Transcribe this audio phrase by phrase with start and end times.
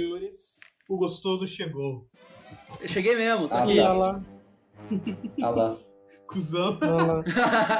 [0.00, 0.60] Senhores,
[0.90, 2.06] o gostoso chegou.
[2.78, 3.76] Eu cheguei mesmo, tô Ah, aqui.
[3.76, 3.90] tá.
[3.90, 4.22] Olha lá,
[5.42, 5.76] Ah lá.
[6.28, 7.24] Cusão, olha lá.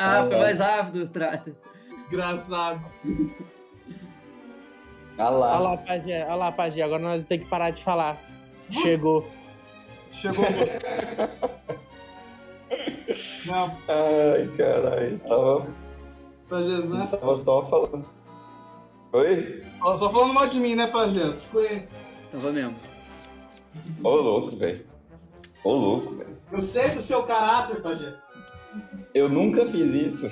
[0.01, 1.09] ah, foi mais rápido.
[1.09, 1.45] Tra...
[2.09, 2.81] engraçado.
[5.19, 5.59] Ah Olha lá.
[5.59, 6.81] lá, Pajé, olha lá, Pajé.
[6.83, 8.19] Agora nós temos que parar de falar.
[8.71, 9.29] Chegou.
[10.11, 10.81] Chegou o gostoso.
[13.47, 15.19] Não, Ai, caralho.
[15.21, 15.67] Tava,
[16.49, 17.07] Pajezão.
[17.09, 18.09] tava só falando.
[19.13, 19.63] Oi?
[19.83, 21.33] Ó, Só falando mal de mim, né, Pajé?
[21.33, 21.47] Te
[22.37, 22.41] conheço.
[22.41, 22.77] Tava mesmo.
[24.03, 24.85] Ô, louco, velho.
[25.65, 26.37] Ô, louco, velho.
[26.53, 28.15] Eu sei do seu caráter, Pajé.
[29.15, 30.31] Eu nunca fiz isso.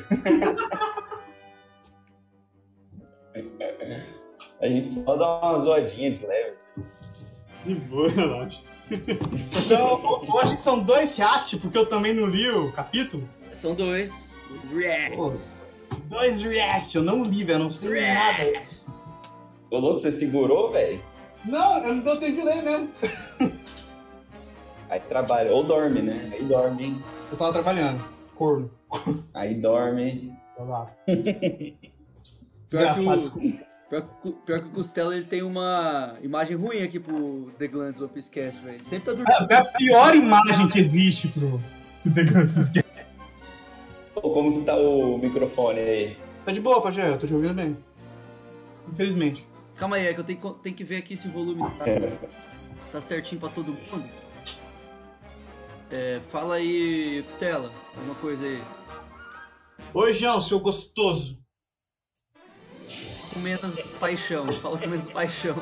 [4.61, 6.55] A gente só dá uma zoadinha de leve.
[7.65, 8.63] De boa, relaxa.
[8.91, 13.29] Então, hoje são dois react, porque eu também não li o capítulo.
[13.51, 14.33] São dois.
[14.51, 15.89] Os reacts.
[16.09, 18.63] Dois react, eu não li, velho, eu não sei nada.
[19.71, 21.01] Ô, louco, você segurou, velho?
[21.45, 22.91] Não, eu não deu tempo de ler mesmo.
[24.89, 25.53] Aí trabalha.
[25.53, 26.31] Ou dorme, né?
[26.33, 27.03] Aí dorme, hein?
[27.31, 28.03] Eu tava trabalhando.
[28.35, 28.71] Corno.
[29.33, 30.33] Aí dorme.
[30.59, 30.87] Lá.
[31.07, 31.75] Pior que,
[32.69, 33.59] Desgraçado, o, desculpa.
[33.91, 37.69] pior, que o- pior que o Costela ele tem uma imagem ruim aqui pro The
[37.69, 38.83] Glands One Piece Cast, velho.
[38.83, 39.53] Sempre tá dormindo.
[39.53, 41.61] É a pior imagem que existe pro
[42.13, 42.85] The Guns Podcast.
[44.17, 46.17] Ô, como que tá o microfone aí?
[46.45, 47.77] Tá de boa, Pajé, eu tô te ouvindo bem.
[48.91, 49.47] Infelizmente.
[49.77, 51.85] Calma aí, é que eu tenho, que- tenho que ver aqui se o volume tá,
[52.93, 54.09] tá certinho pra todo mundo.
[55.91, 58.63] É, fala aí, Costela, alguma coisa aí.
[59.93, 61.43] Oi, João, seu gostoso.
[63.33, 65.57] Com menos paixão, fala com menos paixão.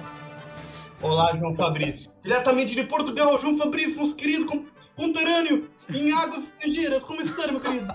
[1.03, 2.13] Olá, João Fabrício.
[2.23, 7.03] Diretamente de Portugal, João Fabrício, nosso querido con- conterrâneo, em águas estrangeiras.
[7.05, 7.93] Como está, meu querido?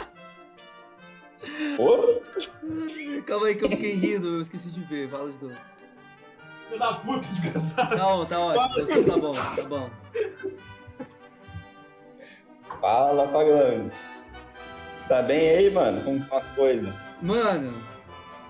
[1.77, 2.07] Porra!
[3.25, 5.55] Calma aí que eu fiquei rindo, eu esqueci de ver, fala de novo.
[6.67, 7.95] Filho da puta, desgraçado.
[7.95, 9.89] Não, tá ótimo, então, tá bom, tá bom.
[12.81, 14.25] Fala, Faglans.
[15.07, 16.03] Tá bem aí, mano?
[16.03, 16.93] Como estão as coisas?
[17.21, 17.81] Mano,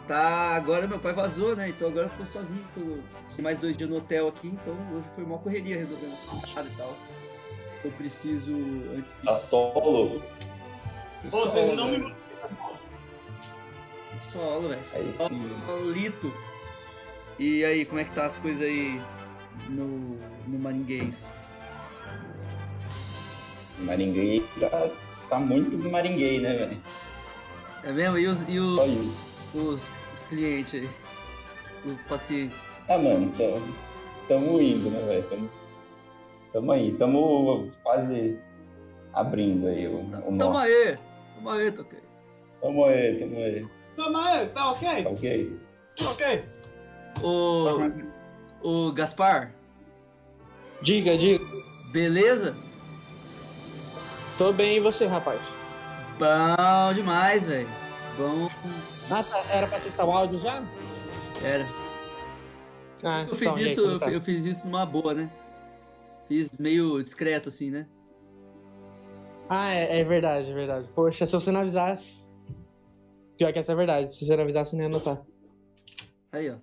[0.08, 0.56] tá.
[0.56, 1.70] Agora meu pai vazou, né?
[1.70, 2.66] Então agora eu tô sozinho.
[2.74, 2.98] Tô...
[3.36, 6.72] Tem mais dois dias no hotel aqui, então hoje foi uma correria resolvendo as paradas
[6.74, 6.94] e tal.
[7.84, 8.54] Eu preciso.
[8.98, 9.22] Antes de.
[9.22, 10.22] Tá solo?
[11.26, 11.98] Ô, vocês não me.
[12.00, 12.16] velho.
[14.20, 14.84] Solo, velho.
[14.86, 15.14] Sim.
[15.66, 16.34] Solito.
[17.40, 19.00] E aí, como é que tá as coisas aí
[19.70, 20.18] no,
[20.48, 21.36] no Maringuês?
[23.80, 24.90] Maringuei tá,
[25.30, 26.78] tá muito maringuei, né, velho?
[27.84, 28.18] É mesmo?
[28.18, 28.80] E os, e os,
[29.54, 30.90] os, os clientes aí?
[31.86, 32.58] Os, os pacientes?
[32.90, 33.76] Ah, mano, tamo,
[34.28, 35.24] tamo indo, né, velho?
[35.30, 35.50] Tamo,
[36.52, 36.92] tamo aí.
[36.94, 38.40] Tamo quase
[39.14, 40.98] abrindo aí o, o Tamo aí!
[41.36, 42.00] Tamo aí, Toquei.
[42.62, 43.68] Tamo aí, tamo aí.
[43.96, 45.04] Não, mas tá ok?
[45.04, 45.60] Tá ok?
[45.98, 46.44] Tá ok.
[47.24, 47.78] Ô,
[48.62, 49.54] ô Gaspar,
[50.82, 51.44] Diga, diga.
[51.92, 52.56] beleza?
[54.38, 55.56] Tô bem e você, rapaz?
[56.20, 57.68] Bom demais, velho.
[58.18, 58.48] Bom.
[59.10, 59.44] Ah, tá.
[59.52, 60.64] Era pra testar o áudio já?
[61.44, 61.66] Era.
[63.04, 64.12] Ah, Eu fiz então, e aí, isso, como eu, tá?
[64.12, 65.30] eu fiz isso numa boa, né?
[66.28, 67.88] Fiz meio discreto, assim, né?
[69.50, 70.90] Ah, é, é verdade, é verdade.
[70.94, 72.28] Poxa, se você não avisasse.
[73.38, 74.14] Pior que essa é verdade.
[74.14, 75.22] Se você não avisasse, nem ia anotar.
[76.32, 76.58] Aí, ó.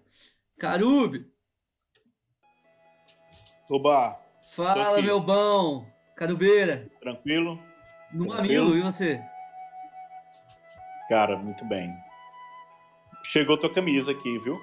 [0.59, 1.27] Carube!
[3.71, 4.21] Oba,
[4.55, 5.87] Fala, meu bom!
[6.17, 6.89] Carubeira!
[7.01, 7.59] tranquilo?
[8.13, 8.65] No Tranquilo.
[8.67, 9.21] mamilo, e você?
[11.09, 11.93] Cara, muito bem.
[13.25, 14.57] Chegou tua camisa aqui, viu?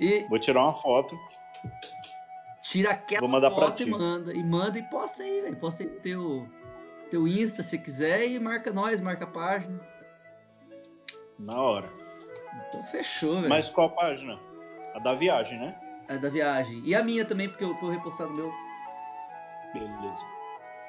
[0.00, 1.18] E Vou tirar uma foto.
[2.62, 3.90] tira aquela Vou mandar pra foto e ti.
[3.90, 4.32] manda.
[4.34, 5.56] E manda e posta aí, velho.
[5.56, 6.48] Posta aí no teu,
[7.10, 9.80] teu Insta se quiser e marca nós, marca a página.
[11.38, 11.90] Na hora.
[12.68, 13.48] Então fechou, velho.
[13.48, 14.38] Mas qual página?
[14.96, 15.76] A da viagem, né?
[16.08, 16.80] É da viagem.
[16.82, 18.50] E a minha também, porque eu tô repostado meu.
[19.74, 20.24] Beleza.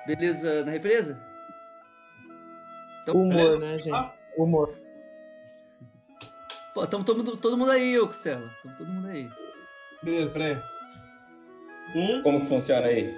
[0.05, 1.21] Beleza na represa?
[3.03, 3.93] Então, Humor, né, gente?
[3.93, 4.13] Ah.
[4.37, 4.73] Humor.
[6.73, 8.49] Pô, tamo todo mundo, todo mundo aí, ô Costela.
[8.63, 9.29] Tamo todo mundo aí.
[10.01, 10.57] Beleza, peraí.
[11.93, 13.13] Um, Como que funciona aí?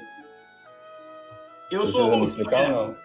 [1.71, 2.29] eu sou o host.
[2.29, 2.97] explicar ou não?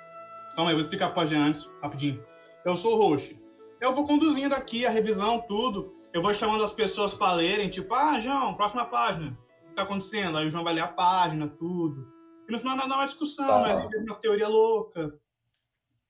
[0.54, 2.24] Calma aí, vou explicar pra Jean antes, rapidinho.
[2.64, 3.38] Eu sou o host.
[3.78, 5.92] Eu vou conduzindo aqui a revisão, tudo.
[6.14, 9.36] Eu vou chamando as pessoas pra lerem, tipo, ah, João, próxima página.
[9.64, 10.38] O que tá acontecendo?
[10.38, 12.06] Aí o João vai ler a página, tudo.
[12.48, 13.58] E no final dá uma discussão, Tá.
[13.60, 15.12] mas tem umas teorias loucas.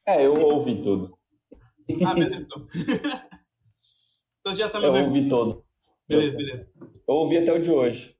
[0.07, 1.17] É, eu ouvi tudo.
[2.07, 2.67] Ah, beleza, então.
[4.41, 5.65] então já sabe Eu ouvi todo.
[6.07, 6.71] Beleza, beleza.
[7.09, 8.15] Eu ouvi até o de hoje.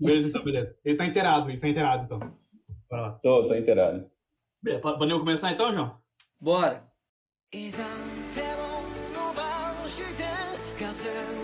[0.00, 0.76] Beleza, então, beleza.
[0.84, 2.18] Ele tá inteirado, ele tá inteirado, então.
[2.90, 3.12] Bora lá.
[3.22, 4.10] Tô, tô inteirado.
[4.60, 5.96] Beleza, podemos começar então, João?
[6.40, 6.90] Bora.
[11.02, 11.41] deserve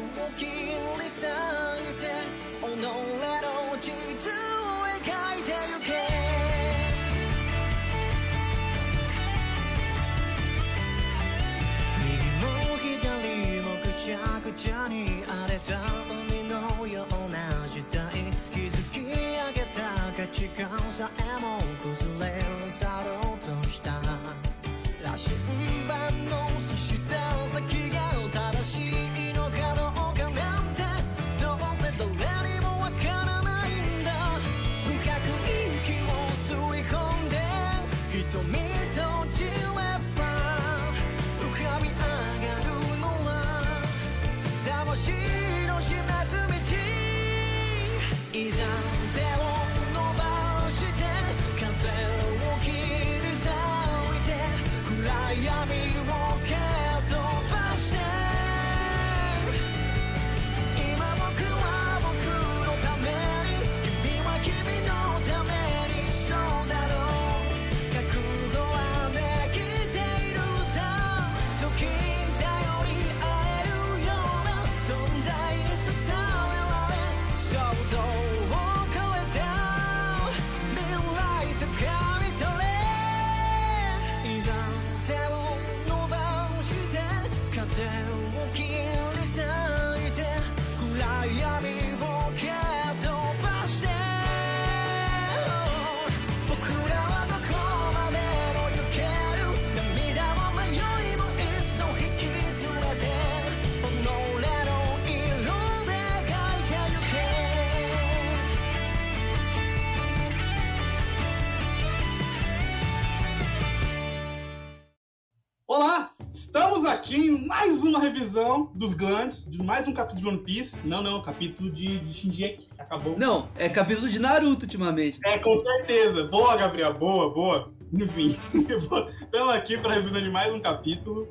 [118.19, 120.87] revisão dos Glands, de mais um capítulo de One Piece.
[120.87, 123.17] Não, não, capítulo de, de Shinji acabou.
[123.17, 125.20] Não, é capítulo de Naruto ultimamente.
[125.25, 126.25] É, com certeza.
[126.25, 127.73] Boa, Gabriel, boa, boa.
[127.93, 131.29] Enfim, estamos aqui para revisão de mais um capítulo.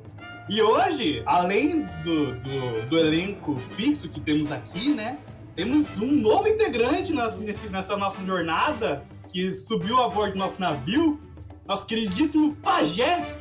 [0.48, 5.18] E hoje, além do, do, do elenco fixo que temos aqui, né?
[5.54, 11.20] Temos um novo integrante nessa, nessa nossa jornada que subiu a bordo do nosso navio,
[11.66, 13.37] nosso queridíssimo Pajé,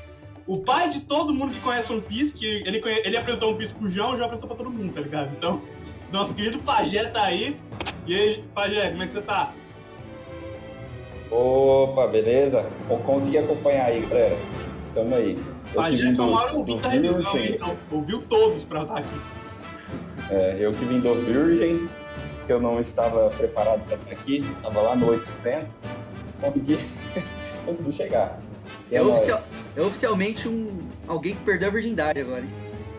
[0.48, 3.74] o pai de todo mundo que conhece One Piece, que ele, ele apresentou One Piece
[3.74, 5.30] pro João, o João apresentou pra todo mundo, tá ligado?
[5.38, 5.62] Então,
[6.12, 7.58] nosso querido Pajé tá aí.
[8.06, 9.54] E aí, Pajé, como é que você tá?
[11.30, 12.66] Opa, beleza?
[12.88, 14.38] Vou conseguir acompanhar aí, galera.
[14.96, 15.38] Tamo aí.
[15.74, 17.50] Eu Pajé vim que é o do da revisão, Virgem.
[17.50, 17.56] hein?
[17.56, 19.16] Então, ouviu todos pra estar aqui.
[20.32, 21.90] É, eu que vim do Virgem,
[22.46, 25.74] que eu não estava preparado para estar aqui, estava lá no 800,
[26.40, 26.80] consegui,
[27.66, 28.40] consegui chegar.
[28.90, 29.42] É, é oficial-
[29.78, 32.52] é oficialmente um alguém que perdeu a virgindade agora, hein?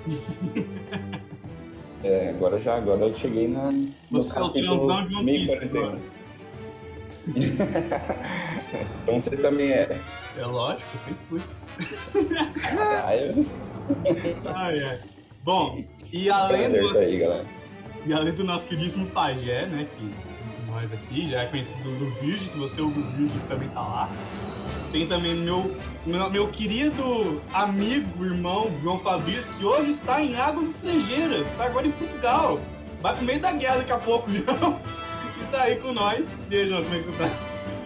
[2.05, 5.57] É, agora já, agora eu cheguei na, no Você é o transão de One Piece
[5.57, 5.99] 1041.
[9.03, 10.01] então você também é.
[10.39, 11.41] É lógico, eu sempre fui.
[13.21, 13.47] Eu...
[14.55, 15.01] Ai, ai.
[15.43, 17.45] Bom, e além do, tá aí, galera.
[18.07, 19.85] E além do nosso queridíssimo Pajé, né?
[19.97, 20.15] Que
[20.71, 24.09] nós aqui já é conhecido do Virgem, se você ouve o Virgem também tá lá.
[24.91, 25.77] Tem também meu,
[26.07, 31.87] meu, meu querido amigo, irmão, João Fabrício, que hoje está em águas estrangeiras, está agora
[31.87, 32.59] em Portugal.
[33.03, 34.81] Vai pro meio da guerra daqui a pouco, João.
[35.41, 36.35] E tá aí com nós.
[36.51, 37.29] Aí, João, como é que você tá?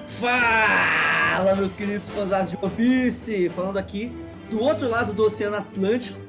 [0.09, 3.49] Fala, meus queridos fãs de One Piece!
[3.49, 4.13] Falando aqui
[4.49, 6.21] do outro lado do Oceano Atlântico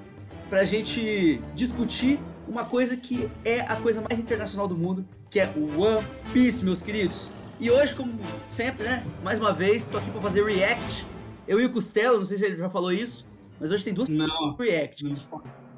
[0.50, 5.53] pra gente discutir uma coisa que é a coisa mais internacional do mundo, que é
[5.56, 7.30] o One Piece, meus queridos.
[7.60, 8.13] E hoje, como
[8.45, 9.05] sempre, né?
[9.24, 11.05] Mais uma vez, tô aqui pra fazer react.
[11.48, 13.27] Eu e o Costelo, não sei se ele já falou isso,
[13.60, 15.03] mas hoje tem duas Não, react.
[15.03, 15.15] não.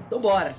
[0.08, 0.56] Então bora!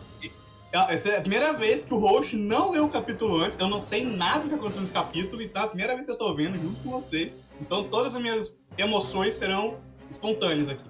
[0.91, 3.59] Essa é a primeira vez que o host não leu o capítulo antes.
[3.59, 6.13] Eu não sei nada do que aconteceu nesse capítulo e tá a primeira vez que
[6.13, 7.47] eu tô vendo junto com vocês.
[7.61, 9.79] Então todas as minhas emoções serão
[10.11, 10.85] espontâneas aqui.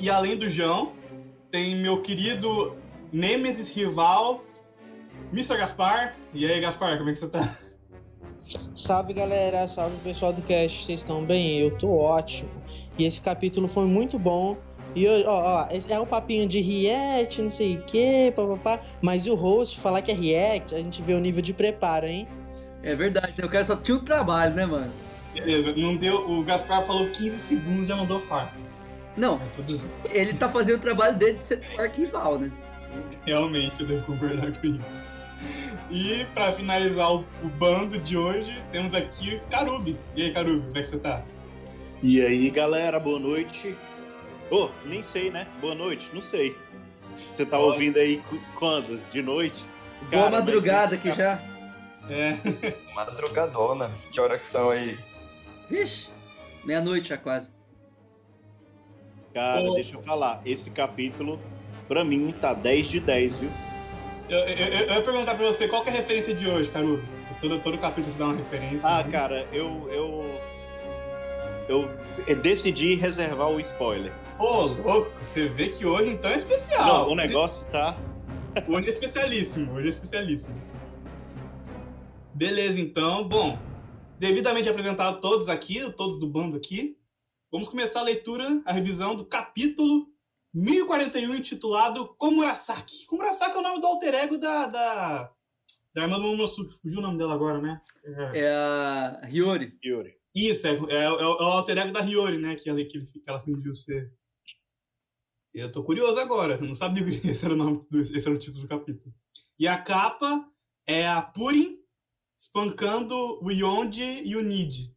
[0.00, 0.92] E além do João,
[1.50, 2.76] tem meu querido
[3.12, 4.44] Nemesis rival,
[5.32, 5.56] Mr.
[5.56, 6.14] Gaspar.
[6.34, 7.58] E aí, Gaspar, como é que você tá?
[8.74, 11.60] Salve galera, salve pessoal do cast, vocês estão bem?
[11.60, 12.50] Eu tô ótimo.
[12.98, 14.56] E esse capítulo foi muito bom.
[14.94, 18.80] E eu- ó, ó, é um papinho de react, não sei o que, papapá.
[19.00, 22.26] Mas o host falar que é react, a gente vê o nível de preparo, hein?
[22.82, 23.44] É verdade, né?
[23.44, 24.90] o cara só tinha um trabalho, né, mano?
[25.32, 26.28] Beleza, não deu.
[26.28, 28.76] O Gaspar falou 15 segundos e já mandou farpas.
[29.16, 29.80] Não, É tudo.
[30.10, 32.50] ele tá fazendo o trabalho dele de ser arquival, né?
[33.24, 35.06] Realmente, eu devo concordar com isso.
[35.90, 39.98] E pra finalizar o, o bando de hoje, temos aqui o Karubi.
[40.14, 41.22] E aí, Karubi, como é que você tá?
[42.02, 43.76] E aí, galera, boa noite.
[44.50, 45.46] Ô, nem sei, né?
[45.60, 46.56] Boa noite, não sei.
[47.14, 48.22] Você tá ouvindo aí
[48.54, 49.00] quando?
[49.10, 49.64] De noite?
[50.00, 51.40] Boa Cara, mas madrugada aqui já.
[52.08, 52.36] É,
[52.94, 53.90] Madrugadona.
[54.10, 54.98] Que hora que são aí?
[55.68, 56.08] Vixe,
[56.64, 57.48] meia-noite já quase.
[59.34, 59.74] Cara, Ô.
[59.74, 60.40] deixa eu falar.
[60.44, 61.38] Esse capítulo,
[61.86, 63.50] pra mim, tá 10 de 10, viu?
[64.30, 66.70] Eu, eu- eu- eu ia perguntar pra você qual que é a referência de hoje,
[66.70, 67.02] Karubi.
[67.40, 68.88] Todo, todo capítulo você dá uma referência.
[68.88, 69.10] Ah, né?
[69.10, 70.40] cara, eu, eu
[71.68, 74.12] eu decidi reservar o spoiler.
[74.38, 77.10] Ô, louco, você vê que hoje então é Não, especial.
[77.10, 77.96] o negócio tá.
[78.66, 80.60] Hoje é especialíssimo, hoje é especialíssimo.
[82.34, 83.56] Beleza, então, bom,
[84.18, 86.96] devidamente apresentado todos aqui, todos do bando aqui,
[87.52, 90.06] vamos começar a leitura, a revisão do capítulo
[90.54, 93.06] 1041, intitulado Komurasaki.
[93.06, 95.32] Komurasaki é o nome do alter ego da, da,
[95.94, 97.80] da irmã do Momonosuke, fugiu o nome dela agora, né?
[98.04, 98.40] É.
[98.40, 99.78] É a Hiyori.
[99.84, 100.16] Yuri.
[100.34, 102.56] Isso, é, é, é o é o alter ego da Hiyori, né?
[102.56, 104.12] Que ela, que, que ela fingiu ser.
[105.54, 108.38] Eu tô curioso agora, eu não sabia que esse era o nome, esse era o
[108.38, 109.12] título do capítulo.
[109.58, 110.48] E a capa
[110.86, 111.80] é a Purin
[112.38, 114.94] espancando o Yonji e o Nid.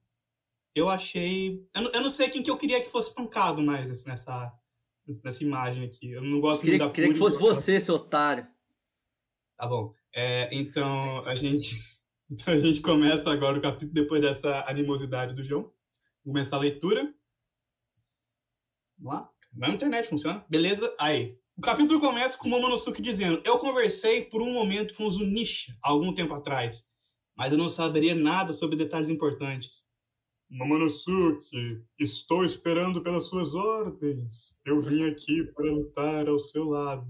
[0.76, 1.68] Eu achei.
[1.74, 4.52] Eu não, eu não sei quem que eu queria que fosse espancado mais assim, nessa,
[5.24, 6.12] nessa imagem aqui.
[6.12, 8.48] Eu não gosto Queria, muito da queria que fosse você, seu otário.
[9.58, 9.94] Tá bom.
[10.14, 11.76] É, então, a gente,
[12.30, 15.64] então a gente começa agora o capítulo depois dessa animosidade do João.
[16.24, 17.14] Vou começar a leitura.
[18.98, 19.30] Vamos lá?
[19.54, 20.46] Vai na internet, funciona?
[20.50, 20.94] Beleza?
[21.00, 21.38] Aí.
[21.56, 25.78] O capítulo começa com o Momonosuke dizendo: Eu conversei por um momento com o Zunisha
[25.84, 26.92] algum tempo atrás,
[27.38, 29.88] mas eu não saberia nada sobre detalhes importantes.
[30.54, 34.62] Momonosuke, estou esperando pelas suas ordens.
[34.64, 37.08] Eu vim aqui para lutar ao seu lado.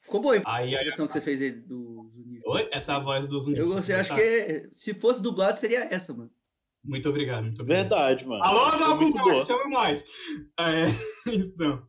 [0.00, 2.42] Ficou boa Aí, a impressão que você fez aí do Zunisha.
[2.46, 2.68] Oi?
[2.72, 3.62] Essa é a voz do Zunisha.
[3.62, 6.30] Eu gostei, acho que se fosse dublado seria essa, mano.
[6.82, 7.82] Muito obrigado, muito obrigado.
[7.82, 8.42] Verdade, mano.
[8.42, 9.44] Alô, boa.
[9.44, 10.04] chama mais.
[10.58, 10.84] É,
[11.32, 11.86] então.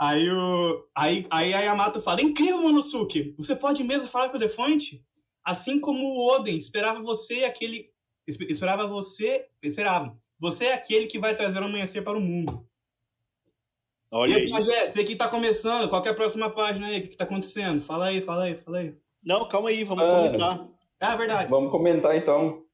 [0.00, 3.34] Aí, o, aí, aí a Yamato fala: Incrível, Monosuke!
[3.36, 5.04] Você pode mesmo falar com o elefante?
[5.44, 7.90] Assim como o Oden esperava você aquele.
[8.28, 9.48] Espe- Esperava você.
[9.62, 10.16] Esperava.
[10.38, 12.64] Você é aquele que vai trazer o amanhecer para o mundo.
[14.10, 14.50] Olha e aí.
[14.50, 16.98] Pajé, você que tá começando, qual que é a próxima página aí?
[16.98, 17.80] O que, que tá acontecendo?
[17.80, 18.94] Fala aí, fala aí, fala aí.
[19.22, 20.24] Não, calma aí, vamos Mano.
[20.24, 20.68] comentar.
[21.00, 21.50] É verdade.
[21.50, 22.64] Vamos comentar então.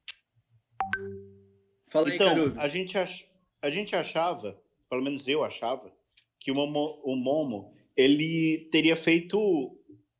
[1.90, 3.25] Fala aí, Então, a gente, ach...
[3.62, 5.92] a gente achava, pelo menos eu achava,
[6.38, 9.38] que o Momo, o Momo ele teria feito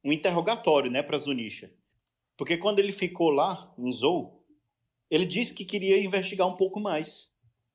[0.05, 1.73] um interrogatório, né, para Zunisha.
[2.37, 4.44] Porque quando ele ficou lá em Zou,
[5.11, 7.31] ele disse que queria investigar um pouco mais.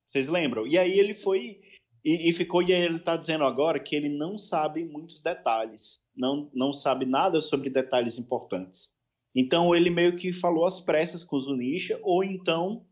[0.10, 0.66] Vocês lembram?
[0.66, 1.60] E aí ele foi
[2.04, 6.00] e, e ficou e aí ele está dizendo agora que ele não sabe muitos detalhes,
[6.16, 8.98] não não sabe nada sobre detalhes importantes.
[9.36, 12.86] Então ele meio que falou às pressas com o Zunisha ou então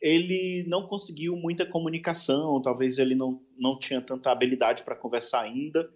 [0.00, 5.88] ele não conseguiu muita comunicação, talvez ele não, não tinha tanta habilidade para conversar ainda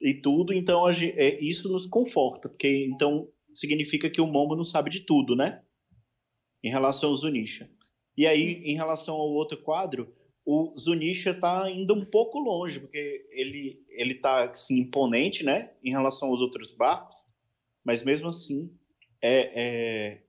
[0.00, 4.64] e tudo, então a é, isso nos conforta, porque então significa que o Momo não
[4.64, 5.62] sabe de tudo, né?
[6.62, 7.70] Em relação ao Zunisha.
[8.16, 10.12] E aí, em relação ao outro quadro,
[10.44, 15.72] o Zunisha tá ainda um pouco longe, porque ele, ele tá assim, imponente, né?
[15.84, 17.26] Em relação aos outros barcos,
[17.84, 18.74] mas mesmo assim
[19.20, 20.22] é, é,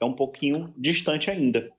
[0.00, 1.72] é um pouquinho distante ainda.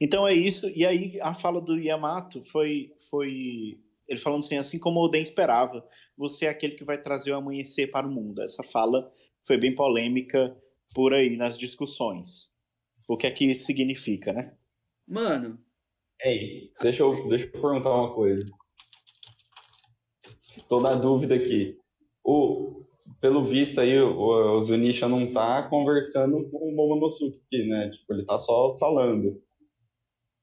[0.00, 0.70] Então é isso.
[0.76, 5.86] E aí a fala do Yamato foi, foi ele falando assim, assim como Oden esperava,
[6.16, 8.42] você é aquele que vai trazer o amanhecer para o mundo.
[8.42, 9.10] Essa fala
[9.46, 10.54] foi bem polêmica
[10.94, 12.52] por aí nas discussões.
[13.08, 14.56] O que é que isso significa, né?
[15.06, 15.58] Mano,
[16.22, 18.44] Ei, deixa eu, deixa eu perguntar uma coisa.
[20.68, 21.76] Tô na dúvida aqui.
[22.24, 22.80] O,
[23.20, 27.90] pelo visto aí, o, o Zunisha não tá conversando com o Momonosuke aqui, né?
[27.90, 29.42] Tipo, ele tá só falando.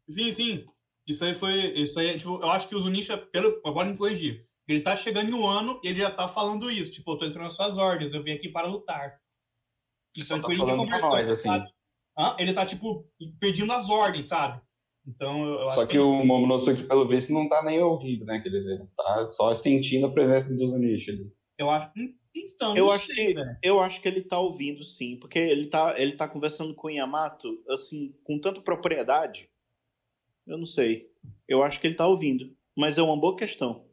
[0.07, 0.65] Sim, sim.
[1.07, 1.73] Isso aí foi.
[1.73, 3.59] Isso aí, tipo, eu acho que o Zunisha, pelo.
[3.65, 4.45] Agora me corrigir.
[4.67, 6.91] Ele tá chegando em um ano e ele já tá falando isso.
[6.91, 9.19] Tipo, eu tô esperando as suas ordens, eu vim aqui para lutar.
[10.15, 11.47] Então, tá tipo, ele tá conversando, nós, assim.
[11.49, 11.69] sabe?
[12.17, 12.35] Hã?
[12.39, 13.07] Ele tá, tipo,
[13.39, 14.61] pedindo as ordens, sabe?
[15.07, 18.39] Então, eu, acho Só que o Momonosuke, pelo visto, não tá nem ouvindo, né?
[18.39, 21.31] Que ele tá só sentindo a presença do Zunisha ali.
[21.57, 21.91] Eu acho.
[21.97, 23.57] Hum, Então, Eu acho sei, que- velho.
[23.63, 26.91] Eu acho que ele tá ouvindo sim, porque ele tá, ele tá conversando com o
[26.91, 29.49] Yamato, assim, com tanta propriedade.
[30.47, 31.09] Eu não sei.
[31.47, 32.55] Eu acho que ele tá ouvindo.
[32.77, 33.85] Mas é uma boa questão.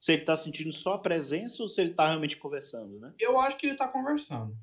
[0.00, 3.14] Se ele tá sentindo só a presença ou se ele tá realmente conversando, né?
[3.20, 4.56] Eu acho que ele tá conversando.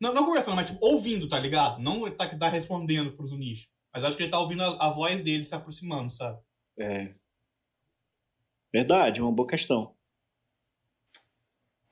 [0.00, 1.80] Não, não conversando, mas tipo, ouvindo, tá ligado?
[1.80, 3.66] Não ele tá, tá respondendo pro Zunisha.
[3.92, 6.40] Mas acho que ele tá ouvindo a, a voz dele se aproximando, sabe?
[6.78, 7.14] É.
[8.72, 9.94] Verdade, é uma boa questão.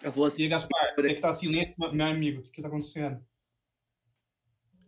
[0.02, 0.44] eu vou assim.
[0.44, 2.40] E Gaspar, tem que tá silêncio, meu amigo.
[2.40, 3.24] O que, que tá acontecendo?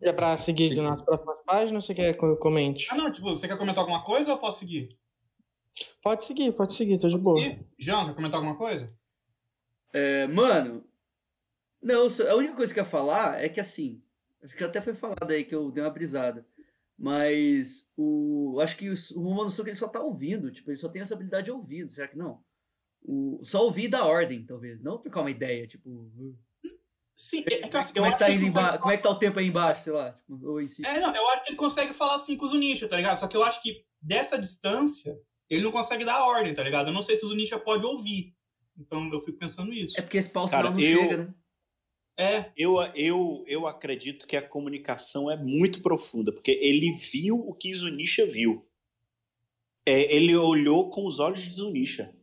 [0.00, 2.86] É pra seguir nas próximas páginas ou você quer que eu comente?
[2.90, 4.96] Ah, não, tipo, você quer comentar alguma coisa ou eu posso seguir?
[6.00, 7.40] Pode seguir, pode seguir, tô de boa.
[7.40, 8.96] E, João, quer comentar alguma coisa?
[9.92, 10.84] É, mano,
[11.82, 14.02] não, a única coisa que eu ia falar é que assim,
[14.42, 16.46] acho que até foi falado aí que eu dei uma brisada,
[16.98, 21.02] mas o, acho que o, o Momonosuke ele só tá ouvindo, tipo, ele só tem
[21.02, 22.42] essa habilidade de ouvido, será que não?
[23.02, 26.08] O, só ouvir da ordem, talvez, não trocar uma ideia, tipo,
[27.14, 28.78] Sim, é, é que eu, eu Como é que acho tá que consegue emba...
[28.78, 30.12] Como é que tá o tempo aí embaixo, sei lá?
[30.12, 30.86] Tipo, ou em cima.
[30.86, 33.18] É, não, eu acho que ele consegue falar assim com o Zunisha, tá ligado?
[33.18, 35.18] Só que eu acho que dessa distância,
[35.50, 36.88] ele não consegue dar ordem, tá ligado?
[36.88, 38.36] Eu não sei se o Zunisha pode ouvir.
[38.78, 39.98] Então eu fico pensando isso.
[39.98, 41.34] É porque esse pau Cara, não eu- chega, né?
[42.18, 47.54] É, Eu, eu, eu acredito que a comunicação é muito profunda, porque ele viu o
[47.54, 48.66] que Zunisha viu.
[49.86, 52.14] É, ele olhou com os olhos de Zunisha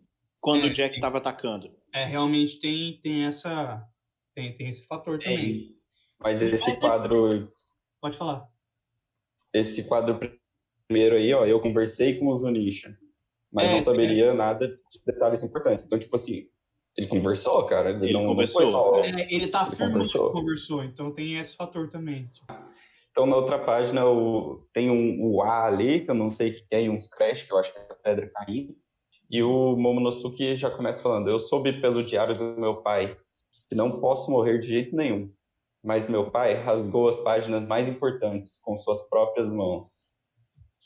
[0.41, 1.73] quando É, o Jack estava atacando.
[1.93, 3.83] é, realmente tem, tem essa.
[4.35, 5.37] Tem, tem esse fator também.
[5.37, 5.75] Tem.
[6.19, 7.49] Mas esse quadro,
[8.01, 8.47] Pode falar.
[9.53, 10.19] esse quadro
[10.87, 12.97] primeiro aí, ó, eu conversei com o Zunisha,
[13.51, 15.83] mas É, não saberia nada de detalhes importantes.
[15.85, 16.49] Então, tipo assim,
[16.97, 17.89] ele conversou, cara.
[17.91, 18.61] Ele, Ele não, não conversou.
[18.61, 20.31] foi só- É, ele tá Ele afirmando que conversou.
[20.31, 22.29] conversou, então tem esse fator também.
[23.11, 26.53] Então, na outra página, o, tem um, o A ali, que eu não sei o
[26.55, 28.75] que é, e uns crash, que eu acho que é a pedra caindo.
[29.29, 33.17] E o Momonosuke já começa falando: Eu soube pelo diário do meu pai
[33.69, 35.31] que não posso morrer de jeito nenhum.
[35.83, 40.11] Mas meu pai rasgou as páginas mais importantes com suas próprias mãos.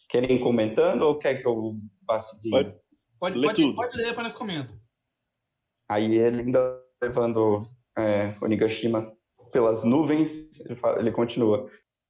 [0.09, 1.73] Querem ir comentando ou quer que eu
[2.07, 2.51] vá seguindo?
[2.51, 2.75] Pode.
[3.19, 4.75] Pode, pode, pode ler para nós comentar.
[5.89, 7.61] Aí ele ainda levando
[7.97, 9.11] é, Onigashima
[9.51, 11.65] pelas nuvens, ele, fala- ele continua.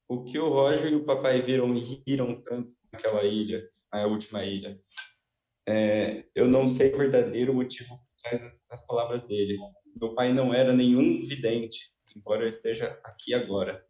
[0.08, 4.44] O que o Roger e o papai viram e riram tanto naquela ilha, a última
[4.44, 4.78] ilha,
[5.68, 9.56] é, eu não sei o verdadeiro motivo por trás das palavras dele.
[10.00, 13.84] Meu pai não era nenhum vidente, embora eu esteja aqui agora.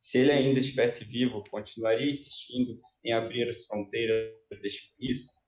[0.00, 4.32] Se ele ainda estivesse vivo, continuaria insistindo em abrir as fronteiras
[4.62, 5.44] deste país?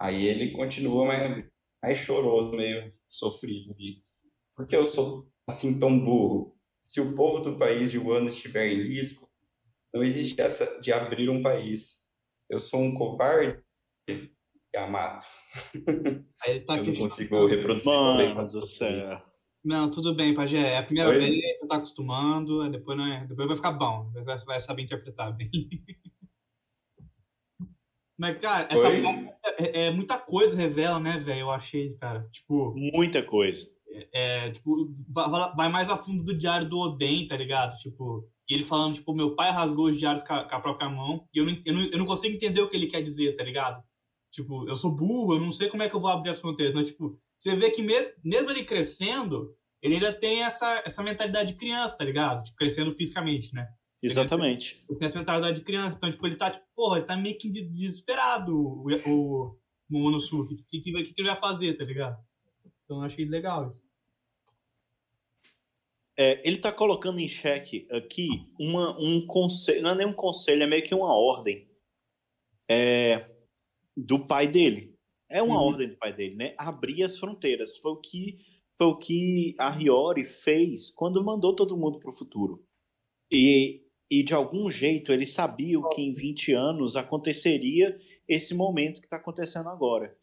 [0.00, 1.44] Aí ele continua, mas
[1.82, 4.04] mais choroso, meio sofrido ali.
[4.56, 6.56] Por que eu sou assim tão burro?
[6.86, 9.28] Se o povo do país de Wano estiver em risco,
[9.94, 12.10] não existe essa de abrir um país.
[12.48, 13.62] Eu sou um covarde,
[14.74, 15.26] Yamato.
[16.42, 18.66] Aí ele tá Eu não consigo reproduzir Mano do você.
[18.66, 19.18] céu.
[19.62, 20.72] Não, tudo bem, Pajé.
[20.72, 21.18] É a primeira Oi?
[21.18, 24.10] vez, você tá acostumando, aí depois, não é, depois vai ficar bom.
[24.24, 25.50] Vai, vai saber interpretar bem.
[28.18, 28.88] Mas, cara, essa?
[29.60, 31.40] É, é muita coisa revela, né, velho?
[31.40, 32.26] Eu achei, cara.
[32.32, 33.66] Tipo, Muita coisa.
[34.12, 37.76] é, tipo, vai, vai mais a fundo do diário do Oden, tá ligado?
[37.78, 40.88] Tipo, e ele falando, tipo, meu pai rasgou os diários com a, com a própria
[40.88, 43.36] mão e eu não, eu, não, eu não consigo entender o que ele quer dizer,
[43.36, 43.82] tá ligado?
[44.32, 46.74] Tipo, eu sou burro, eu não sei como é que eu vou abrir as fronteiras.
[46.74, 51.52] Mas, tipo, você vê que me- mesmo ele crescendo, ele ainda tem essa, essa mentalidade
[51.52, 52.44] de criança, tá ligado?
[52.44, 53.66] Tipo, crescendo fisicamente, né?
[54.02, 54.82] Exatamente.
[54.88, 55.96] Tem essa mentalidade de criança.
[55.96, 59.56] Então, tipo, ele tá, tipo, porra, ele tá meio que de- desesperado, o, o
[59.88, 60.54] Momonosuke.
[60.54, 62.18] O que, que, o que ele vai fazer, tá ligado?
[62.84, 63.80] Então, eu achei legal isso.
[66.16, 70.62] É, ele está colocando em xeque aqui uma, um conselho, não é nem um conselho,
[70.62, 71.66] é meio que uma ordem
[72.68, 73.30] é,
[73.96, 74.94] do pai dele.
[75.28, 75.66] É uma Uhum.
[75.66, 76.54] ordem do pai dele, né?
[76.58, 77.76] Abrir as fronteiras.
[77.78, 78.36] Foi o que,
[78.76, 82.66] foi o que a Hiyori fez quando mandou todo mundo para o futuro.
[83.30, 83.80] E,
[84.10, 89.16] e de algum jeito ele sabia que em 20 anos aconteceria esse momento que está
[89.16, 90.14] acontecendo agora.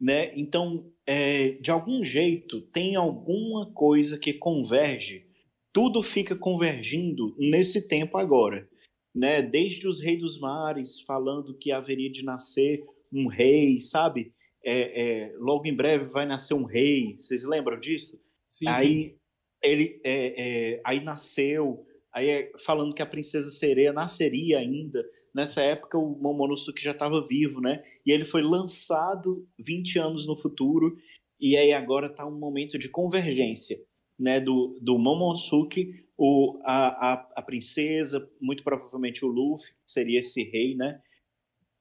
[0.00, 0.30] Né?
[0.36, 5.26] Então, é, de algum jeito, tem alguma coisa que converge
[5.72, 8.68] tudo fica convergindo nesse tempo agora,
[9.14, 9.40] né?
[9.40, 14.32] Desde os reis dos mares falando que haveria de nascer um rei, sabe?
[14.64, 17.16] É, é, logo em breve vai nascer um rei.
[17.16, 18.22] Vocês lembram disso?
[18.50, 18.68] Sim, sim.
[18.68, 19.16] aí
[19.62, 20.42] ele, é,
[20.74, 25.04] é, aí nasceu, aí é, falando que a princesa sereia nasceria ainda.
[25.34, 27.82] Nessa época o Momonosuke já estava vivo, né?
[28.04, 30.96] E ele foi lançado 20 anos no futuro
[31.40, 33.78] e aí agora está um momento de convergência
[34.22, 40.20] né, do, do Momonosuke, o, a, a, a princesa, muito provavelmente o Luffy, que seria
[40.20, 41.02] esse rei, né?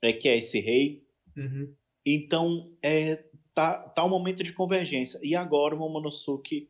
[0.01, 1.03] É, que é esse rei.
[1.37, 1.71] Uhum.
[2.03, 5.19] Então, é, tá, tá um momento de convergência.
[5.21, 6.67] E agora o Momonosuke,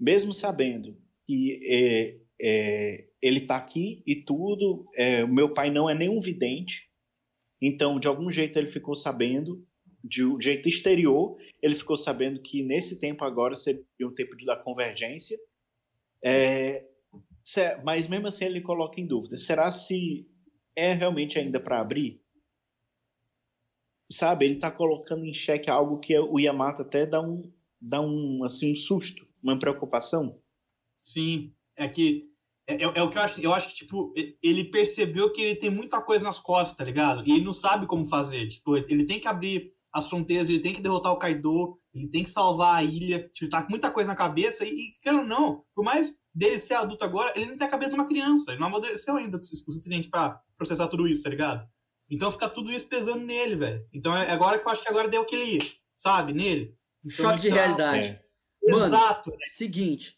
[0.00, 5.88] mesmo sabendo que é, é, ele tá aqui e tudo, é, o meu pai não
[5.88, 6.86] é nenhum vidente,
[7.60, 9.66] então, de algum jeito, ele ficou sabendo,
[10.04, 14.44] de um jeito exterior, ele ficou sabendo que nesse tempo agora seria um tempo de
[14.44, 15.36] da convergência.
[16.22, 16.86] É,
[17.84, 20.28] mas mesmo assim ele coloca em dúvida: será se
[20.74, 22.22] é realmente ainda para abrir?
[24.10, 28.44] Sabe, ele está colocando em xeque algo que o Yamato até dá um, dá um,
[28.44, 30.40] assim, um susto, uma preocupação.
[30.98, 32.24] Sim, é que
[32.68, 33.40] é, é- é o que eu acho.
[33.40, 34.12] Eu acho que, tipo,
[34.42, 37.22] ele percebeu que ele tem muita coisa nas costas, tá ligado?
[37.26, 38.48] E ele não sabe como fazer.
[38.48, 42.22] Tipo, ele tem que abrir as fronteiras, ele tem que derrotar o Kaido, ele tem
[42.24, 43.28] que salvar a ilha.
[43.32, 44.64] Tipo, tá com muita coisa na cabeça.
[44.64, 47.70] E, e querendo ou não, por mais dele ser adulto agora, ele não tem a
[47.70, 48.50] cabeça de uma criança.
[48.50, 51.66] Ele não amadureceu ainda o suficiente pra processar tudo isso, tá ligado?
[52.10, 53.86] Então fica tudo isso pesando nele, velho.
[53.92, 55.58] Então é agora que eu acho que agora deu aquele,
[55.94, 56.74] sabe, nele.
[57.04, 58.06] Um Então, choque de então, realidade.
[58.08, 58.70] É.
[58.72, 59.32] Mano, Exato.
[59.46, 60.16] Seguinte,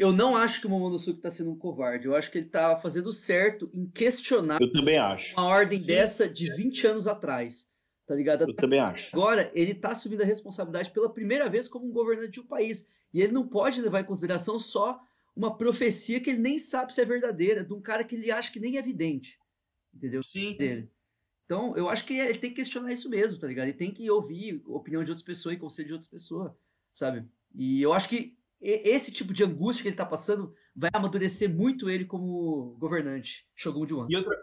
[0.00, 2.06] Eu não acho que o Momonosuke tá sendo um covarde.
[2.06, 5.34] Eu acho que ele tá fazendo certo em questionar Eu também acho.
[5.34, 5.88] uma ordem Sim.
[5.88, 7.68] dessa de 20 anos atrás.
[8.06, 8.44] Tá ligado?
[8.48, 9.14] Eu também acho.
[9.14, 12.88] Agora, ele tá assumindo a responsabilidade pela primeira vez como um governante de um país.
[13.12, 14.98] E ele não pode levar em consideração só
[15.36, 18.50] uma profecia que ele nem sabe se é verdadeira, de um cara que ele acha
[18.50, 19.38] que nem é evidente.
[19.92, 20.22] Entendeu?
[20.22, 20.56] Sim.
[20.56, 20.90] Dele.
[21.44, 23.66] Então, eu acho que ele tem que questionar isso mesmo, tá ligado?
[23.66, 26.52] Ele tem que ouvir a opinião de outras pessoas e conselho de outras pessoas,
[26.90, 27.28] sabe?
[27.54, 31.88] E eu acho que esse tipo de angústia que ele tá passando vai amadurecer muito
[31.88, 34.08] ele como governante, Shogun de Wano.
[34.10, 34.36] E outra,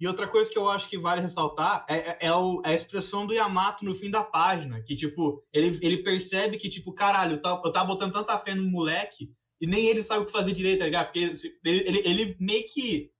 [0.00, 2.74] e outra coisa que eu acho que vale ressaltar é, é- é o- é a
[2.74, 4.82] expressão do Yamato no fim da página.
[4.82, 8.54] Que, tipo, ele, ele percebe que, tipo, caralho, eu tava, eu tava botando tanta fé
[8.54, 11.06] no moleque e nem ele sabe o que fazer direito, tá ligado?
[11.06, 13.10] Porque ele, ele, ele meio que.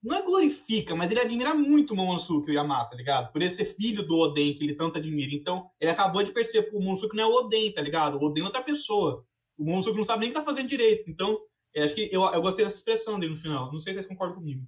[0.00, 3.32] Não é glorifica, mas ele admira muito o Momonosuke, o Yamato, tá ligado?
[3.32, 5.34] Por ele ser filho do Oden, que ele tanto admira.
[5.34, 8.16] Então, ele acabou de perceber que o Momonosuke não é o Oden, tá ligado?
[8.16, 9.26] O Oden é outra pessoa.
[9.58, 11.10] O Momonosuke não sabe nem o que tá fazendo direito.
[11.10, 11.38] Então,
[11.74, 13.72] eu acho que eu, eu gostei dessa expressão dele no final.
[13.72, 14.64] Não sei se vocês concordam comigo.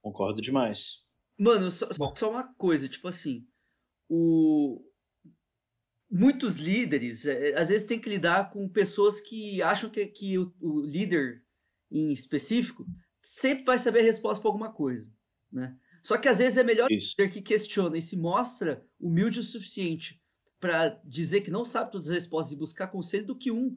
[0.00, 1.04] Concordo demais.
[1.36, 2.14] Mano, só, Bom.
[2.14, 3.46] só uma coisa, tipo assim,
[4.08, 4.80] o...
[6.10, 10.54] muitos líderes, é, às vezes tem que lidar com pessoas que acham que, que o,
[10.60, 11.42] o líder
[11.90, 12.86] em específico
[13.20, 15.12] sempre vai saber a resposta para alguma coisa,
[15.52, 15.76] né?
[16.02, 17.16] Só que às vezes é melhor Isso.
[17.18, 20.22] líder que questiona e se mostra humilde o suficiente
[20.60, 23.76] para dizer que não sabe todas as respostas e buscar conselho do que um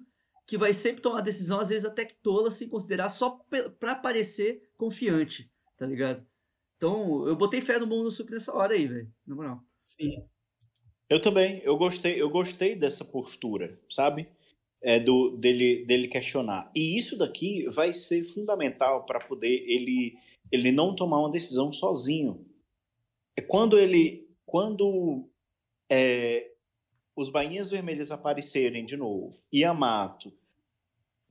[0.49, 3.39] que vai sempre tomar decisão, às vezes até que tola, sem considerar, só
[3.79, 6.25] para parecer confiante, tá ligado?
[6.75, 9.13] Então, eu botei fé no Momonosuke nessa hora aí, velho.
[9.27, 9.63] Na moral.
[9.83, 10.25] Sim.
[11.07, 14.27] Eu também, eu gostei, eu gostei dessa postura, sabe?
[14.81, 16.71] É do dele dele questionar.
[16.75, 20.17] E isso daqui vai ser fundamental para poder ele
[20.51, 22.43] ele não tomar uma decisão sozinho.
[23.37, 25.29] É quando ele quando
[25.91, 26.53] é,
[27.15, 30.33] os bainhas vermelhas aparecerem de novo, Yamato,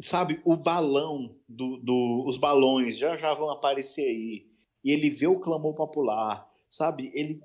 [0.01, 4.47] sabe, o balão do, do os balões já já vão aparecer aí.
[4.85, 7.11] E ele vê o clamor popular, sabe?
[7.15, 7.43] Ele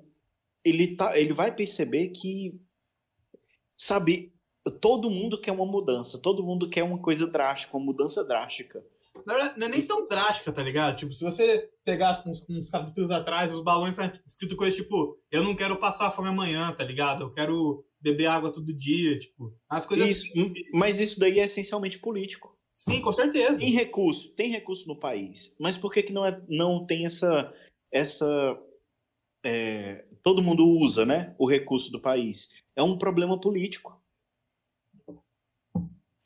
[0.64, 2.58] ele, tá, ele vai perceber que,
[3.76, 4.32] sabe,
[4.80, 8.82] todo mundo quer uma mudança, todo mundo quer uma coisa drástica, uma mudança drástica.
[9.26, 10.96] Não é nem tão drástica, tá ligado?
[10.96, 15.44] Tipo, se você pegasse uns, uns capítulos atrás, os balões são escrito coisa tipo, eu
[15.44, 17.22] não quero passar fome amanhã, tá ligado?
[17.22, 20.26] Eu quero beber água todo dia, tipo, as coisas Isso,
[20.74, 22.54] mas isso daí é essencialmente político.
[22.74, 23.60] Sim, com certeza.
[23.60, 27.52] Tem recurso, tem recurso no país, mas por que, que não, é, não tem essa.
[27.90, 28.62] essa
[29.42, 32.50] é, todo mundo usa né, o recurso do país?
[32.76, 33.98] É um problema político.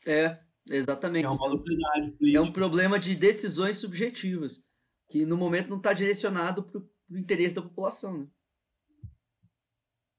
[0.05, 1.27] É, exatamente.
[1.27, 1.63] É uma
[2.35, 4.65] É um problema de decisões subjetivas,
[5.09, 8.29] que no momento não está direcionado para o interesse da população, né?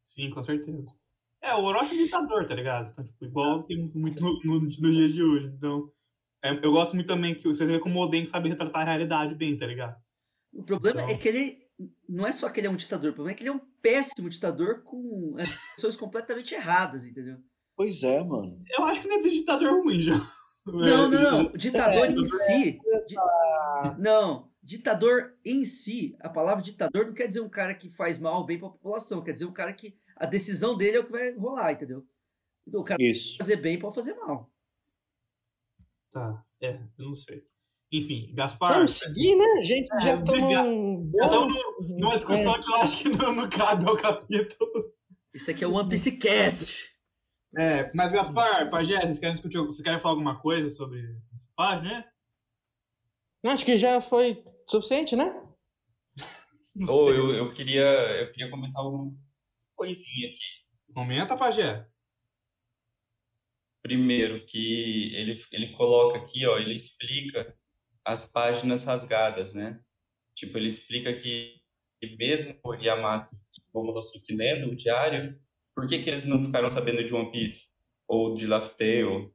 [0.05, 0.98] Sim, com certeza.
[1.41, 2.89] É, o Orochi é um ditador, tá ligado?
[2.91, 5.47] Então, tipo, igual tem muito no, no, nos dias de hoje.
[5.47, 5.89] Então,
[6.43, 9.35] é, eu gosto muito também que você vê como o Oden sabe retratar a realidade
[9.35, 9.95] bem, tá ligado?
[10.53, 11.59] O problema Então- é que ele
[12.09, 13.61] não é só que ele é um ditador, o problema é que ele é um
[13.81, 17.37] péssimo ditador com as pessoas completamente erradas, entendeu?
[17.75, 18.61] Pois é, mano.
[18.77, 20.15] Eu acho que não existe ditador ruim já.
[20.67, 21.09] Não, não,
[21.43, 21.51] não.
[21.53, 22.79] Ditador É, em si.
[23.07, 23.15] di-
[23.97, 28.39] Não, ditador em si, a palavra ditador não quer dizer um cara que faz mal
[28.39, 31.05] ou bem para a população, quer dizer um cara que a decisão dele é o
[31.05, 32.05] que vai rolar, entendeu?
[32.67, 33.29] Então, o cara Isso.
[33.29, 34.51] pode fazer bem pode fazer mal.
[36.11, 37.47] Tá, é, eu não sei.
[37.91, 38.73] Enfim, Gaspar.
[38.73, 39.63] Vamos seguir, né?
[39.63, 40.15] Gente É, já
[40.63, 41.17] um bom...
[41.23, 44.93] estamos numa discussão que eu acho que não, não cabe ao capítulo.
[45.33, 46.89] Isso aqui é o One Piece Cast.
[47.57, 50.99] É, mas Gaspar, Pajé, vocês querem discutir, você quer falar alguma coisa sobre
[51.35, 52.05] essa página, né?
[53.43, 55.41] Não, Acho que já foi suficiente, né?
[56.85, 56.85] Sei.
[56.85, 57.83] eu, eu queria
[58.21, 59.11] eu queria comentar uma
[59.79, 60.93] coisinha aqui.
[60.93, 61.87] Comenta, Pajé.
[63.81, 67.57] Primeiro, que ele, ele coloca aqui, ó, ele explica
[68.03, 69.79] as páginas rasgadas, né?
[70.35, 71.55] Tipo, ele explica que,
[72.01, 75.39] que mesmo o Yamato e o Momonosuke lendo o diário,
[75.73, 77.67] por que que eles não ficaram sabendo de One Piece?
[78.07, 79.31] Ou de Laugh Tale?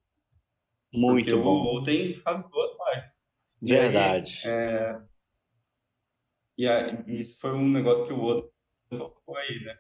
[0.92, 1.64] Muito Porque bom.
[1.64, 3.14] o Oden rasgou as páginas.
[3.62, 4.42] Verdade.
[4.44, 5.00] É,
[6.59, 8.48] e a- e isso foi um negócio que o Oda
[8.90, 9.78] colocou aí, né?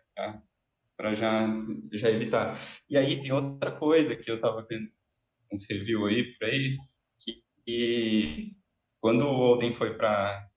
[0.96, 1.46] Para já,
[1.92, 2.58] já evitar.
[2.88, 4.88] E aí tem outra coisa que eu tava vendo
[5.52, 6.76] uns reviews aí para ele,
[7.18, 8.56] que, que
[9.00, 10.48] quando o Oden foi para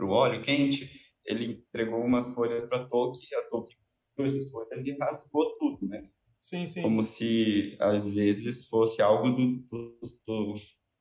[0.00, 0.90] o óleo quente,
[1.24, 3.74] ele entregou umas folhas para Toki, e a Toki
[4.16, 6.08] pegou essas folhas e rasgou tudo, né?
[6.40, 6.80] Sim, sim.
[6.80, 10.54] como se às vezes fosse algo do, do, do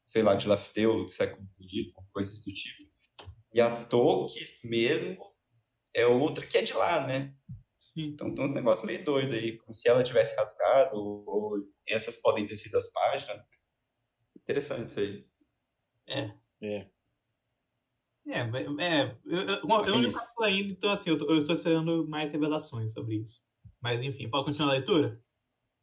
[0.05, 2.89] sei lá, de Lafteu, do século perdido, coisas do tipo.
[3.53, 5.17] E a Toki mesmo
[5.93, 7.33] é outra que é de lá, né?
[7.79, 8.07] Sim.
[8.07, 12.17] Então tem uns negócios meio doidos aí, como se ela tivesse rasgado, ou, ou essas
[12.17, 13.43] podem ter sido as páginas.
[14.35, 15.27] Interessante isso aí.
[16.07, 16.25] É.
[16.61, 16.89] É.
[18.27, 20.19] É, é eu, eu, eu não Isso.
[20.35, 23.41] tô ainda, então assim, eu tô esperando mais revelações sobre isso.
[23.81, 25.19] Mas enfim, posso continuar a leitura?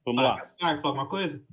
[0.04, 0.36] Vamos lá.
[0.60, 1.44] Marco, fala alguma coisa?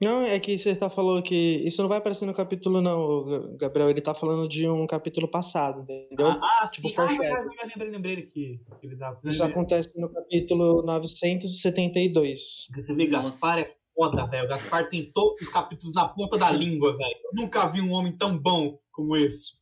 [0.00, 1.34] Não, é que você tá falando que
[1.66, 3.90] isso não vai aparecer no capítulo, não, Gabriel.
[3.90, 6.28] Ele tá falando de um capítulo passado, entendeu?
[6.28, 6.94] Ah, ah, Tipo sim.
[6.96, 8.60] Ah, verdade, lembrei, lembrei aqui.
[8.80, 9.18] que Ele dá...
[9.24, 12.68] Isso acontece no capítulo 972.
[12.76, 14.44] Você vê, Gaspar é foda, velho.
[14.44, 17.16] O Gaspar tem todos os capítulos na ponta da língua, velho.
[17.24, 19.58] Eu nunca vi um homem tão bom como esse.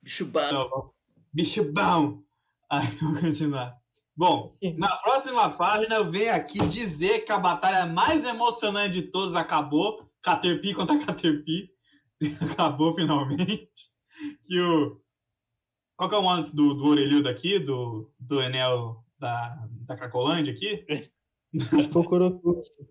[0.00, 0.30] Bicho.
[0.32, 0.92] Não,
[1.32, 2.22] bicho bom.
[2.70, 3.81] Aí, vou continuar.
[4.16, 9.34] Bom, na próxima página eu venho aqui dizer que a batalha mais emocionante de todos
[9.34, 10.10] acabou.
[10.22, 11.70] Caterpie contra Caterpie.
[12.52, 13.68] acabou finalmente.
[14.44, 15.00] Que o.
[15.96, 17.58] Qual que é o nome do, do orelhudo aqui?
[17.58, 20.84] Do, do Enel da, da Cracolândia aqui?
[21.90, 22.40] Procurou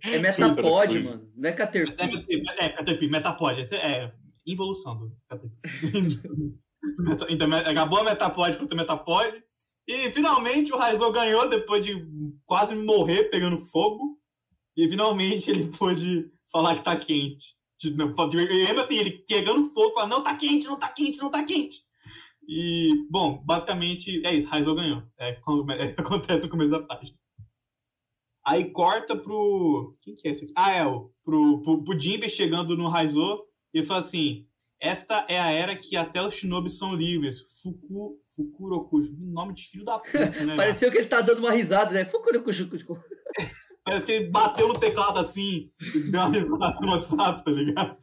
[0.03, 1.31] É Metapod, mano.
[1.35, 1.95] Não é Caterpie.
[2.59, 3.61] É, Caterpie, Metapod.
[3.75, 4.11] É
[4.45, 5.59] involução do Caterpie.
[7.29, 9.43] Então, me- acabou a Metapod contra o Metapod.
[9.87, 12.05] E finalmente o Raizou ganhou depois de
[12.45, 14.17] quase morrer pegando fogo.
[14.75, 17.55] E finalmente ele pôde falar que tá quente.
[17.83, 21.79] Mesmo assim, ele pegando fogo, falando, não tá quente, não tá quente, não tá quente.
[22.47, 25.03] E, bom, basicamente é isso, Raizou ganhou.
[25.19, 25.29] É,
[25.79, 27.17] é, acontece no começo da página.
[28.45, 29.95] Aí corta pro.
[30.01, 30.53] Quem que é esse aqui?
[30.55, 34.47] Ah, é, o, pro, pro, pro Jinbe chegando no Raizou e fala assim:
[34.81, 37.61] Esta é a era que até os shinobis são livres.
[37.61, 39.15] Fuku, Fukurokujo.
[39.19, 40.55] Nome de filho da puta, né?
[40.57, 42.03] Pareceu que ele tá dando uma risada, né?
[42.03, 42.97] Fucurucujucucu.
[43.85, 47.97] Parece que ele bateu no teclado assim e deu uma risada no WhatsApp, tá ligado?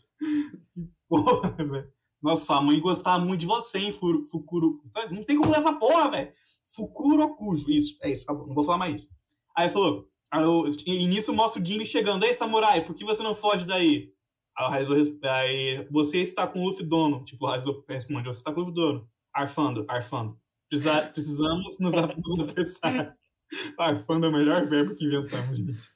[0.72, 1.92] Que porra, velho.
[2.22, 4.80] Nossa, a mãe gostava muito de você, hein, Fukuro.
[5.10, 6.32] Não tem como ler essa porra, velho.
[6.76, 7.70] Fukurokujo.
[7.72, 8.46] Isso, é isso, acabou.
[8.46, 9.08] Não vou falar mais isso.
[9.56, 10.06] Aí falou.
[10.30, 12.24] Aí, eu, e nisso mostra o Jimmy chegando.
[12.24, 14.12] Ei, samurai, por que você não foge daí?
[14.60, 14.92] O Raizo
[15.22, 17.24] aí, você está com o Luffy dono.
[17.24, 19.08] Tipo, o Raizo responde, você está com o Luffy dono.
[19.32, 20.38] Arfando, arfando.
[20.68, 23.16] Precisa- precisamos nos, ap- nos apressar.
[23.78, 25.90] Arfando é o melhor verbo que inventamos, gente.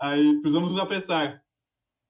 [0.00, 1.42] Aí, precisamos nos apressar.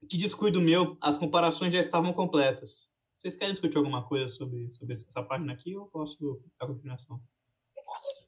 [0.09, 2.93] Que descuido meu, as comparações já estavam completas.
[3.19, 7.21] Vocês querem discutir alguma coisa sobre, sobre essa página aqui ou posso dar continuação?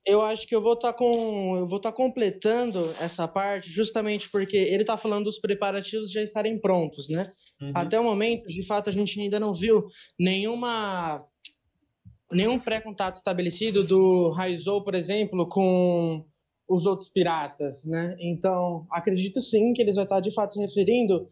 [0.06, 4.56] Eu acho que eu vou estar com, eu vou estar completando essa parte justamente porque
[4.56, 7.30] ele tá falando dos preparativos já estarem prontos, né?
[7.74, 9.86] Até o momento, de fato, a gente ainda não viu
[10.18, 11.24] nenhuma
[12.30, 16.24] nenhum pré-contato estabelecido do Raizou, por exemplo, com
[16.68, 18.16] os outros piratas, né?
[18.20, 21.30] Então, acredito sim que eles vão estar de fato se referindo.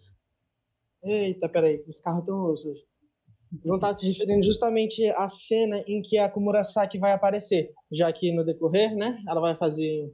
[1.05, 2.81] Eita, peraí, os carros estão osso hoje.
[3.63, 8.33] Vão estar se referindo justamente à cena em que a Kumurasaki vai aparecer, já que
[8.33, 10.13] no decorrer, né, ela vai fazer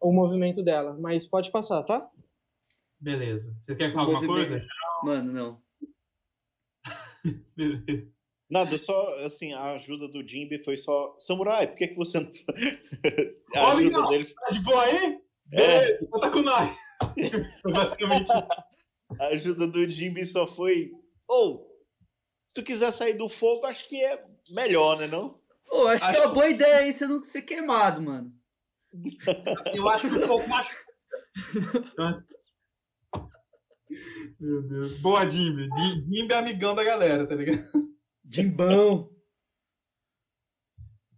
[0.00, 0.96] o movimento dela.
[1.00, 2.10] Mas pode passar, tá?
[3.00, 3.56] Beleza.
[3.62, 4.66] Vocês querem falar alguma coisa?
[5.02, 5.62] Mano, não.
[7.56, 8.16] Beleza.
[8.48, 11.16] Nada, só assim, a ajuda do Jimby foi só.
[11.18, 12.30] Samurai, por que, que você não.
[13.56, 14.08] a Ô, ajuda amigão.
[14.08, 14.24] dele.
[14.24, 15.20] Tá de boa aí?
[15.52, 16.76] É, Beleza, então tá com nós.
[17.64, 18.32] Basicamente.
[19.18, 20.92] a ajuda do Jimby só foi.
[21.28, 21.65] Ou, se
[22.56, 25.06] tu quiser sair do fogo, acho que é melhor, né?
[25.06, 25.38] Não?
[25.68, 28.32] Pô, acho, que Acho é uma boa ideia aí você não ser queimado, mano.
[29.74, 30.74] Eu acho um pouco mais.
[34.40, 35.00] Meu Deus.
[35.00, 35.64] Boa, Jimmy.
[35.64, 37.58] Jim- Jimmy é amigão da galera, tá ligado?
[38.24, 39.10] Dimbão.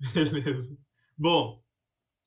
[0.14, 0.76] Beleza.
[1.16, 1.62] Bom,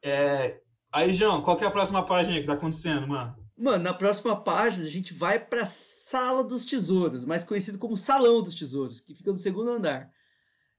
[0.03, 0.61] é...
[0.91, 3.40] aí, João, qual que é a próxima página que tá acontecendo, mano?
[3.61, 8.41] Mano, na próxima página a gente vai pra Sala dos Tesouros, mais conhecido como Salão
[8.41, 10.11] dos Tesouros, que fica no segundo andar.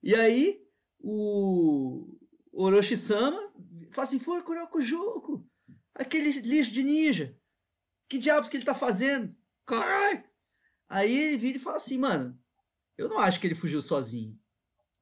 [0.02, 0.60] E aí,
[0.98, 2.18] o
[2.52, 3.52] Orochi-sama
[3.92, 5.48] fala assim, foi Kurokujuku,
[5.94, 7.38] aquele lixo de ninja.
[8.08, 9.32] Que diabos que ele tá fazendo?
[9.64, 10.24] Caralho!
[10.88, 12.36] Aí ele vira e fala assim, mano,
[12.98, 14.36] eu não acho que ele fugiu sozinho.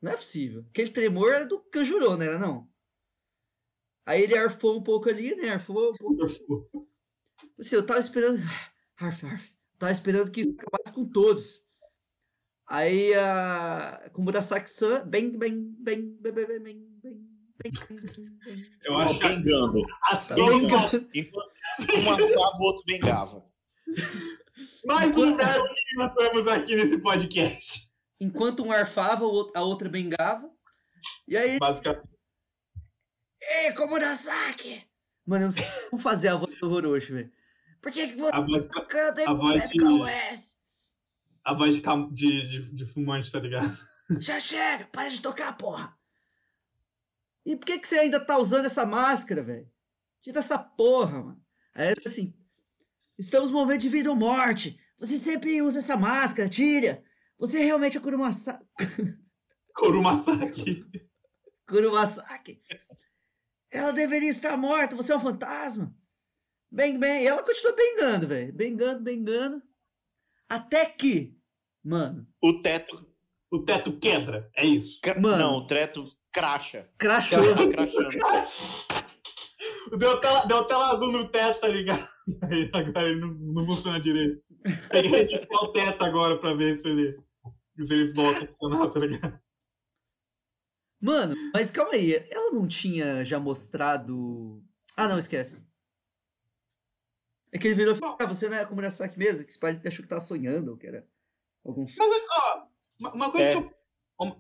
[0.03, 0.67] Não é possível.
[0.69, 2.69] Aquele tremor era do Kanjuro, não era não?
[4.05, 5.49] Aí ele arfou um pouco ali, né?
[5.49, 6.90] Arfou um pouco.
[7.59, 8.43] Assim, eu tava esperando.
[8.99, 11.63] Arf, arf, tava esperando que isso acabasse com todos.
[12.69, 14.11] Aí a.
[14.13, 15.07] Com Murasaki-san.
[15.07, 17.41] Bem, bem, bem, bem, bem, bem, bem, bem.
[18.85, 19.83] Eu acho que bengando.
[20.11, 20.91] A Songa.
[21.15, 23.45] Enquanto um matava, o outro bengava.
[24.85, 27.91] Mais um verbo que matamos aqui nesse podcast.
[28.21, 29.25] Enquanto um arfava,
[29.55, 30.51] a outra bengava.
[31.27, 31.59] E aí.
[31.59, 32.09] Basicamente.
[33.43, 34.90] Ei, Komurasaki!
[35.31, 37.33] Mano, eu não sei como fazer a voz do Orochi, velho.
[37.81, 39.79] Por que, que você A voz, canta a voz de-
[41.45, 43.69] a voz de, de, de, de fumante, tá ligado?
[44.21, 45.97] Já chega, para de tocar, porra.
[47.47, 49.71] E por que, que você ainda tá usando essa máscara, velho?
[50.21, 51.45] Tira essa porra, mano.
[51.77, 52.35] Aí assim,
[53.17, 54.81] estamos no momento de vida ou morte.
[54.99, 57.05] Você sempre usa essa máscara, tira!
[57.39, 58.61] Você realmente é Kurumasa...
[59.75, 60.85] Kurumasaki.
[61.69, 62.61] Kurumasaki.
[63.71, 65.95] Ela deveria estar morta, você é um fantasma.
[66.71, 67.23] Bem, bem.
[67.23, 68.53] E ela continua bengando, velho.
[68.53, 69.63] Bengando, bengando.
[70.49, 71.37] Até que,
[71.85, 73.09] mano, O teto.
[73.53, 75.01] O teto quebra, é isso.
[75.21, 75.37] Mano.
[75.39, 76.89] Não, o teto cracha.
[76.97, 77.39] crachou.
[77.71, 78.11] Crachando.
[79.99, 82.07] Deu tela, deu tela azul no teto, tá ligado?
[82.43, 84.41] Aí agora ele não, não funciona direito.
[84.91, 87.19] Tem que reiniciar o teto agora pra ver se ele,
[87.81, 89.41] se ele volta a funcionar, tá ligado?
[91.01, 92.15] Mano, mas calma aí.
[92.31, 94.63] Ela não tinha já mostrado.
[94.97, 95.63] Ah, não, esquece.
[97.53, 99.45] É que ele virou e falou: Ah, você não é a Kumurasaki mesmo?
[99.45, 101.07] Que esse pai achou que tava sonhando, ou que era
[101.65, 102.09] algum sonho.
[102.09, 102.67] Mas, ó,
[103.01, 103.53] uma- uma coisa, É.
[103.53, 103.75] que eu,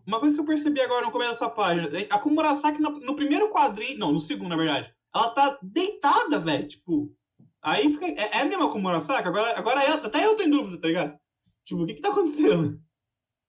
[0.07, 3.49] uma coisa que eu percebi agora no começo dessa página, a Kumurasaki no, no primeiro
[3.51, 7.17] quadrinho, não, no segundo, na verdade, ela tá deitada, velho, tipo,
[7.63, 9.27] aí fica, é, é a mesma Kumurasaki?
[9.27, 11.19] Agora, agora eu, até eu tô em dúvida, tá ligado?
[11.65, 12.81] Tipo, o que que tá acontecendo?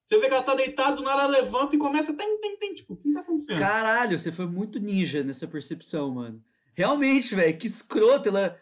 [0.05, 2.75] Você vê que ela tá deitada, do nada ela levanta e começa, tem, tem, tem,
[2.75, 3.59] tipo, o que tá acontecendo?
[3.59, 6.43] Caralho, você foi muito ninja nessa percepção, mano.
[6.73, 8.29] Realmente, velho, que escroto.
[8.29, 8.59] Ela.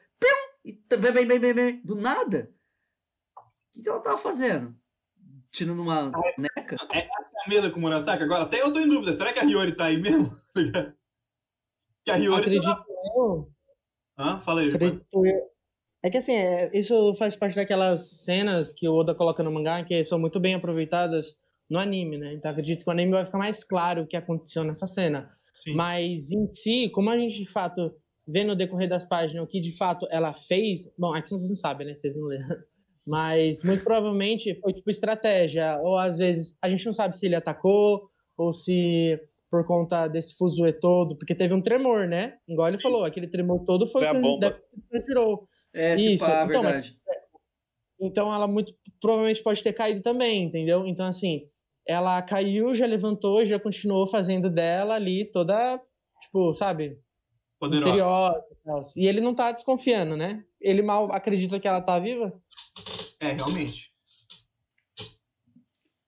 [0.64, 1.82] E também, bem, bem, bem, bem.
[1.84, 2.54] Do nada.
[3.36, 4.76] O que, que ela tava fazendo?
[5.50, 6.76] Tirando uma neca?
[6.94, 7.08] É
[7.46, 8.24] a mesma Kumurasaki?
[8.24, 10.30] Agora, até eu tô em dúvida, será que a Hiyori tá aí mesmo?
[12.06, 12.86] Tá que a Hiyori Acredito tá...
[13.16, 13.54] eu.
[14.18, 14.40] Hã?
[14.42, 14.70] Fala aí.
[14.70, 15.49] Acredito eu.
[16.02, 19.84] É que assim, é, isso faz parte daquelas cenas que o Oda coloca no mangá
[19.84, 22.34] que são muito bem aproveitadas no anime, né?
[22.34, 25.30] Então acredito que o anime vai ficar mais claro o que aconteceu nessa cena.
[25.60, 25.74] Sim.
[25.74, 27.92] Mas em si, como a gente de fato
[28.26, 31.56] vê no decorrer das páginas o que de fato ela fez, bom, aqui vocês não
[31.56, 31.96] sabem, né?
[31.96, 32.48] Vocês não leram.
[33.06, 37.36] Mas muito provavelmente foi tipo estratégia, ou às vezes a gente não sabe se ele
[37.36, 38.08] atacou
[38.38, 42.38] ou se por conta desse fuzuê todo, porque teve um tremor, né?
[42.48, 44.62] Igual ele falou, aquele tremor todo foi, Foi a bomba.
[45.06, 45.48] tirou.
[45.74, 47.00] É, Isso, pá, então, mas- verdade.
[48.02, 50.88] Então ela muito provavelmente pode ter caído também, entendeu?
[50.88, 51.50] Então assim,
[51.86, 55.82] ela caiu, já levantou, já continuou fazendo dela ali toda,
[56.22, 56.98] tipo, sabe,
[57.60, 57.86] Poderosa.
[57.92, 58.82] misteriosa e tal.
[58.96, 60.44] E ele não tá desconfiando, né?
[60.62, 62.34] Ele mal acredita que ela tá viva?
[63.20, 63.90] É, realmente.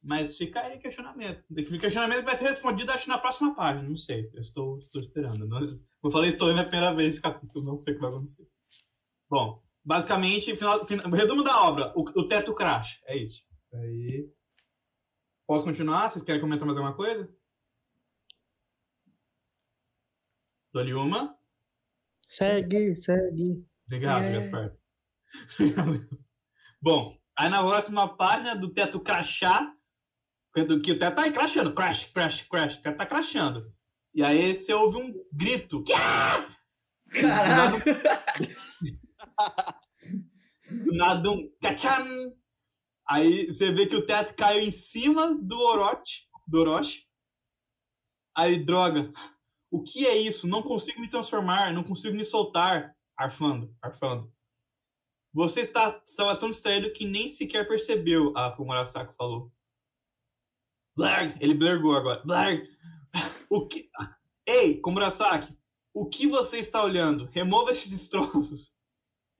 [0.04, 1.43] Mas fica aí questionamento.
[1.52, 3.88] O questionamento vai ser respondido, acho, na próxima página.
[3.88, 4.30] Não sei.
[4.34, 5.45] Eu estou, estou esperando.
[5.47, 7.63] Não- eu falei, estou lendo a primeira vez esse capítulo.
[7.63, 8.47] Não sei o que vai acontecer.
[9.32, 11.94] Bom, basicamente, final, final, resumo da obra.
[11.96, 13.02] O, o teto crash.
[13.06, 13.46] É isso.
[13.74, 14.30] Aí...
[15.48, 16.10] Posso continuar?
[16.10, 17.34] Vocês querem comentar mais alguma coisa?
[20.74, 21.38] Dou-lhe uma.
[22.22, 23.65] Segue, segue.
[23.86, 24.34] Obrigado, É.
[24.34, 24.76] Gaspar.
[26.82, 29.74] Bom, aí na próxima página do teto crachar,
[30.67, 33.74] do que o teto tá aí crashando, crash, crash, crash, o teto tá crashando.
[34.13, 35.86] E aí você ouve um grito.
[37.12, 37.82] Caralho!
[40.69, 42.06] Do nada um cacham.
[43.08, 47.06] Aí você vê que o teto caiu em cima do Orochi, do Orochi.
[48.36, 49.12] Aí, droga.
[49.69, 50.47] O que é isso?
[50.47, 52.95] Não consigo me transformar, não consigo me soltar.
[53.17, 54.34] Arfando, arfando.
[55.34, 59.51] Você está, estava tão distraído que nem sequer percebeu, a Komurasaki falou.
[60.95, 62.21] Blarg, ele blergou agora.
[62.25, 62.67] Blarg,
[63.49, 63.89] o que...
[64.45, 65.58] Ei, Komurasaki,
[65.93, 67.30] o que você está olhando?
[67.32, 68.75] Remova esses destroços.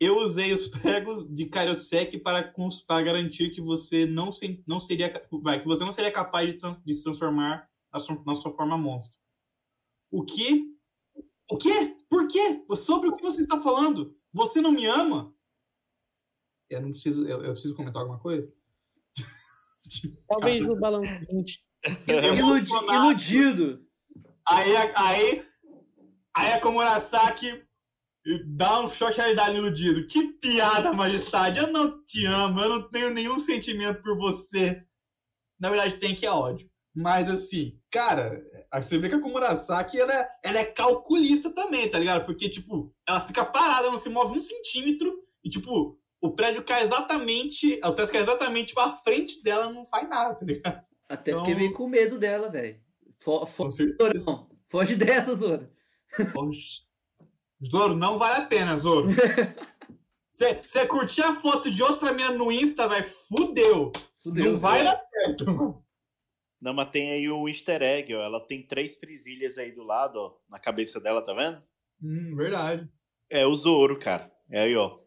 [0.04, 2.52] Eu usei os pregos de Kairosek para,
[2.88, 6.58] para garantir que você não, se, não seria vai, que você não seria capaz de,
[6.58, 9.20] trans- de se transformar na sua, na sua forma monstro.
[10.10, 10.66] O que?
[11.52, 11.96] O quê?
[12.10, 12.66] Por quê?
[12.76, 14.18] Sobre o que você está falando?
[14.34, 15.32] Você não me ama?
[16.68, 17.24] Eu não preciso.
[17.28, 18.52] Eu, eu preciso comentar alguma coisa?
[20.28, 21.60] Talvez o balanço 20.
[22.08, 23.86] Iludi- iludido.
[24.48, 25.46] Aí, a- aí,
[26.36, 27.64] aí a Komurasaki
[28.46, 30.06] dá um choque de realidade iludido.
[30.08, 31.60] Que piada, majestade.
[31.60, 34.84] Eu não te amo, eu não tenho nenhum sentimento por você.
[35.60, 36.70] Na verdade, tem que é ódio.
[36.94, 38.30] Mas assim, cara,
[38.74, 42.26] você vê que a Komurasaki ela é, ela é calculista também, tá ligado?
[42.26, 45.14] Porque, tipo, ela fica parada, não se move um centímetro
[45.44, 47.80] e, tipo, o prédio cai exatamente.
[47.84, 50.84] O teto cai exatamente tipo, à frente dela, não faz nada, tá ligado?
[51.08, 52.78] Até Então- fiquei meio com medo dela, velho.
[53.20, 54.50] Fo fo Você- Zorão.
[54.68, 55.70] Foge dessa, Zoro.
[56.36, 56.82] Oxe.
[57.70, 59.10] Zoro, não vale a pena, Zoro.
[60.32, 63.92] Você curtir a foto de outra mina no Insta, vai, fudeu.
[64.24, 64.52] Fudeu.
[64.52, 65.84] não vai dar certo.
[66.60, 68.22] Não, mas tem aí o easter egg, ó.
[68.22, 70.38] Ela tem três presilhas aí do lado, ó.
[70.50, 71.62] Na cabeça dela, tá vendo?
[72.02, 72.88] Hum, verdade.
[73.30, 74.32] É o Zoro, cara.
[74.50, 75.00] É aí, ó.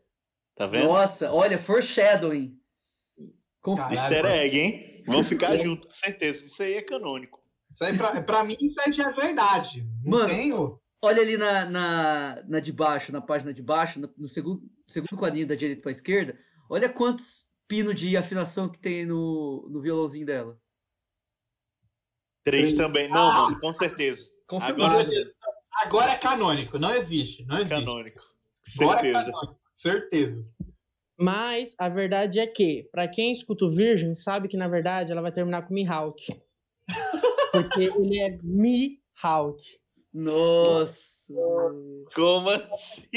[0.55, 0.85] Tá vendo?
[0.85, 2.59] Nossa, olha, foreshadowing.
[3.61, 3.77] Com...
[3.77, 4.35] Caralho, easter mano.
[4.35, 5.05] egg, hein?
[5.07, 6.47] Vão ficar juntos, com certeza.
[6.47, 7.43] Isso aí é canônico.
[7.73, 9.89] Isso aí, pra, pra mim, isso aí já é verdade.
[10.05, 10.29] Não Mano.
[10.29, 10.81] tenho.
[11.05, 15.19] Olha ali na, na, na de baixo, na página de baixo, no, no segundo, segundo
[15.19, 16.39] quadrinho da direita para a esquerda.
[16.69, 20.59] Olha quantos pino de afinação que tem no, no violãozinho dela?
[22.45, 23.09] Três também.
[23.09, 24.29] Não, mano, com certeza.
[24.47, 24.95] Confirmado.
[24.95, 25.35] Agora
[25.83, 27.45] Agora é canônico, não existe.
[27.47, 27.85] Não existe.
[27.85, 28.23] Canônico.
[28.67, 29.33] É Certeza.
[29.33, 30.41] canônico, Certeza.
[31.19, 35.23] Mas a verdade é que, pra quem escuta o Virgem, sabe que na verdade ela
[35.23, 36.27] vai terminar com Mihawk.
[37.53, 39.63] Porque ele é Mihawk.
[40.15, 41.35] Nossa.
[42.15, 43.09] Como assim?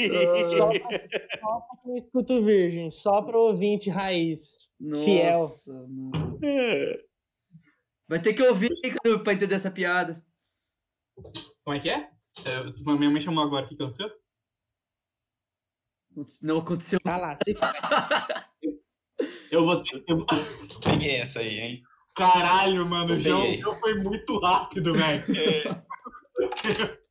[0.50, 4.72] Só, só pra quem escuta o Virgem, só pro ouvinte raiz.
[5.04, 5.38] Fiel.
[5.40, 6.38] Nossa, mano.
[8.08, 10.24] Vai ter que ouvir Cadu, pra entender essa piada.
[11.64, 12.10] Como é que é?
[12.46, 13.66] é minha mãe chamou agora.
[13.66, 14.10] O que que aconteceu?
[16.42, 16.98] Não aconteceu.
[17.00, 17.38] Tá lá.
[17.44, 17.54] Se...
[19.50, 20.02] Eu vou ter.
[20.08, 20.26] eu-
[20.84, 21.82] Peguei essa aí, hein?
[22.14, 23.14] Caralho, mano.
[23.14, 23.18] O.
[23.18, 23.44] João
[23.80, 25.24] foi muito rápido, velho.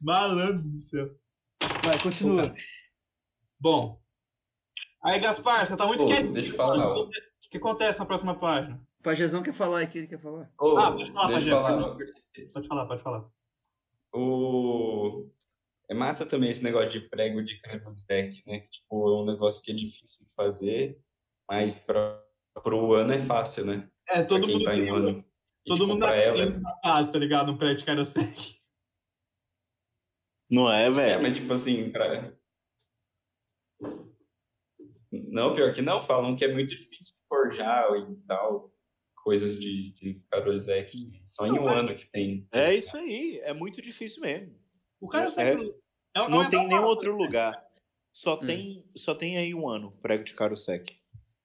[0.00, 1.14] Malandro do céu.
[1.84, 2.42] Vai, continua.
[3.58, 4.00] Bom.
[5.02, 6.32] Aí, Gaspar, você tá muito Pô, quieto.
[6.32, 6.98] deixa eu falar.
[6.98, 8.82] O que, que acontece na próxima página?
[8.98, 10.50] O Pajezão quer falar aqui, ele quer falar.
[10.60, 11.96] Ô, Ah, pode falar, deixa eu Pajé, falar.
[12.52, 13.30] Pode falar, pode falar.
[14.12, 15.28] O...
[15.88, 18.60] É massa também esse negócio de prego de canvas-deck, né?
[18.60, 20.98] Que, tipo, é um negócio que é difícil de fazer,
[21.48, 22.20] mas para
[22.66, 23.88] o ano é fácil, né?
[24.08, 25.24] É, todo mundo tá tem em ano.
[25.66, 26.50] Todo mundo na ela.
[26.60, 27.50] na casa, tá ligado?
[27.52, 28.56] No prédio de Kairosek.
[30.50, 31.22] Não é, É, velho?
[31.22, 32.32] mas tipo assim, pra...
[35.10, 38.72] Não, pior que não, falam que é muito difícil forjar e tal,
[39.16, 42.46] coisas de, de Karosek, só em um ano que tem.
[42.52, 43.40] É isso aí.
[43.42, 44.54] É muito difícil mesmo.
[45.00, 45.62] O Kairosek
[46.14, 47.64] é, é, Não é tem nenhum outro lugar.
[48.12, 48.46] Só Hum.
[48.46, 50.96] tem, só tem aí um ano prego de Karosek.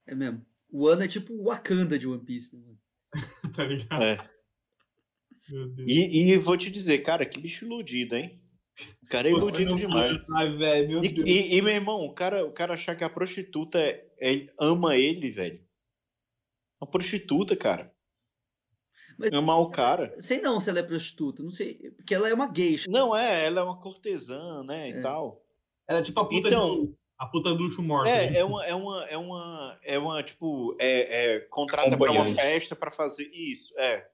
[0.06, 0.46] É mesmo.
[0.70, 2.81] O ano é tipo o Wakanda de One Piece, né, mano?
[3.56, 4.04] tá ligado?
[4.04, 4.18] É.
[5.50, 5.90] Meu Deus.
[5.90, 8.40] E, e vou te dizer, cara, que bicho iludido, hein?
[9.04, 10.20] O cara é iludido demais.
[10.36, 10.50] Ai,
[10.88, 11.28] meu E, Deus.
[11.28, 14.96] e- e, meu irmão, o cara, o cara achar que a prostituta é- é- ama
[14.96, 15.62] ele, velho.
[16.80, 17.94] Uma prostituta, cara.
[19.18, 20.16] Mas- Amar o cara.
[20.20, 21.92] Sei não se ela é prostituta, não sei.
[21.98, 22.86] Porque ela é uma geisha.
[22.90, 24.90] Não é, ela é uma cortesã, né?
[24.90, 25.02] E É.
[25.02, 25.44] tal.
[25.88, 26.94] Ela é tipo a puta Então- de...
[27.22, 28.08] A puta do luxo morto.
[28.08, 32.26] É, é uma, é uma, é uma, é uma, tipo, é, é contrata pra uma
[32.26, 33.78] festa pra fazer isso.
[33.78, 34.10] É,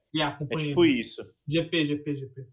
[0.52, 1.24] É, é tipo isso.
[1.48, 2.48] GP, GP, GP.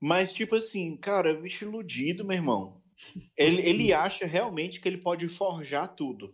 [0.00, 2.82] Mas, tipo assim, cara, bicho iludido, meu irmão.
[3.36, 6.32] Ele, ele acha realmente que ele pode forjar tudo.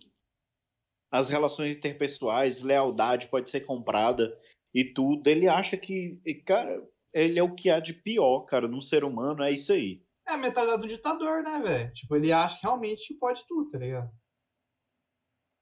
[1.10, 4.38] As relações interpessoais, lealdade pode ser comprada
[4.72, 5.26] e tudo.
[5.26, 6.80] Ele acha que, cara,
[7.12, 10.02] ele é o que há de pior, cara, num ser humano, é isso aí.
[10.28, 11.92] É a mentalidade do ditador, né, velho?
[11.94, 14.10] Tipo, ele acha realmente que pode tudo, tá ligado?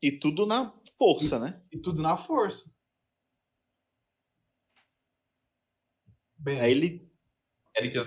[0.03, 1.63] E tudo na força, né?
[1.73, 2.71] E tudo na força.
[6.39, 7.07] Bem, Aí ele.
[7.75, 8.03] Quer que eu,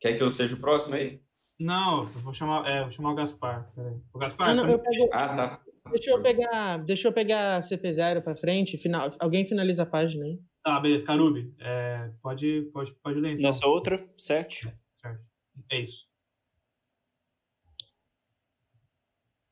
[0.00, 1.20] quer que eu seja o próximo aí?
[1.58, 3.70] Não, eu vou chamar, é, vou chamar o Gaspar.
[3.74, 4.00] Peraí.
[4.12, 5.64] O Gaspar, Ah, não, eu pego- Ah, tá.
[5.90, 10.38] deixa eu pegar, deixa eu pegar CP0 pra frente, final, alguém finaliza a página aí.
[10.64, 11.54] tá, beleza, Carubi.
[11.60, 13.42] É, pode, pode, pode ler então.
[13.44, 14.70] Nessa outra, sete.
[15.70, 16.06] É isso.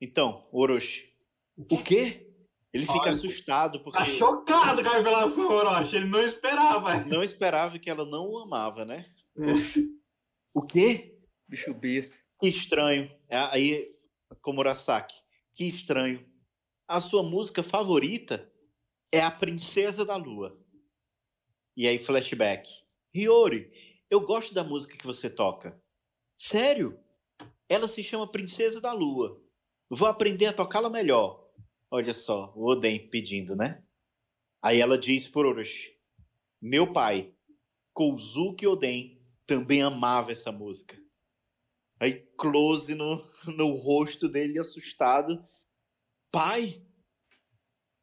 [0.01, 1.11] Então, Orochi.
[1.71, 2.27] O quê?
[2.73, 5.97] Ele fica Olha, assustado porque Tá chocado com a revelação, Orochi.
[5.97, 7.05] Ele não esperava.
[7.05, 9.13] não esperava que ela não o amava, né?
[9.37, 9.43] É.
[10.55, 11.19] O quê?
[11.49, 12.17] Bicho besta.
[12.41, 13.11] Que estranho.
[13.29, 13.87] É, Aí,
[14.41, 15.15] Komurasaki,
[15.55, 16.27] que estranho.
[16.89, 18.51] A sua música favorita
[19.13, 20.59] é a Princesa da Lua.
[21.77, 22.69] E aí, flashback.
[23.15, 23.71] Hiyori,
[24.09, 25.81] eu gosto da música que você toca.
[26.43, 26.99] Sério?
[27.69, 29.39] Ela se chama Princesa da Lua.
[29.91, 31.47] Vou aprender a tocá-la melhor.
[31.91, 33.85] Olha só, o Oden pedindo, né?
[34.63, 35.95] Aí ela diz por Orochi:
[36.59, 37.35] Meu pai,
[37.93, 40.99] Kouzuki Oden, também amava essa música.
[42.01, 43.23] Aí, close no,
[43.55, 45.45] no rosto dele, assustado.
[46.33, 46.83] Pai,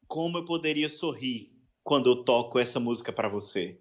[0.06, 3.80] como eu poderia sorrir quando eu toco essa música pra você?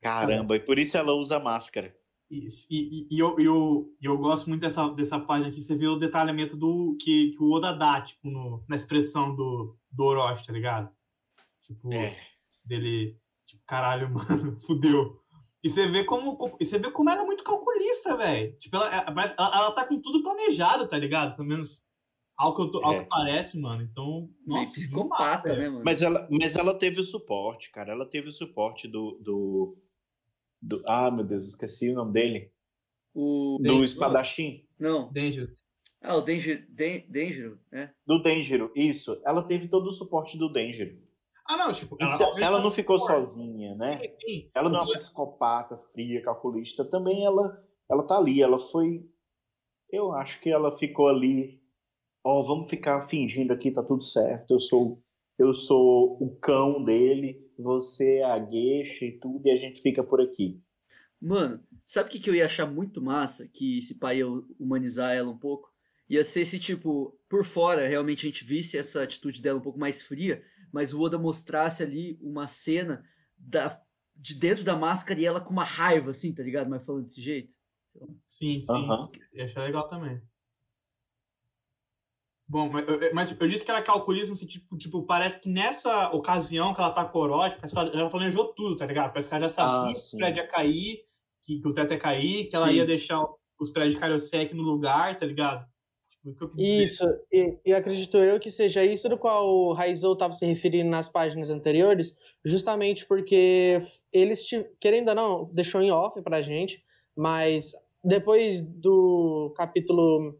[0.00, 1.92] Caramba, e por isso ela usa máscara.
[2.30, 5.60] E, e, e eu, eu, eu gosto muito dessa, dessa página aqui.
[5.62, 9.76] Você vê o detalhamento do que, que o Oda dá, tipo, no, na expressão do,
[9.92, 10.90] do Orochi, tá ligado?
[11.62, 12.16] Tipo, É.
[12.64, 15.20] dele, tipo, caralho, mano, fudeu.
[15.62, 18.54] E você vê como, e você vê como ela é muito calculista, velho.
[18.58, 21.36] Tipo, ela, ela, ela, tá com tudo planejado, tá ligado?
[21.36, 21.86] Pelo menos
[22.36, 23.02] ao que, eu tô- ao É.
[23.02, 23.82] que parece, mano.
[23.82, 25.84] Então, nossa, psicopata, demais, né, mano?
[25.84, 27.92] Mas ela, mas ela teve o suporte, cara.
[27.92, 29.18] Ela teve o suporte do.
[29.22, 29.78] do,
[30.66, 32.50] do- ah, meu Deus, esqueci o nome dele.
[33.14, 33.58] O.
[33.62, 34.66] Do espadachim.
[34.78, 35.12] Não.
[35.12, 35.54] Danger.
[36.02, 36.66] Ah, o Danger.
[36.70, 37.92] Dan- Danger, né?
[38.06, 39.20] Do Denjiro, isso.
[39.24, 40.98] Ela teve todo o suporte do Denjiro.
[41.48, 44.00] Ah, não, tipo, Então, ela não ficou sozinha, né?
[44.20, 46.84] Sim, Ela não é uma psicopata, fria, calculista.
[46.84, 48.40] Também ela, ela tá ali.
[48.42, 49.06] Ela foi.
[49.90, 51.62] Eu acho que ela ficou ali
[52.26, 54.54] ó, vamos ficar fingindo aqui, tá tudo certo.
[54.54, 55.02] Eu sou
[55.38, 60.02] eu sou o cão dele, você é a gueixa e tudo, e a gente fica
[60.02, 60.60] por aqui.
[61.20, 63.48] Mano, sabe o que, que eu ia achar muito massa?
[63.48, 64.26] Que se pai ia
[64.58, 65.72] humanizar ela um pouco?
[66.08, 69.78] Ia ser se, tipo, por fora, realmente a gente visse essa atitude dela um pouco
[69.78, 73.04] mais fria, mas o Oda mostrasse ali uma cena
[73.38, 73.80] da,
[74.14, 76.68] de dentro da máscara e ela com uma raiva, assim, tá ligado?
[76.68, 77.54] Mas falando desse jeito.
[78.28, 78.86] Sim, sim.
[79.32, 80.20] Ia achar legal também.
[82.46, 82.70] Bom,
[83.14, 86.90] mas eu, disse que ela calculiza, assim, tipo, tipo, parece que nessa ocasião que ela
[86.90, 89.08] tá com o Orochi, parece que ela já planejou tudo, tá ligado?
[89.08, 90.98] Parece que ela já sabia Ah, que o prédio ia cair,
[91.42, 92.74] que, que o teto ia cair, que ela Sim.
[92.74, 93.24] ia deixar
[93.58, 95.66] os prédios de Kairosek no lugar, tá ligado?
[96.10, 96.84] Tipo, isso que eu quis dizer.
[96.84, 100.90] Isso, e, e acredito eu que seja isso do qual o Raizou estava se referindo
[100.90, 102.14] nas páginas anteriores,
[102.44, 103.80] justamente porque
[104.12, 104.44] eles,
[104.78, 106.84] querendo ou não, deixou em off pra gente,
[107.16, 107.72] mas
[108.02, 110.38] depois do capítulo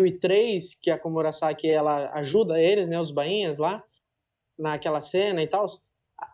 [0.00, 3.82] 1003, que a Komurasaki ela ajuda eles, né, os bainhas lá,
[4.58, 5.66] naquela cena e tal,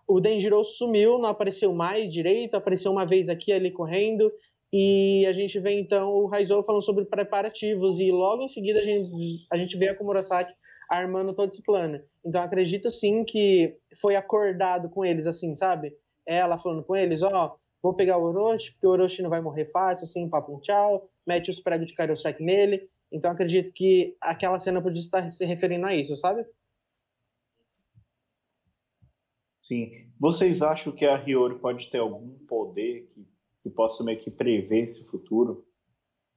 [0.07, 4.31] o Denjiro sumiu, não apareceu mais direito, apareceu uma vez aqui ali correndo,
[4.73, 8.85] e a gente vê então o Raizou falando sobre preparativos e logo em seguida a
[8.85, 10.55] gente, a gente vê a Komurasaki
[10.89, 12.01] armando todo esse plano.
[12.25, 15.93] Então acredito sim que foi acordado com eles assim, sabe?
[16.27, 19.65] Ela falando com eles, ó, vou pegar o Orochi, porque o Orochi não vai morrer
[19.67, 22.83] fácil, assim, papo um tchau, mete os pregos de Kairosek nele.
[23.11, 26.47] Então acredito que aquela cena podia estar se referindo a isso, sabe?
[29.61, 30.11] Sim.
[30.19, 33.27] Vocês acham que a Hiyori pode ter algum poder que,
[33.63, 35.67] que possa meio que prever esse futuro?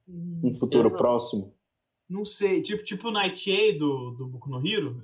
[0.06, 0.96] Um futuro não.
[0.96, 1.54] próximo?
[2.08, 5.02] Não sei, tipo, tipo o Nightshade do, do Boku no Hero.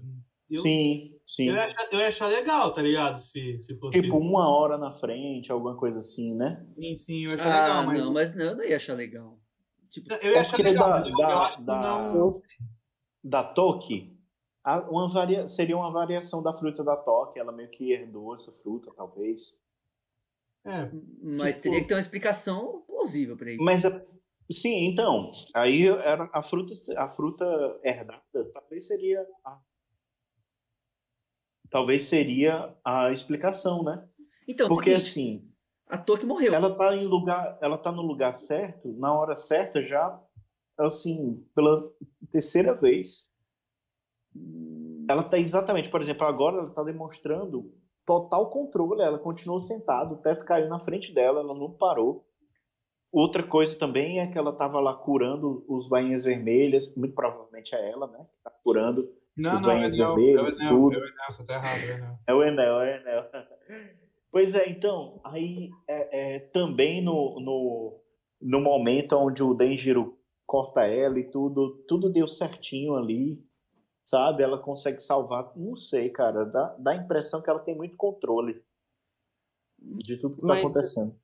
[0.50, 1.48] Eu, Sim, sim.
[1.48, 3.18] Eu ia, achar, eu ia achar legal, tá ligado?
[3.20, 4.02] Se, se fosse.
[4.02, 6.54] Tipo, uma hora na frente, alguma coisa assim, né?
[6.56, 7.98] Sim, sim, eu ia achar Ah, legal, mas.
[7.98, 9.40] não, mas não, eu não ia achar legal.
[9.90, 12.30] Tipo, Eu ia É achar porque legal, da- da- acho que da- não.
[13.22, 14.16] Da Toki,
[14.64, 15.46] a- uma varia...
[15.48, 17.38] seria uma variação da fruta da Toki.
[17.38, 19.58] Ela meio que herdou essa fruta, talvez.
[20.64, 20.90] É,
[21.22, 23.62] mas tipo- teria que ter uma explicação plausível pra ele.
[23.62, 24.06] Mas, é-
[24.52, 27.44] sim, então, aí era a fruta, a fruta
[27.82, 28.22] herdada
[28.52, 29.58] talvez seria a...
[31.70, 34.06] Talvez seria a explicação, né?
[34.48, 35.49] Então, é Porque seguinte, assim,
[35.90, 36.54] a Toki morreu.
[36.54, 40.18] ela tá em lugar, ela tá no lugar certo, na hora certa já,
[40.78, 41.90] assim, pela
[42.30, 43.30] terceira vez.
[45.08, 47.74] Ela tá exatamente, por exemplo, agora ela tá demonstrando
[48.06, 52.26] total controle, ela continuou sentada, o teto caiu na frente dela, ela não parou.
[53.12, 57.90] Outra coisa também é que ela tava lá curando os bainhas vermelhas, muito provavelmente é
[57.90, 58.18] ela, né?
[58.18, 59.10] Que tá curando.
[59.36, 61.84] não, Os não, é é o vermelhos, Enel, é o Enel, você tá errado, é
[61.84, 62.18] o Enel.
[62.26, 63.30] É o Enel, é o Enel.
[64.30, 68.00] Pois é, então, aí é, é, também no, no,
[68.40, 70.16] no momento onde o Denjiro
[70.46, 73.42] corta ela e tudo, tudo deu certinho ali,
[74.04, 74.42] sabe?
[74.42, 78.62] Ela consegue salvar, não sei, cara, dá, dá a impressão que ela tem muito controle
[79.78, 81.18] de tudo que tá Mas- acontecendo.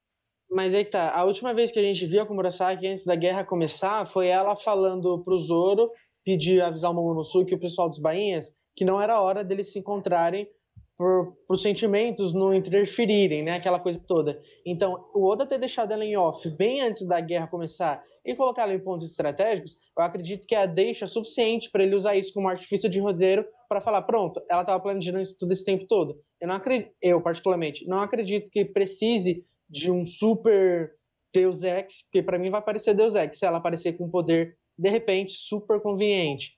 [0.48, 3.16] Mas aí que tá, a última vez que a gente viu a Komurasaki antes da
[3.16, 5.90] guerra começar foi ela falando pro Zoro,
[6.24, 9.80] pedir avisar o Momonosuke e o pessoal dos bainhas que não era hora deles se
[9.80, 10.48] encontrarem
[10.96, 14.40] por, os sentimentos não interferirem, né, aquela coisa toda.
[14.64, 18.62] Então, o Oda ter deixado ela em off bem antes da guerra começar e colocar
[18.62, 22.32] ela em pontos estratégicos, eu acredito que é a deixa suficiente para ele usar isso
[22.32, 26.20] como artifício de roteiro para falar, pronto, ela estava planejando isso tudo esse tempo todo.
[26.40, 30.92] Eu não acredito, eu particularmente, não acredito que precise de um super
[31.32, 34.56] Deus Ex, porque para mim vai parecer Deus Ex, se ela aparecer com um poder
[34.78, 36.56] de repente super conveniente,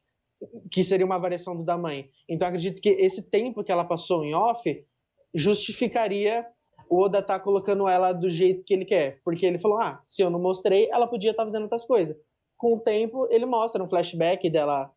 [0.70, 2.11] que seria uma variação do da mãe.
[2.28, 4.62] Então acredito que esse tempo que ela passou em off
[5.34, 6.47] justificaria
[6.91, 10.22] o Oda tá colocando ela do jeito que ele quer, porque ele falou: "Ah, se
[10.22, 12.16] eu não mostrei, ela podia estar fazendo outras coisas".
[12.57, 14.91] Com o tempo, ele mostra um flashback dela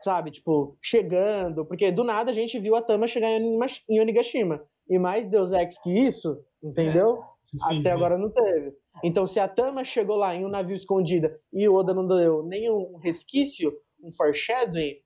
[0.00, 4.62] sabe, tipo, chegando, porque do nada a gente viu a Tama chegar em Onigashima.
[4.88, 7.22] E mais Deus Ex que isso, entendeu?
[7.46, 7.90] Sim, Até sim.
[7.90, 8.72] agora não teve.
[9.02, 12.42] Então, se a Tama chegou lá em um navio escondida e o Oda não deu
[12.44, 13.72] nenhum resquício,
[14.06, 14.96] um foreshadowing,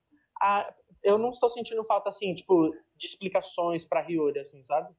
[0.43, 4.95] a- eu não estou sentindo falta, assim, tipo, de explicações pra Hiyori, assim, sabe?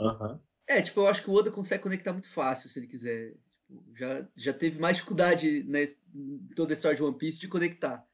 [0.00, 0.40] Aham.
[0.66, 3.34] É, tipo, eu acho que o Oda consegue conectar muito fácil, se ele quiser.
[3.66, 7.48] Tipo, já, já teve mais dificuldade né, em toda a história de One Piece de
[7.48, 8.06] conectar.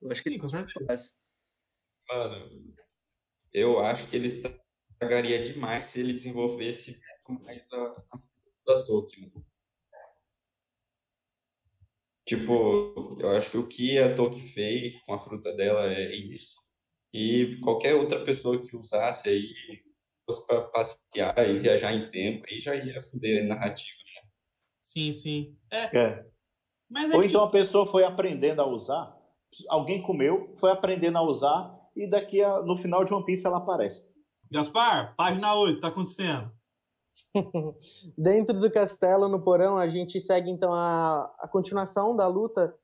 [0.00, 1.12] Eu acho que Sim, ele com certeza.
[2.08, 2.74] Mano,
[3.52, 7.76] eu acho que ele estragaria demais se ele desenvolvesse muito mais a,
[8.12, 8.18] a
[8.66, 9.32] da Tolkien.
[12.26, 16.54] Tipo, eu acho que o que a Tolkien fez com a fruta dela é isso.
[17.12, 19.48] E qualquer outra pessoa que usasse aí,
[20.24, 23.92] fosse pra passear e viajar em tempo, aí já ia foder a narrativa.
[24.82, 25.56] Sim, sim.
[25.70, 26.26] É, É.
[26.90, 29.16] mas é Ou que, então a pessoa foi aprendendo a usar,
[29.68, 33.58] alguém comeu, foi aprendendo a usar e daqui a, no final de One Piece ela
[33.58, 34.04] aparece.
[34.50, 36.52] Gaspar, página 8, tá acontecendo.
[38.16, 42.74] Dentro do castelo, no porão, a gente segue então a, a continuação da luta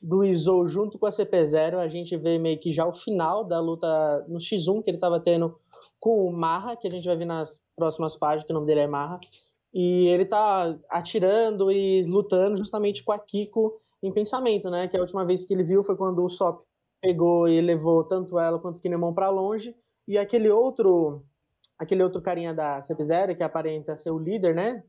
[0.00, 1.78] do Izou junto com a CP0.
[1.78, 5.20] A gente vê meio que já o final da luta no X1 que ele estava
[5.20, 5.58] tendo
[5.98, 8.80] com o Marra, que a gente vai ver nas próximas páginas, que o nome dele
[8.80, 9.20] é Marra.
[9.72, 14.88] E ele tá atirando e lutando justamente com a Kiko em pensamento, né?
[14.88, 16.62] Que a última vez que ele viu foi quando o Sop
[17.00, 19.76] pegou e levou tanto ela quanto o Kinemon para longe.
[20.08, 21.24] E aquele outro
[21.78, 24.82] aquele outro carinha da CP0 que aparenta ser o líder, né?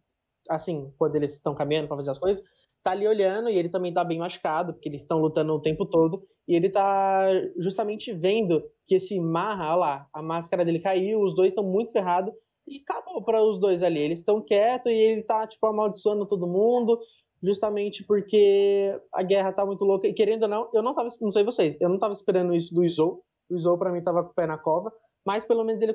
[0.49, 2.43] Assim, quando eles estão caminhando para fazer as coisas,
[2.81, 5.85] tá ali olhando e ele também tá bem machucado, porque eles estão lutando o tempo
[5.85, 7.27] todo, e ele tá
[7.57, 11.91] justamente vendo que esse Marra, olha lá, a máscara dele caiu, os dois estão muito
[11.91, 12.33] ferrados,
[12.67, 13.99] e acabou para os dois ali.
[13.99, 16.99] Eles estão quietos e ele tá, tipo, amaldiçoando todo mundo,
[17.41, 20.07] justamente porque a guerra tá muito louca.
[20.07, 22.75] E querendo ou não, eu não tava, não sei vocês, eu não tava esperando isso
[22.75, 23.23] do Izou.
[23.49, 24.91] O Izou para mim tava com o pé na cova,
[25.25, 25.93] mas pelo menos ele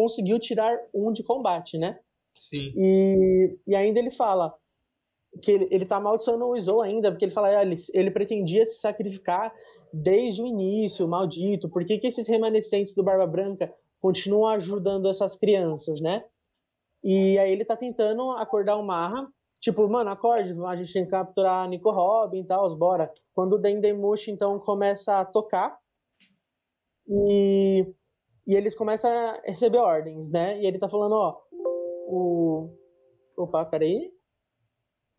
[0.00, 1.98] conseguiu tirar um de combate, né?
[2.32, 2.72] Sim.
[2.74, 4.54] E, e ainda ele fala
[5.42, 8.64] que ele, ele tá amaldiçoando o Izou ainda, porque ele fala, ah, ele, ele pretendia
[8.64, 9.52] se sacrificar
[9.92, 13.70] desde o início, maldito, por que, que esses remanescentes do Barba Branca
[14.00, 16.24] continuam ajudando essas crianças, né?
[17.04, 19.28] E aí ele tá tentando acordar o Marra,
[19.60, 23.12] tipo, mano, acorde, a gente tem que capturar Nico Robin e tal, bora.
[23.34, 25.78] Quando o Dendemush, então, começa a tocar,
[27.06, 27.86] e,
[28.50, 30.60] e eles começam a receber ordens, né?
[30.60, 31.40] E ele tá falando, ó,
[32.08, 32.76] o...
[33.36, 34.10] Opa, peraí.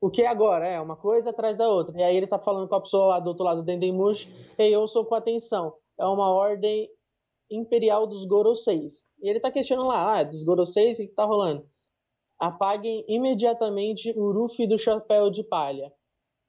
[0.01, 0.67] O que é agora?
[0.67, 1.97] É uma coisa atrás da outra.
[1.97, 4.27] E aí ele tá falando com a pessoa lá do outro lado do Dendemush,
[4.59, 5.73] e eu sou com atenção.
[5.97, 6.89] É uma ordem
[7.49, 9.09] imperial dos Goroseis.
[9.21, 11.65] E ele tá questionando lá, ah, dos Goroseis, o que tá rolando?
[12.37, 15.89] Apaguem imediatamente o Ruffy do chapéu de palha.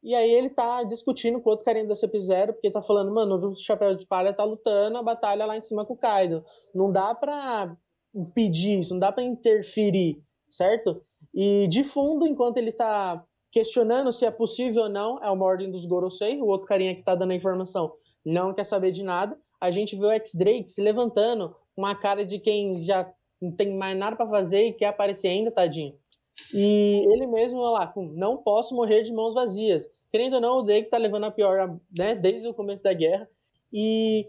[0.02, 3.54] E aí ele tá discutindo com outro carinha da CP0, porque tá falando, mano, o
[3.54, 6.44] chapéu de palha tá lutando a batalha lá em cima com o Kaido.
[6.74, 7.76] Não dá pra
[8.14, 11.00] impedir isso, não dá pra interferir, certo?
[11.32, 15.70] E de fundo, enquanto ele tá questionando se é possível ou não, é uma ordem
[15.70, 17.92] dos Gorosei, o outro carinha que tá dando a informação
[18.24, 22.38] não quer saber de nada, a gente vê o X-Drake se levantando uma cara de
[22.38, 25.96] quem já não tem mais nada para fazer e quer aparecer ainda, tadinho.
[26.54, 29.88] E ele mesmo, olha lá, com não posso morrer de mãos vazias.
[30.10, 33.28] Querendo ou não, o Drake tá levando a pior, né, desde o começo da guerra.
[33.72, 34.28] E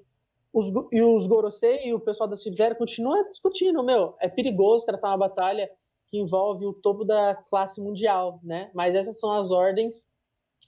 [0.54, 5.10] os, e os Gorosei e o pessoal da Sub-Zero continuam discutindo, meu, é perigoso tratar
[5.10, 5.70] uma batalha
[6.10, 8.70] que envolve o topo da classe mundial, né?
[8.74, 10.08] Mas essas são as ordens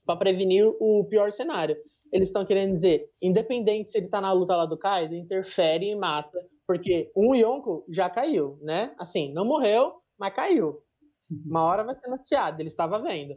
[0.06, 1.78] para prevenir o pior cenário
[2.16, 5.96] eles estão querendo dizer, independente se ele tá na luta lá do Kaido, interfere e
[5.96, 8.96] mata, porque um Yonko já caiu, né?
[8.98, 10.82] Assim, não morreu, mas caiu.
[11.30, 13.36] Uma hora vai ser noticiado, ele estava vendo.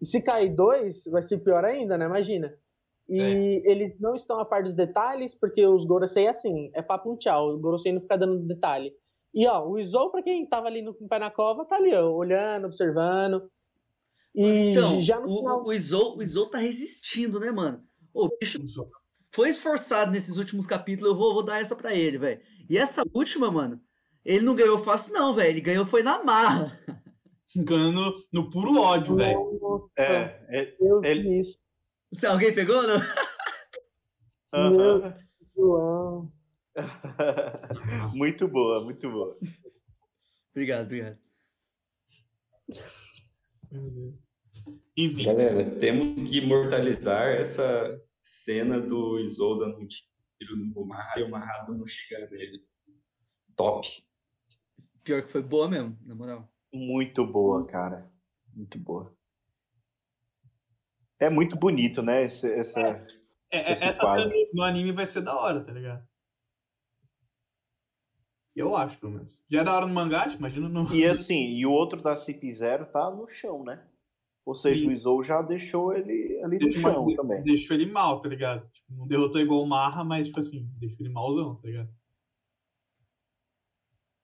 [0.00, 2.06] E se cair dois, vai ser pior ainda, né?
[2.06, 2.54] Imagina.
[3.08, 3.70] E é.
[3.70, 7.16] eles não estão a par dos detalhes, porque os Gorosei é assim, é papo um
[7.16, 8.92] tchau, o Gorosei não fica dando detalhe.
[9.34, 12.10] E ó, o Izou, pra quem tava ali no pé na cova, tá ali, ó,
[12.10, 13.50] olhando, observando.
[14.34, 15.64] E então, já no o, final...
[15.64, 17.82] o, Izou, o Izou tá resistindo, né, mano?
[18.14, 18.58] O bicho
[19.32, 22.40] foi esforçado nesses últimos capítulos, eu vou, vou dar essa pra ele, velho.
[22.68, 23.80] E essa última, mano,
[24.24, 25.50] ele não ganhou fácil, não, velho.
[25.50, 26.78] Ele ganhou foi na marra.
[27.56, 29.90] Ganhando no, no puro ódio, velho.
[29.96, 30.14] É,
[30.48, 31.58] é, Eu ele- vi isso.
[32.12, 32.96] Se alguém pegou, não?
[34.52, 35.16] Aham.
[35.56, 36.32] João.
[38.14, 39.36] muito boa, muito boa.
[40.52, 41.18] Obrigado, obrigado.
[44.96, 51.22] Enfim, Galera, temos que imortalizar essa cena do Izou dando um tiro no Marra e
[51.22, 52.64] o Marrado não chega nele.
[53.56, 53.86] Top.
[55.04, 56.52] Pior que foi boa mesmo, na moral.
[56.72, 58.10] Muito boa, cara.
[58.54, 59.14] Muito boa.
[61.18, 62.24] É muito bonito, né?
[62.24, 62.80] Esse, essa...
[62.80, 63.06] é,
[63.50, 64.24] é, esse essa quadro.
[64.28, 66.06] cena no anime vai ser da hora, tá ligado?
[68.54, 69.44] Eu acho, pelo menos.
[69.48, 70.92] Já é da hora no mangá, imagina no.
[70.94, 73.86] E assim, e o outro da CP0 tá no chão, né?
[74.44, 74.88] Ou seja, Sim.
[74.88, 77.42] o Izou já deixou ele ali no Deixa- chão também.
[77.42, 78.68] Deixou ele mal, tá ligado?
[78.70, 81.88] Tipo, não derrotou igual o Marra, mas, tipo assim, deixou ele malzão, tá ligado?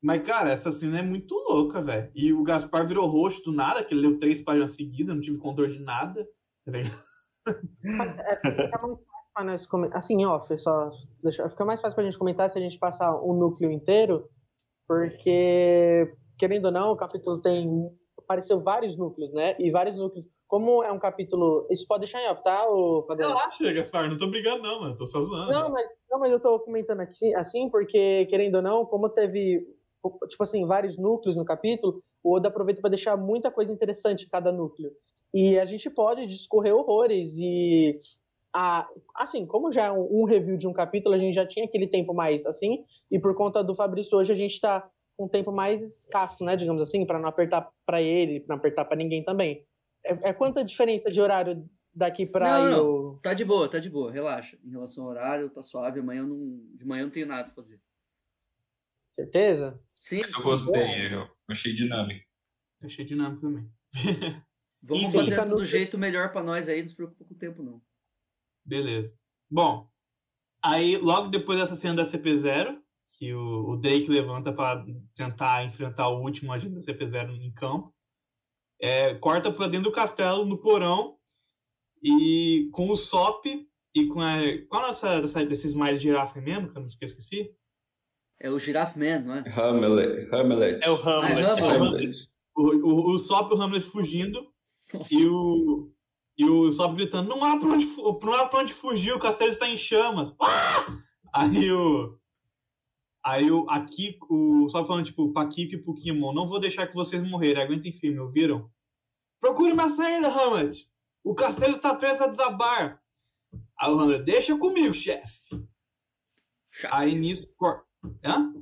[0.07, 2.09] Mas, cara, essa cena é muito louca, velho.
[2.15, 5.37] E o Gaspar virou roxo do nada, que ele leu três páginas seguidas, não tive
[5.37, 6.25] controle de nada,
[6.65, 6.79] tá?
[6.79, 9.99] É, fica mais fácil pra nós comentar.
[9.99, 10.91] Assim, off, só
[11.25, 14.29] deixa, fica mais fácil pra gente comentar se a gente passar o núcleo inteiro,
[14.87, 17.69] porque, querendo ou não, o capítulo tem.
[18.17, 19.57] Apareceu vários núcleos, né?
[19.59, 20.25] E vários núcleos.
[20.47, 21.67] Como é um capítulo.
[21.69, 22.65] Isso pode deixar em off, tá,
[23.09, 23.31] Padrão?
[23.31, 24.95] Relaxa, Gaspar, não tô brigando, não, mano.
[24.95, 25.51] Tô só zoando.
[25.51, 29.67] Não, mas, não, mas eu tô comentando aqui assim, porque, querendo ou não, como teve,
[30.29, 34.29] tipo assim, vários núcleos no capítulo, o Oda aproveita para deixar muita coisa interessante em
[34.29, 34.93] cada núcleo.
[35.33, 37.99] E a gente pode discorrer horrores e
[38.55, 41.67] a, assim, como já é um, um review de um capítulo, a gente já tinha
[41.67, 45.29] aquele tempo mais assim, e por conta do Fabrício hoje a gente tá com um
[45.29, 48.97] tempo mais escasso, né, digamos assim, para não apertar para ele, para não apertar para
[48.97, 49.65] ninguém também.
[50.05, 53.79] É, é quanta diferença de horário daqui para Não, não, o Tá de boa, tá
[53.79, 54.59] de boa, relaxa.
[54.63, 56.01] Em relação ao horário, tá suave.
[56.01, 57.81] Amanhã eu não, de manhã eu não tenho nada pra fazer.
[59.15, 59.81] certeza?
[60.07, 62.25] Sim, Mas eu gostei, eu achei dinâmico.
[62.81, 63.69] Achei dinâmico também.
[64.81, 65.13] Vamos Enfim.
[65.17, 67.61] fazendo Fica no- do jeito melhor pra nós aí, não se preocupa com o tempo,
[67.61, 67.83] não.
[68.65, 69.19] Beleza.
[69.51, 69.91] Bom,
[70.63, 72.81] aí logo depois dessa cena da CP0,
[73.19, 74.87] que o, o Drake levanta para
[75.17, 77.93] tentar enfrentar o último agente da CP0 em campo,
[78.81, 81.19] é, corta para dentro do castelo, no porão,
[82.01, 83.45] e com o Sop
[83.93, 84.37] e com a.
[84.69, 87.53] Qual é essa, dessa, desse smile de girafa mesmo, que eu não esqueci?
[88.39, 89.45] É o Giraffe Man, não é?
[89.49, 90.29] Hamlet.
[90.35, 90.81] Hamlet.
[90.83, 91.47] É o Hamlet.
[91.47, 91.77] Ah, é Hamlet.
[91.77, 92.29] Hamlet.
[92.55, 94.47] O, o, o Sop e o Hamlet fugindo,
[95.11, 95.91] e o,
[96.39, 97.87] e o Sop gritando: não há, pra onde,
[98.23, 100.35] não há pra onde fugir, o castelo está em chamas.
[101.33, 101.43] Ah!
[101.45, 102.19] Aí o.
[103.23, 106.87] Aí o, aqui, o Sop falando, tipo, pra Kiko e pro Kimon: não vou deixar
[106.87, 108.71] que vocês morrerem, aguentem firme, ouviram?
[109.41, 110.87] Procure uma saída, Hamlet!
[111.25, 113.03] O castelo está prestes a desabar.
[113.79, 115.63] Aí o Hamlet: deixa comigo, chefe.
[116.91, 117.53] Aí nisso.
[117.57, 117.85] cor-
[118.25, 118.53] Hã?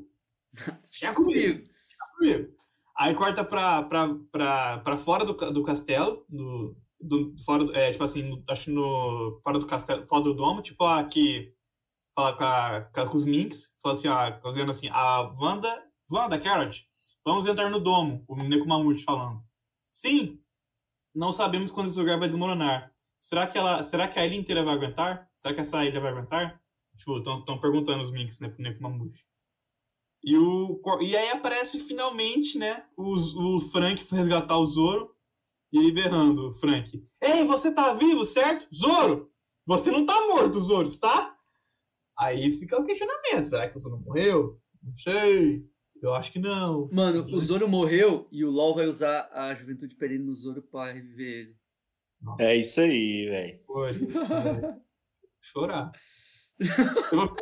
[0.83, 1.75] Deixa comigo
[2.25, 2.49] comigo.
[2.97, 8.05] Aí corta pra, pra, pra, pra fora do, do castelo, do, do, fora é, tipo
[8.05, 11.53] assim, no- acho no, fora do castelo, fora do domo, tipo aqui,
[12.15, 15.69] fala com, a, com, os Minks, fala assim, ó, dizendo assim, a Wanda,
[16.11, 16.87] Wanda, Carrot,
[17.25, 19.43] vamos entrar no domo, o Nekomamushi falando.
[19.93, 20.41] Sim,
[21.15, 22.93] não sabemos quando esse lugar vai desmoronar.
[23.19, 25.29] Será que, ela, será que a ilha inteira vai aguentar?
[25.37, 26.61] Será que essa ilha vai aguentar?
[26.97, 29.25] Tipo, estão perguntando os Minks, né, pro Nekomamushi.
[30.25, 35.15] E, o, e aí aparece finalmente, né, os, o Frank resgatar o Zoro
[35.73, 37.05] e ele berrando, Frank.
[37.23, 38.67] Ei, você tá vivo, certo?
[38.75, 39.31] Zoro!
[39.67, 41.37] Você não tá morto, Zoro, está?
[42.19, 44.59] Aí fica o questionamento, será que o Zoro morreu?
[44.83, 45.67] Não sei,
[46.03, 46.89] eu acho que não.
[46.93, 50.93] Mano, o Zoro morreu e o LoL vai usar a juventude perene no Zoro pra
[50.93, 51.57] reviver ele.
[52.21, 53.59] Nossa, É isso aí, velho.
[53.75, 54.09] velho.
[55.43, 55.93] Chorar.
[57.13, 57.37] Eu-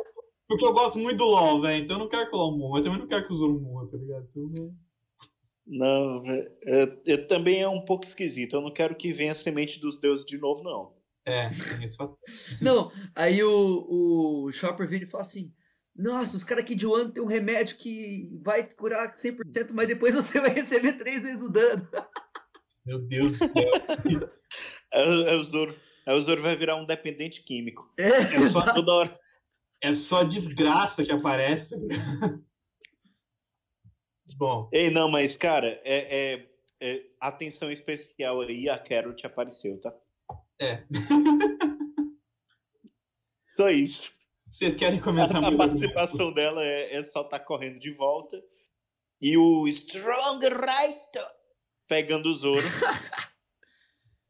[0.53, 2.79] porque eu gosto muito do LoL, velho, então eu não quero que o LoL morra,
[2.79, 4.27] eu também não quero que o Zoro morra, tá ligado?
[4.29, 4.71] Então, né?
[5.65, 8.55] Não, velho, é, é, também é um pouco esquisito.
[8.55, 10.93] Eu não quero que venha a semente dos deuses de novo, não.
[11.25, 12.17] é, tem esse fator.
[12.61, 15.53] Não, aí o, o Chopper vira e fala assim:
[15.95, 20.13] Nossa, os caras aqui de Wano tem um remédio que vai curar 100%, mas depois
[20.15, 21.87] você vai receber três vezes o dano.
[22.85, 23.69] Meu Deus do céu.
[24.91, 25.73] É, o- é o Zoro.
[26.05, 27.89] Aí o Zoro vai virar um dependente químico.
[27.97, 29.17] É, É só, Toda hora.
[29.83, 31.75] É só desgraça que aparece.
[34.37, 36.49] Bom, Ei, não, mas, cara, é, é-
[36.81, 39.93] é- atenção especial aí, a Carrot apareceu, tá?
[40.59, 40.83] É.
[43.55, 44.11] Só isso.
[44.49, 48.43] vocês querem A, comentar a alguma participação dela é, é só estar correndo de volta.
[49.21, 51.29] E o Strong Right
[51.87, 52.65] pegando o Zoro.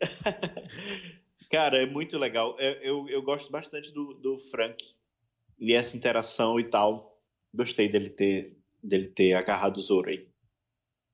[1.49, 2.59] Cara, é muito legal.
[2.59, 4.75] Eu, eu, eu gosto bastante do, do Frank
[5.59, 7.21] e essa interação e tal.
[7.53, 10.27] Gostei dele ter, dele ter agarrado o Zoro aí.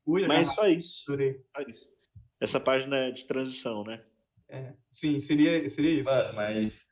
[0.05, 1.03] Ui, Mas só isso.
[1.05, 1.89] Só isso.
[2.39, 4.03] Essa página de transição, né?
[4.47, 6.09] É, sim, seria, seria isso.
[6.09, 6.87] Mano, mas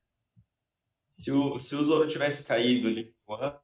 [1.11, 3.59] se o, se o Zoro tivesse caído ali voando,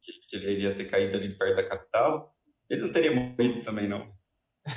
[0.00, 2.34] que, que ele iria ter caído ali perto da capital,
[2.68, 4.12] ele não teria morrido também, não.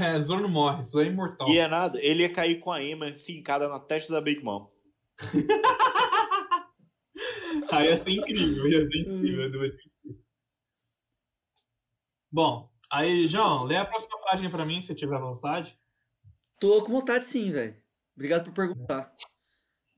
[0.02, 1.48] É, Zoro não morre, Zoro é imortal.
[1.48, 4.68] E é nada, ele ia cair com a Emma fincada na testa da Big Mom.
[7.78, 9.72] Aí ia ser incrível, ia ser incrível.
[12.32, 15.78] Bom, aí, João, lê a próxima página pra mim, se tiver vontade.
[16.60, 17.76] Tô com vontade sim, velho.
[18.16, 19.14] Obrigado por perguntar.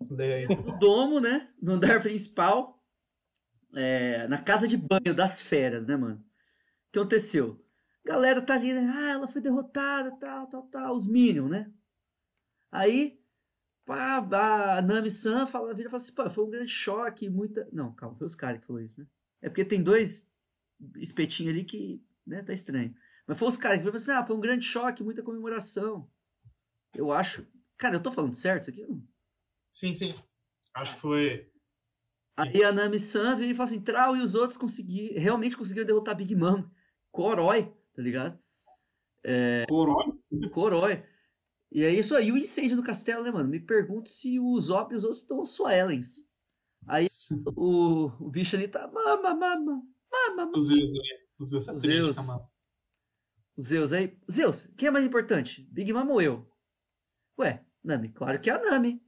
[0.10, 0.48] Lê aí.
[0.48, 1.52] do domo, né?
[1.62, 2.84] No andar principal.
[3.76, 6.16] é, na casa de banho das feras, né, mano?
[6.18, 7.64] O que aconteceu?
[8.06, 8.90] Galera tá ali, né?
[8.96, 10.96] Ah, ela foi derrotada, tal, tal, tal.
[10.96, 11.72] Os Minions, né?
[12.72, 13.20] Aí,
[13.88, 17.68] pá, a Nami-san fala, vira e fala assim, pô, foi um grande choque, muita...
[17.72, 19.08] Não, calma, foi os caras que falou isso, né?
[19.42, 20.30] É porque tem dois
[20.98, 22.94] espetinhos ali que, né, tá estranho.
[23.26, 25.24] Mas foi os caras que viram e falaram assim, ah, foi um grande choque, muita
[25.24, 26.12] comemoração.
[26.94, 27.48] Eu acho...
[27.78, 28.86] Cara, eu tô falando certo isso aqui?
[29.72, 30.14] Sim, sim.
[30.74, 31.52] Acho que foi.
[32.36, 36.16] Aí a Nami-san vira e fala assim, Trau e os outros conseguiram, realmente conseguiram derrotar
[36.16, 36.64] Big Mom.
[37.12, 38.38] Koroi, tá ligado?
[39.68, 40.18] Corona?
[40.54, 41.04] Koroi.
[41.72, 43.50] E é isso aí, o incêndio no castelo, né, mano?
[43.50, 46.28] Me pergunto se o Zop e os outros estão Suelens.
[46.88, 47.08] Aí
[47.56, 49.84] o, o bicho ali tá, mama, mama,
[50.36, 51.28] mama, Os Zeus ali.
[51.38, 52.16] Os Zeus Os satélite, Zeus.
[52.16, 52.50] calma.
[53.58, 54.18] O Zeus aí.
[54.32, 55.64] Zeus, quem é mais importante?
[55.72, 56.50] Big Mom ou eu?
[57.38, 59.04] Ué, Nami, claro que é a Nami.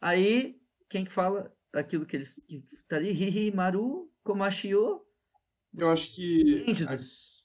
[0.00, 3.10] Aí quem que fala aquilo que eles que tá ali?
[3.10, 5.02] Hihi Maru, Komashio,
[5.76, 6.42] Eu acho que.
[6.42, 7.44] esplêndidos.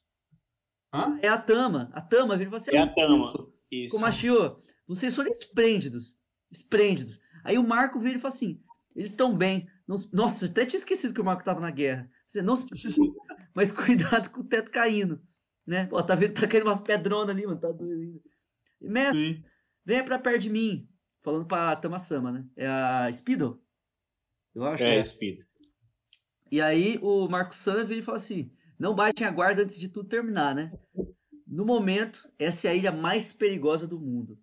[0.94, 1.18] Hã?
[1.22, 1.90] É a Tama.
[1.94, 3.51] A Tama vira fala assim, É a Tama.
[3.72, 3.96] Isso.
[3.96, 4.58] Komashio,
[4.88, 6.18] vocês foram esplêndidos.
[6.52, 7.20] Esplêndidos.
[7.44, 8.62] Aí o Marco vira e fala assim:
[8.96, 9.68] eles estão bem.
[9.88, 12.10] Não Nossa, até tinha esquecido que o Marco tava na guerra.
[12.28, 12.66] Você não se
[13.56, 15.22] mas cuidado com o teto caindo.
[15.66, 15.86] Né?
[15.86, 16.34] Pô, tá vendo?
[16.34, 17.60] Tá caindo umas pedronas ali, mano.
[17.60, 18.20] Tá doido ainda.
[18.82, 19.44] Mestre, Sim.
[19.86, 20.88] venha pra perto de mim.
[21.22, 22.46] Falando pra Tama-sama, né?
[22.56, 23.62] É a Speedo?
[24.56, 24.84] Eu acho.
[24.84, 25.04] É, né?
[25.04, 25.42] Speed.
[26.52, 29.88] E aí o Marcos Sana vira e fala assim: não baitem a guarda antes de
[29.88, 30.72] tudo terminar, né?
[31.52, 34.40] No momento, essa é a ilha mais perigosa do mundo.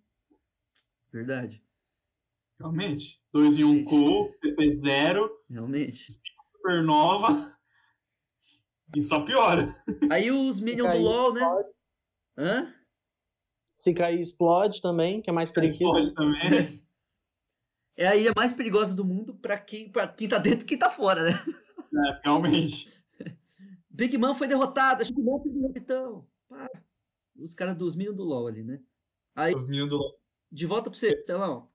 [1.11, 1.61] Verdade,
[2.59, 3.21] Realmente.
[3.31, 6.05] 2 em 1 um cu, PP0, realmente.
[6.11, 7.29] supernova.
[8.95, 9.73] E só piora.
[10.11, 11.41] Aí os Minions do LoL, né?
[12.37, 12.75] Hã?
[13.75, 16.13] Se cair, explode também, que é mais perigoso.
[16.13, 16.79] Pode também.
[17.97, 20.77] É a ilha mais perigosa do mundo pra quem, pra quem tá dentro e quem
[20.77, 21.31] tá fora, né?
[21.33, 23.03] É, realmente.
[23.91, 26.27] Big Man foi derrotado, Big Man foi derrotado, então.
[27.41, 28.81] Os caras dos Minions do LoL ali, né?
[29.35, 30.19] Aí, Os meninos do.
[30.51, 31.69] de volta pra você, Telão.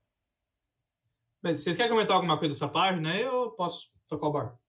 [1.41, 4.59] Mas vocês querem comentar alguma coisa dessa página aí ou eu posso tocar o bar?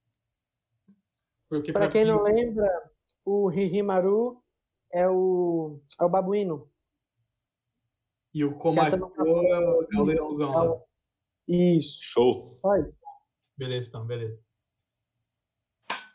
[1.48, 2.66] Porque Pra quem não lembra,
[3.24, 4.42] o Hihimaru
[4.92, 6.70] é o, é o babuíno.
[8.34, 10.82] E o no é o é o leãozão lá.
[11.48, 12.00] Isso.
[12.02, 12.60] Show.
[12.62, 12.92] Olha,
[13.56, 14.44] Beleza, então, beleza.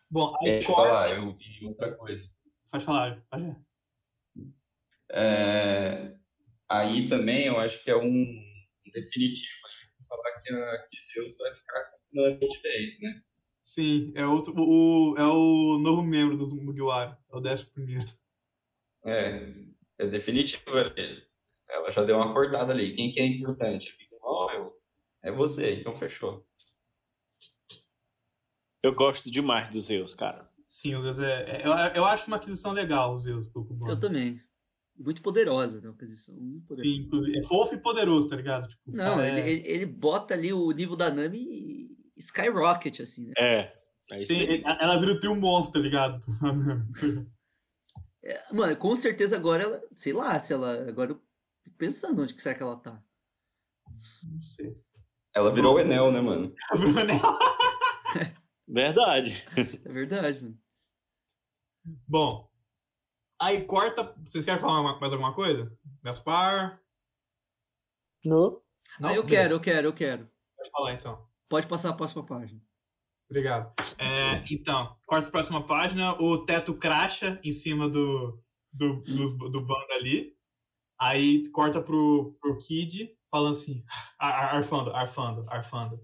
[0.09, 2.23] Bom, aí Deixa eu falar, eu vi outra coisa.
[2.69, 3.70] Pode falar, pode ir.
[5.13, 6.15] É,
[6.69, 8.25] aí também eu acho que é um
[8.93, 12.99] definitivo aí pra falar que a que Zeus vai ficar com o Nami de vez,
[13.01, 13.21] né?
[13.63, 17.17] Sim, é, outro, o, é o novo membro dos Mugiwara.
[17.31, 18.05] É o décimo primeiro.
[19.05, 19.53] É,
[19.99, 20.63] é definitivo.
[20.77, 21.23] ele-
[21.69, 22.93] Ela já deu uma cortada ali.
[22.95, 23.95] Quem que é importante?
[24.53, 24.73] Eu.
[25.23, 26.45] É você, então fechou.
[28.83, 30.49] Eu gosto demais dos Zeus, cara.
[30.67, 31.61] Sim, o Zeus é.
[31.61, 33.91] é- eu, eu acho uma aquisição legal, o Zeus, pro Cubano.
[33.93, 34.41] Eu também.
[34.97, 35.87] Muito poderosa, né?
[35.87, 36.95] Uma aquisição muito poderosa.
[36.95, 37.39] Sim, inclusive.
[37.39, 38.67] É fofo e poderoso, tá ligado?
[38.67, 41.97] Tipo, o Não, cara ele, é- ele, ele bota ali o nível da Nami e
[42.17, 43.33] skyrocket, assim, né?
[43.37, 43.81] É.
[44.11, 44.61] É Sim, aí.
[44.65, 46.19] ela vira o trio monstro, tá ligado?
[48.23, 51.21] É, mano, com certeza agora ela, sei lá, se ela, agora eu
[51.63, 53.03] fico pensando onde que será que ela tá.
[54.23, 54.79] Não sei.
[55.33, 56.53] Ela virou o Enel, né, mano?
[56.71, 57.19] Ela virou anel.
[58.69, 59.43] Verdade.
[59.83, 60.59] É verdade, mano.
[62.07, 62.50] Bom,
[63.41, 64.13] aí corta.
[64.25, 65.71] Vocês querem falar mais alguma coisa?
[66.03, 66.79] Gaspar?
[68.23, 68.61] no.
[68.99, 69.09] Não?
[69.09, 70.29] Ah, eu Beleza, quero, eu quero, eu quero.
[70.57, 71.27] Pode falar então.
[71.49, 72.61] Pode passar a próxima página.
[73.29, 73.73] Obrigado.
[73.97, 76.13] É, então, corta a próxima página.
[76.21, 80.35] O teto cracha em cima do, do, dos- do bando ali.
[80.99, 83.83] Aí corta pro, pro Kid, falando assim:
[84.19, 85.99] "Ar- ar- arfando, arfando, arfando.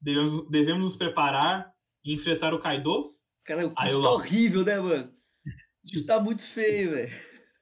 [0.00, 1.72] Devemos, devemos nos preparar
[2.04, 3.10] e enfrentar o Kaido?
[3.44, 5.14] Cara, o Kid tá horrível, né, mano?
[6.06, 7.10] Tá muito feio, velho.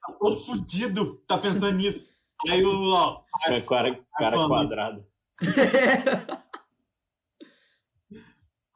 [0.06, 2.14] Tá todo fudido, tá pensando nisso.
[2.48, 4.48] Aí o Lau, É cara, cara Arfando.
[4.48, 5.06] quadrado.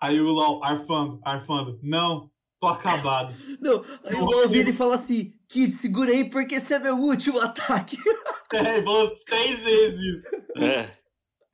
[0.00, 1.78] aí o Lau, arfando, arfando.
[1.82, 3.34] Não, tô acabado.
[3.60, 6.96] Não, aí o Lau vira e fala assim: Kid, segura aí porque esse é meu
[6.96, 7.96] último ataque.
[8.52, 10.28] É, ele falou três vezes isso.
[10.56, 10.92] É.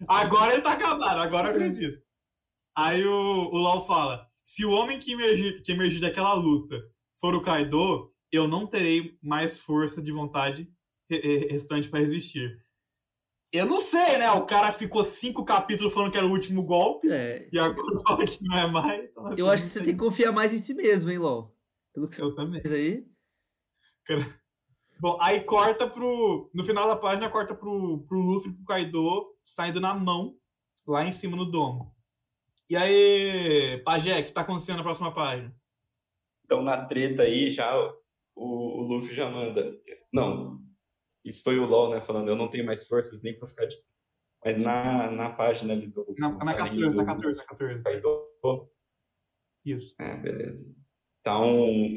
[0.09, 1.99] Agora ele tá acabado, agora eu acredito.
[2.75, 6.75] Aí o, o Lau fala: se o homem que emergir, que emergir daquela luta
[7.21, 10.71] for o Kaido, eu não terei mais força de vontade
[11.09, 12.65] re- re- restante pra resistir.
[13.53, 14.31] Eu não sei, né?
[14.33, 18.25] O cara ficou cinco capítulos falando que era o último golpe, É, e agora fala
[18.25, 19.05] que não é mais.
[19.05, 21.55] Então, assim, eu acho que você tem que confiar mais em si mesmo, hein, Lau?
[21.95, 22.61] Pelo que você Eu também.
[22.67, 23.07] aí.
[25.01, 26.51] Bom, aí corta pro.
[26.55, 30.37] No final da página, corta pro, pro Luffy e pro Kaido saindo na mão,
[30.87, 31.95] lá em cima no domo.
[32.71, 35.55] E aí, Pajé, o que tá acontecendo na próxima página?
[36.47, 37.77] Então, na treta aí, já
[38.37, 39.77] o, o Luffy já manda.
[40.13, 40.65] Não,
[41.25, 42.01] isso foi o LOL, né?
[42.01, 43.77] Falando, eu não tenho mais forças nem pra ficar de.
[44.45, 46.07] Mas na, na página ali do.
[46.17, 47.83] Na, na do 14, na do 14, na 14.
[47.83, 48.71] Kaido.
[49.65, 49.97] Isso.
[49.99, 50.73] É, beleza.
[51.21, 51.45] Então,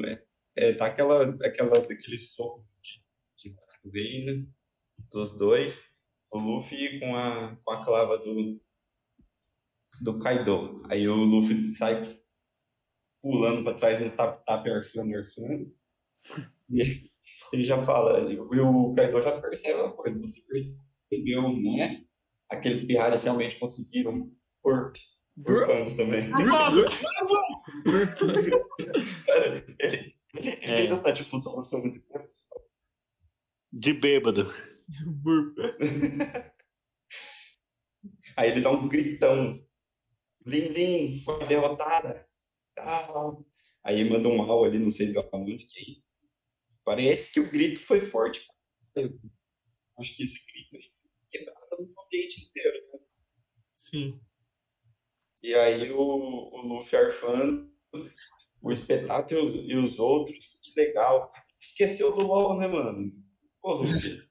[0.04, 0.24] é,
[0.56, 2.66] é, tá aquela, aquela, aquele soco
[3.36, 3.50] de,
[3.82, 4.52] de reino
[5.12, 6.00] dos dois.
[6.32, 8.60] O Luffy com a, com a clava do,
[10.00, 10.82] do Kaido.
[10.90, 12.02] Aí o Luffy sai
[13.22, 15.74] pulando pra trás no tap tap arfando, arfando.
[16.68, 17.10] E ele-
[17.62, 22.04] já fala, e o Kaido já percebe uma coisa, você percebeu, não é?
[22.50, 24.30] Aqueles pirralhas realmente conseguiram
[24.62, 24.92] por,
[25.44, 26.30] por pano também.
[29.26, 30.76] Cara, ele, ele, É.
[30.82, 32.26] ainda tá tipo solução de tempo.
[33.72, 34.46] De bêbado.
[38.36, 39.60] Aí ele dá um gritão
[40.46, 42.26] Lin Lin foi derrotada.
[42.74, 43.44] Tal.
[43.84, 46.02] Aí manda um mal ali, não sei de onde que
[46.84, 48.46] Parece que o grito foi forte.
[48.96, 49.18] Eu
[49.98, 50.92] acho que esse grito aí
[51.28, 52.98] quebrado no ambiente inteiro, né?
[53.76, 54.20] Sim.
[55.42, 57.70] E aí o, o Luffy arfando,
[58.60, 61.32] o espetáculo e os, e os outros, que legal.
[61.58, 63.12] Esqueceu do LOL, né, mano?
[63.60, 64.28] Pô, Luffy.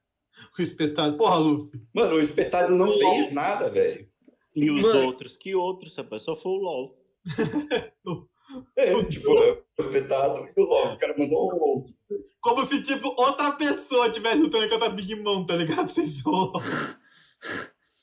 [0.58, 1.18] O espetáculo.
[1.18, 1.86] Porra, Luffy.
[1.94, 4.08] Mano, o espetáculo não fez nada, velho.
[4.56, 5.06] E os Mano.
[5.06, 5.36] outros?
[5.36, 6.22] Que outros, rapaz?
[6.22, 6.98] Só foi o LOL.
[8.76, 10.94] É, tipo, o espetáculo e o LOL.
[10.94, 11.94] O cara mandou o outro.
[12.40, 15.88] Como se, tipo, outra pessoa tivesse lutando contra a Big Mom, tá ligado?
[15.88, 16.52] Vocês são.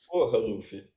[0.08, 0.88] Porra, Luffy.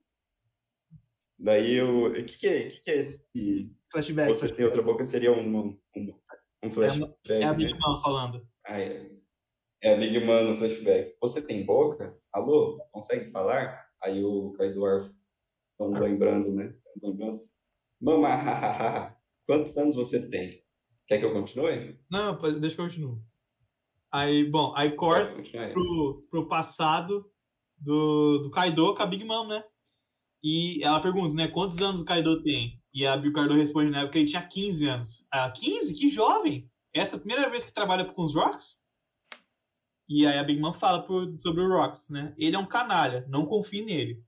[1.37, 2.05] Daí eu.
[2.05, 3.75] O que, que, é, que, que é esse.
[3.91, 4.29] Flashback.
[4.29, 6.15] Você tem outra boca seria um, um,
[6.63, 7.13] um flashback.
[7.29, 7.57] É a né?
[7.57, 8.47] Big Mom falando.
[8.65, 9.11] Ah, é.
[9.83, 11.17] É a Big Man no flashback.
[11.19, 12.15] Você tem boca?
[12.31, 12.77] Alô?
[12.91, 13.89] Consegue falar?
[14.03, 15.09] Aí o Kaido Arf
[15.71, 16.75] estão lembrando, né?
[17.01, 17.51] Lembranças.
[17.99, 19.17] Mama, hahaha.
[19.45, 20.63] Quantos anos você tem?
[21.07, 21.99] Quer que eu continue?
[22.09, 23.21] Não, deixa que eu continuo.
[24.11, 27.31] Aí, bom, aí corta pro, pro passado
[27.77, 29.63] do, do Kaido com a Big Mom, né?
[30.43, 31.47] E ela pergunta, né?
[31.47, 32.81] Quantos anos o Kaido tem?
[32.93, 35.27] E a Big Kaido responde na época que ele tinha 15 anos.
[35.33, 35.95] Ela, 15?
[35.95, 36.69] Que jovem!
[36.93, 38.81] Essa é a primeira vez que trabalha com os Rocks?
[40.09, 41.07] E aí a Big Mom fala
[41.39, 42.35] sobre o Rocks, né?
[42.37, 44.21] Ele é um canalha, não confie nele.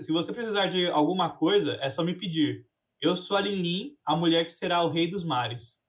[0.00, 2.66] Se você precisar de alguma coisa, é só me pedir.
[3.06, 5.80] Eu sou a Lin Lin, a mulher que será o rei dos mares.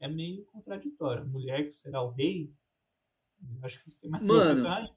[0.00, 1.24] É meio contraditório.
[1.24, 2.52] Mulher que será o rei?
[3.62, 4.88] Acho que tem mais Mano.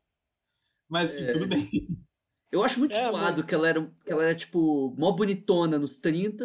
[0.89, 1.33] Mas assim, é.
[1.33, 1.69] tudo bem.
[2.51, 5.97] Eu acho muito É, mas- que ela era, que ela era, tipo, mó bonitona nos
[5.97, 6.43] 30.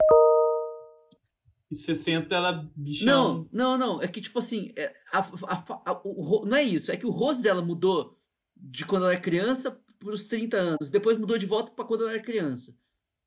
[1.71, 3.49] E 60 ela bichão.
[3.51, 4.03] Não, não, não.
[4.03, 6.93] É que, tipo assim, é, a- a- a- o não é isso.
[6.93, 8.19] É que o rosto dela mudou
[8.55, 10.91] de quando ela era criança pros 30 anos.
[10.91, 12.77] Depois mudou de volta pra quando ela era criança.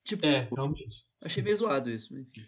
[0.05, 1.03] Tipo, É, realmente.
[1.21, 2.13] achei meio zoado isso.
[2.13, 2.45] mas enfim.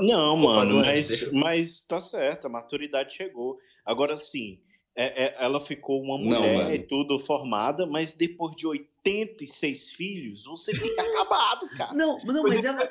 [0.00, 3.58] Não, Opa, mano, mas, mas tá certo, a maturidade chegou.
[3.84, 4.60] Agora sim,
[4.96, 6.74] é- é- ela ficou uma Não, mulher mano.
[6.74, 11.94] e tudo formada, mas depois de 86 filhos, você fica acabado, cara.
[11.94, 12.90] Não, não, mas ela.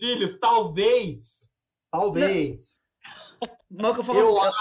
[0.00, 1.52] Filhos, talvez.
[1.90, 2.80] Talvez.
[3.70, 4.18] Mal que eu falo.
[4.18, 4.52] Eu ela-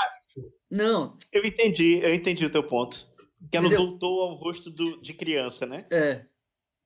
[0.69, 3.07] Não, Eu entendi, eu entendi o teu ponto.
[3.51, 3.87] Que ela Entendeu?
[3.87, 5.85] voltou ao rosto do- de criança, né?
[5.91, 6.25] é.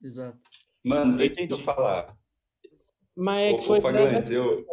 [0.03, 0.37] Exato.
[0.87, 1.53] Mano, deixa Entendi.
[1.53, 2.17] eu falar.
[3.15, 3.81] Mas é Ô, que foi.
[3.81, 4.65] Fagantes, eu,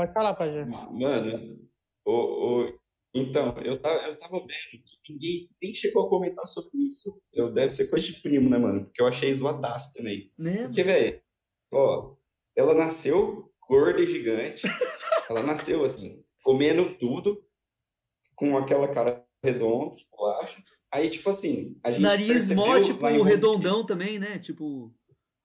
[0.00, 0.64] Pode falar, Pajé.
[0.64, 1.58] Mano,
[2.06, 2.78] o, o,
[3.12, 7.20] então, eu tava, eu tava vendo que ninguém nem chegou a comentar sobre isso.
[7.32, 8.86] Eu, deve ser coisa de primo, né, mano?
[8.86, 10.32] Porque eu achei zoadaço também.
[10.38, 10.62] Né?
[10.62, 11.20] Porque, velho,
[11.70, 12.14] ó,
[12.56, 14.62] ela nasceu gorda e gigante.
[15.28, 17.44] ela nasceu assim, comendo tudo,
[18.34, 20.62] com aquela cara redonda, de bolacha.
[20.92, 24.38] Aí, tipo assim, a gente Nariz mó, tipo, redondão também, né?
[24.38, 24.92] Tipo,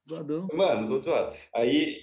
[0.07, 0.47] zoadão.
[0.53, 1.37] Mano, do outro lado.
[1.53, 2.01] Aí,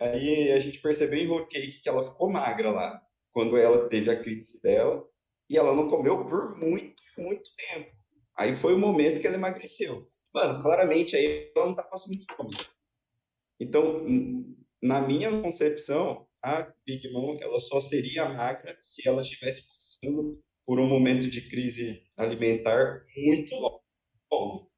[0.00, 3.00] aí a gente percebeu em Cake que ela ficou magra lá,
[3.32, 5.06] quando ela teve a crise dela,
[5.48, 7.96] e ela não comeu por muito, muito tempo.
[8.36, 10.10] Aí foi o momento que ela emagreceu.
[10.34, 12.54] Mano, claramente aí ela não tá passando fome.
[13.60, 14.04] Então,
[14.82, 20.78] na minha concepção, a Big Mom, ela só seria magra se ela estivesse passando por
[20.78, 23.54] um momento de crise alimentar muito
[24.30, 24.70] longo,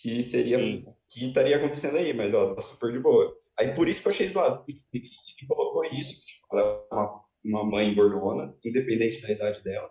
[0.00, 0.84] que seria Sim.
[1.08, 3.36] que estaria acontecendo aí, mas ela tá super de boa.
[3.58, 4.64] Aí por isso que eu achei zoado.
[4.68, 5.10] Ele
[5.48, 9.90] colocou isso, tipo, ela é uma, uma mãe gordona, independente da idade dela,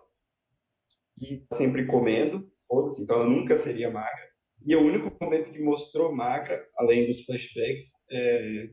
[1.18, 4.30] que tá sempre comendo, foda-se, então ela nunca seria magra.
[4.64, 8.70] E o único momento que mostrou magra, além dos flashbacks, é,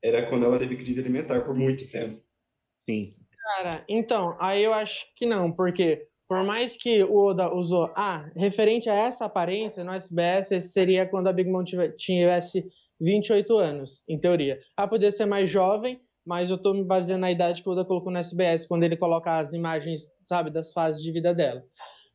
[0.00, 2.22] era quando ela teve crise alimentar por muito tempo.
[2.88, 3.10] Sim.
[3.48, 8.30] Cara, então, aí eu acho que não, porque por mais que o Oda usou, ah,
[8.36, 12.68] referente a essa aparência, no SBS, esse seria quando a Big Mom tive- tivesse
[13.00, 14.58] 28 anos, em teoria.
[14.76, 17.86] Ah, poderia ser mais jovem, mas eu tô me baseando na idade que o Oda
[17.86, 21.62] colocou no SBS, quando ele coloca as imagens, sabe, das fases de vida dela.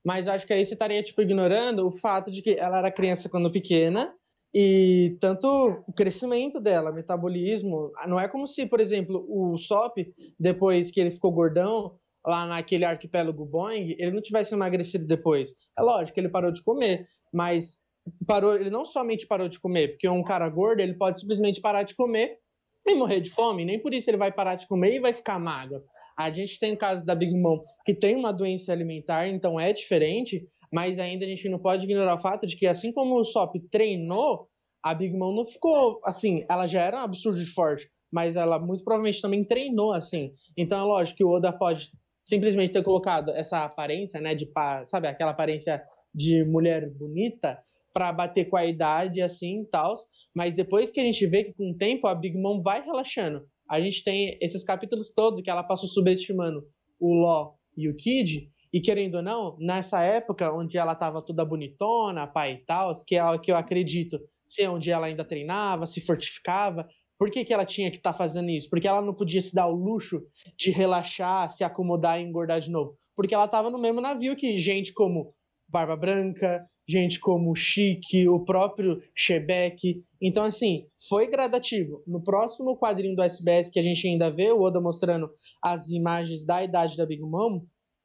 [0.05, 3.27] Mas acho que aí você estaria, tipo, ignorando o fato de que ela era criança
[3.27, 4.13] quando pequena,
[4.53, 5.47] e tanto
[5.87, 9.97] o crescimento dela, metabolismo, não é como se, por exemplo, o Sop,
[10.39, 15.53] depois que ele ficou gordão, lá naquele arquipélago Boeing, ele não tivesse emagrecido depois.
[15.77, 17.79] É lógico ele parou de comer, mas
[18.27, 21.83] parou, ele não somente parou de comer, porque um cara gordo, ele pode simplesmente parar
[21.83, 22.37] de comer
[22.85, 25.39] e morrer de fome, nem por isso ele vai parar de comer e vai ficar
[25.39, 25.81] magro.
[26.17, 29.73] A gente tem o caso da Big Mom, que tem uma doença alimentar, então é
[29.73, 33.23] diferente, mas ainda a gente não pode ignorar o fato de que assim como o
[33.23, 34.47] Sop treinou,
[34.81, 38.57] a Big Mom não ficou assim, ela já era um absurdo de forte, mas ela
[38.57, 40.33] muito provavelmente também treinou assim.
[40.57, 41.91] Então é lógico que o Oda pode
[42.25, 44.49] simplesmente ter colocado essa aparência, né, de
[44.85, 47.59] sabe, aquela aparência de mulher bonita,
[47.93, 49.93] pra bater com a idade assim e tal.
[50.33, 53.45] Mas depois que a gente vê que com o tempo a Big Mom vai relaxando.
[53.69, 56.67] A gente tem esses capítulos todos que ela passou subestimando
[56.99, 58.51] o Law e o Kid.
[58.73, 63.15] E querendo ou não, nessa época onde ela tava toda bonitona, pai e tal, que,
[63.15, 67.65] é, que eu acredito ser onde ela ainda treinava, se fortificava, por que, que ela
[67.65, 68.69] tinha que estar fazendo isso?
[68.69, 70.21] Porque ela não podia se dar o luxo
[70.57, 72.97] de relaxar, se acomodar e engordar de novo.
[73.15, 75.33] Porque ela estava no mesmo navio que gente como
[75.69, 80.03] Barba Branca, gente como Chique, o próprio Shebeck.
[80.21, 82.03] Então, assim, foi gradativo.
[82.05, 85.29] No próximo quadrinho do SBS que a gente ainda vê, o Oda mostrando
[85.61, 87.61] as imagens da idade da Big Mom,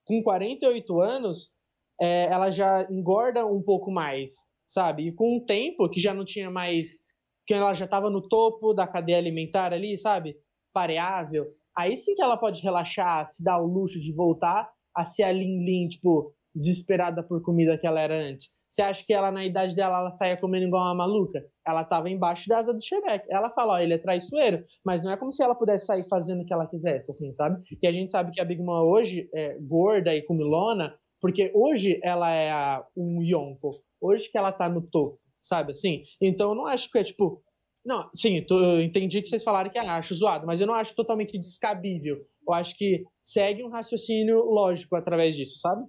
[0.09, 1.53] com 48 anos,
[2.01, 4.33] é, ela já engorda um pouco mais,
[4.67, 5.09] sabe?
[5.09, 7.07] E com o tempo que já não tinha mais
[7.47, 10.35] que ela já estava no topo da cadeia alimentar ali, sabe?
[10.73, 11.47] Pareável.
[11.77, 15.33] Aí sim que ela pode relaxar, se dar o luxo de voltar a ser a
[15.33, 18.49] Lin Lin, tipo, desesperada por comida que ela era antes.
[18.69, 21.43] Você acha que ela, na idade dela, ela saía comendo igual uma maluca?
[21.67, 23.27] Ela estava embaixo da asa do Shebeck.
[23.31, 26.43] Ela fala, ó, ele é traiçoeiro, mas não é como se ela pudesse sair fazendo
[26.43, 27.63] o que ela quisesse, assim, sabe?
[27.83, 31.99] E a gente sabe que a Big Mom hoje é gorda e comilona, porque hoje
[32.03, 33.71] ela é a, um Yonko.
[34.01, 36.03] Hoje que ela tá no topo sabe assim?
[36.21, 37.43] Então eu não acho que é tipo.
[37.85, 40.75] Não, sim, tô, eu entendi que vocês falaram que é acho zoado, mas eu não
[40.75, 42.19] acho totalmente descabível.
[42.47, 45.87] Eu acho que segue um raciocínio lógico através disso, sabe?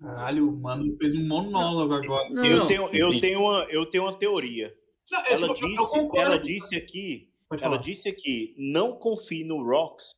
[0.00, 2.28] Caralho, o mano fez um monólogo agora.
[2.30, 2.66] Não, eu, não.
[2.66, 4.72] tenho, eu, tenho uma, eu tenho uma teoria.
[5.10, 7.82] Não, eu, Ela tipo, disse, ela disse aqui, Pode ela falar.
[7.82, 10.16] disse aqui, não confie no Rox.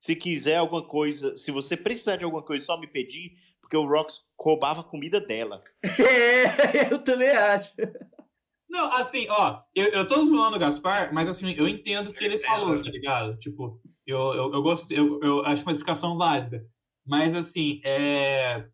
[0.00, 3.86] Se quiser alguma coisa, se você precisar de alguma coisa, só me pedir, porque o
[3.86, 5.62] Rox roubava a comida dela.
[5.98, 7.72] É, eu também acho.
[8.68, 12.24] Não, assim, ó, eu, eu tô zoando o Gaspar, mas assim, eu entendo o que
[12.24, 13.38] ele falou, tá ligado?
[13.38, 16.66] Tipo, eu, eu, eu gostei, eu, eu acho uma explicação válida.
[17.06, 18.66] Mas assim, é.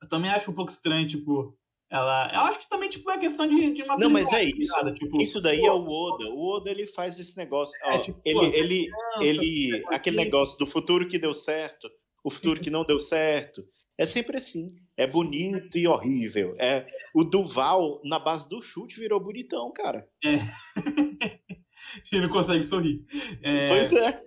[0.00, 1.56] Eu também acho um pouco estranho, tipo,
[1.90, 2.30] ela.
[2.32, 4.56] Eu acho que também, tipo, é questão de, de Não, mas é isso.
[4.56, 4.94] ligado?
[4.94, 6.28] Tipo, Isso daí pô, é o Oda.
[6.28, 7.74] O Oda ele faz esse negócio.
[7.82, 11.90] É, ó, tipo, ele, ele, criança, ele, aquele negócio do futuro que deu certo,
[12.22, 13.64] o futuro que não deu certo.
[13.96, 14.68] É sempre assim.
[14.96, 16.54] É bonito e horrível.
[16.58, 20.08] É o Duval na base do chute virou bonitão, cara.
[22.12, 23.04] Ele não consegue sorrir.
[23.42, 24.20] É, Pois é.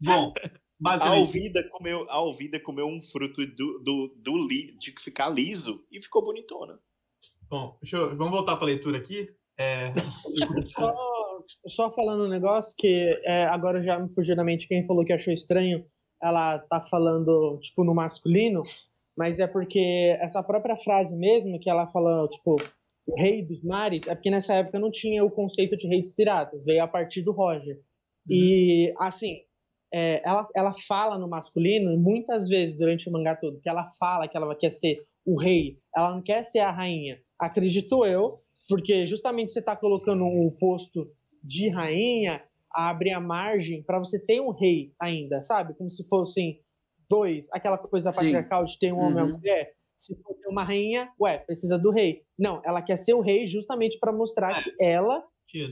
[0.00, 0.32] Bom,
[0.80, 1.18] A basicamente.
[1.20, 6.02] Alvida comeu, a Alvida comeu um fruto do, do, do li, de ficar liso e
[6.02, 6.78] ficou bonitona.
[7.48, 9.28] Bom, deixa eu, vamos voltar pra leitura aqui.
[9.58, 9.92] É,
[10.66, 10.94] Só,
[11.66, 15.12] só falando um negócio que é, agora já me fugiu da mente quem falou que
[15.12, 15.86] achou estranho
[16.22, 18.62] ela tá falando, tipo, no masculino,
[19.16, 22.56] mas é porque essa própria frase mesmo, que ela fala, tipo,
[23.06, 26.12] o rei dos mares, é porque nessa época não tinha o conceito de rei dos
[26.12, 27.80] piratas, veio a partir do Roger.
[28.28, 29.42] E, assim,
[29.92, 34.28] é, ela, ela fala no masculino muitas vezes durante o mangá todo, que ela fala
[34.28, 37.18] que ela quer ser o rei, ela não quer ser a rainha.
[37.38, 38.34] Acredito eu,
[38.68, 41.06] porque justamente você está colocando um posto
[41.42, 45.74] de rainha, abre a margem para você ter um rei ainda, sabe?
[45.74, 46.60] Como se fossem
[47.08, 49.28] dois, aquela coisa patriarcal de ter um homem e Uhum.
[49.28, 49.72] uma mulher.
[49.96, 52.22] Se for uma rainha, ué, precisa do rei.
[52.38, 55.24] Não, ela quer ser o rei justamente para mostrar que ela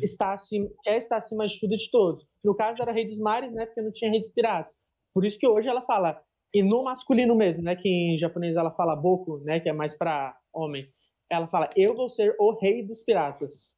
[0.03, 2.27] está acima, quer estar acima de tudo e de todos.
[2.43, 3.67] No caso era Rei dos Mares, né?
[3.67, 4.73] Porque não tinha Rei dos Piratas.
[5.13, 6.21] Por isso que hoje ela fala,
[6.53, 7.75] e no masculino mesmo, né?
[7.77, 9.61] Que em japonês ela fala boku, né?
[9.61, 10.89] Que é mais para homem.
[11.31, 13.77] Ela fala, eu vou ser o Rei dos Piratas.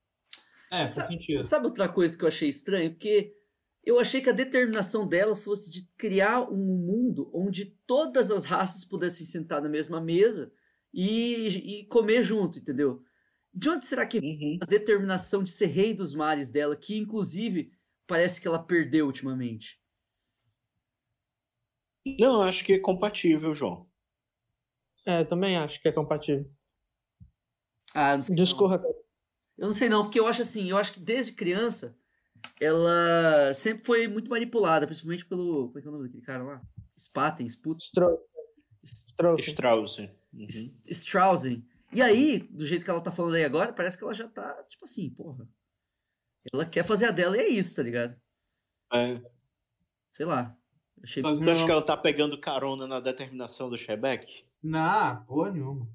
[0.70, 1.43] é, faz Sabe- sentido.
[1.43, 2.90] Sabe outra coisa que eu achei estranho?
[2.90, 3.32] Porque
[3.85, 8.85] eu achei que a determinação dela fosse de criar um mundo onde todas as raças
[8.85, 10.52] pudessem sentar na mesma mesa
[10.93, 13.01] e, e comer junto, entendeu?
[13.58, 14.58] De onde será que Uhum.
[14.60, 17.72] a determinação de ser rei dos mares dela, que inclusive
[18.06, 19.80] parece que ela perdeu ultimamente?
[22.20, 23.88] Não, eu acho que é compatível, João.
[25.06, 26.48] É, eu também acho que é compatível.
[27.94, 28.36] Ah, eu não sei.
[28.36, 28.42] não.
[28.42, 28.82] Discorra.
[29.56, 31.98] Eu não sei não, porque eu acho assim, eu acho que desde criança
[32.60, 35.68] ela sempre foi muito manipulada, principalmente pelo.
[35.68, 36.62] Como é que é o nome daquele cara lá?
[36.98, 38.20] Spaten, Sput, Stro-
[38.84, 39.98] Stro- Strauss.
[39.98, 40.08] Uhum.
[40.46, 41.66] S- Straussen.
[41.92, 44.62] E aí, do jeito que ela tá falando aí agora, parece que ela já tá,
[44.68, 45.48] tipo assim, porra.
[46.52, 48.14] Ela quer fazer a dela e é isso, tá ligado?
[48.92, 49.20] É.
[50.10, 50.56] Sei lá.
[51.02, 51.22] Achei.
[51.22, 54.44] Faz Eu acho que ela tá pegando carona na determinação do Shebeck.
[54.62, 55.88] Não, porra nenhuma.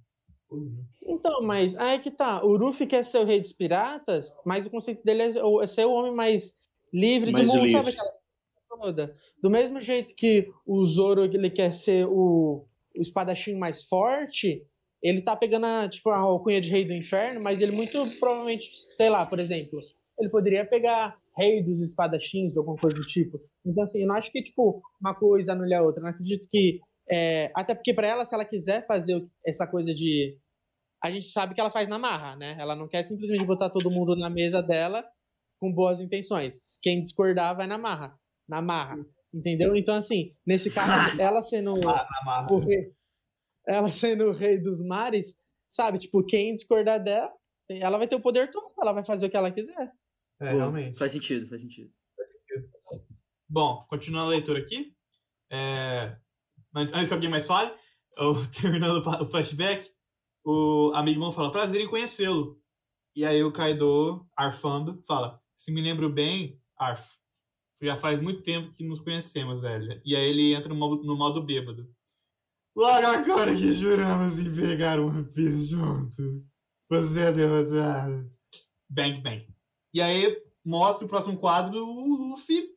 [0.47, 0.87] Porra nenhuma.
[1.03, 2.43] Então, mas aí que tá.
[2.43, 5.67] O Ruffy quer ser o rei dos piratas, mas o conceito dele é o- é
[5.67, 6.59] ser o homem mais
[6.93, 7.99] livre Mais do mundo, sabe livre.
[7.99, 9.17] aquela coisa toda?
[9.41, 12.65] Do mesmo jeito que o Zoro ele quer ser o,
[12.95, 14.65] o espadachim mais forte,
[15.01, 18.69] ele tá pegando a, tipo, a alcunha de rei do inferno, mas ele muito provavelmente,
[18.95, 19.79] sei lá, por exemplo,
[20.19, 23.39] ele poderia pegar rei dos espadachins, alguma coisa do tipo.
[23.65, 26.01] Então, assim, eu não acho que, tipo, uma coisa anule a outra.
[26.01, 26.79] Eu não acredito que.
[27.09, 30.37] é, até porque, para ela, se ela quiser fazer essa coisa de
[31.03, 32.55] a gente sabe que ela faz na marra, né?
[32.59, 35.03] Ela não quer simplesmente botar todo mundo na mesa dela
[35.59, 36.59] com boas intenções.
[36.81, 38.15] Quem discordar vai na marra.
[38.47, 39.03] Na marra.
[39.33, 39.75] Entendeu?
[39.75, 40.85] Então, assim, nesse caso,
[41.19, 42.93] ela sendo o rei,
[43.67, 45.35] ela sendo o rei dos mares,
[45.69, 45.99] sabe?
[45.99, 47.31] Tipo, quem discordar dela,
[47.69, 49.91] ela vai ter o poder todo, ela vai fazer o que ela quiser.
[50.39, 50.51] É, Boa.
[50.51, 50.97] realmente.
[50.97, 51.91] Faz sentido, faz sentido.
[53.47, 54.93] Bom, continuando a leitura aqui.
[55.51, 56.15] É...
[56.73, 57.71] Antes, antes que alguém mais fale,
[58.17, 59.89] eu, terminando o flashback,
[60.43, 62.59] o amigo fala, prazer em conhecê-lo.
[63.15, 67.17] E aí o Kaido, arfando, fala, se me lembro bem, Arf,
[67.81, 70.01] já faz muito tempo que nos conhecemos, velho.
[70.05, 71.89] E aí ele entra no modo, no modo bêbado.
[72.81, 76.17] Logo agora que juramos em pegar One Piece juntos,
[76.89, 78.27] você é derrotado.
[78.89, 79.47] Bang, bang.
[79.93, 80.35] E aí
[80.65, 82.75] mostra o próximo quadro, o Luffy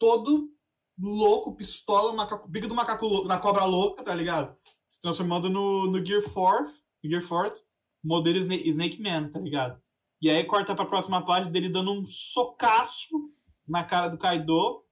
[0.00, 0.52] todo
[0.98, 4.58] louco, pistola, macaco, bico do macaco da cobra louca, tá ligado?
[4.88, 6.72] Se transformando no, no Gear 4,
[7.04, 7.56] Gear 4,
[8.02, 9.80] modelo Snake, Snake Man, tá ligado?
[10.20, 13.30] E aí corta pra próxima página dele dando um socaço
[13.64, 14.84] na cara do Kaido.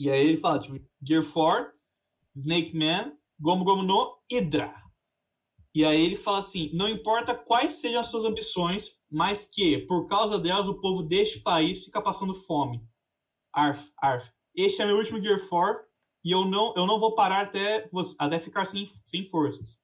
[0.00, 1.74] E aí ele fala, tipo, Gear 4,
[2.36, 4.74] Snake Man, Gomu Gomu no Hydra.
[5.74, 10.06] E aí ele fala assim: não importa quais sejam as suas ambições, mas que, por
[10.06, 12.80] causa delas, o povo deste país fica passando fome.
[13.52, 14.30] Arf, arf.
[14.54, 15.82] Este é meu último Gear 4
[16.24, 17.88] e eu não, eu não vou parar até,
[18.18, 19.78] até ficar sem, sem forças.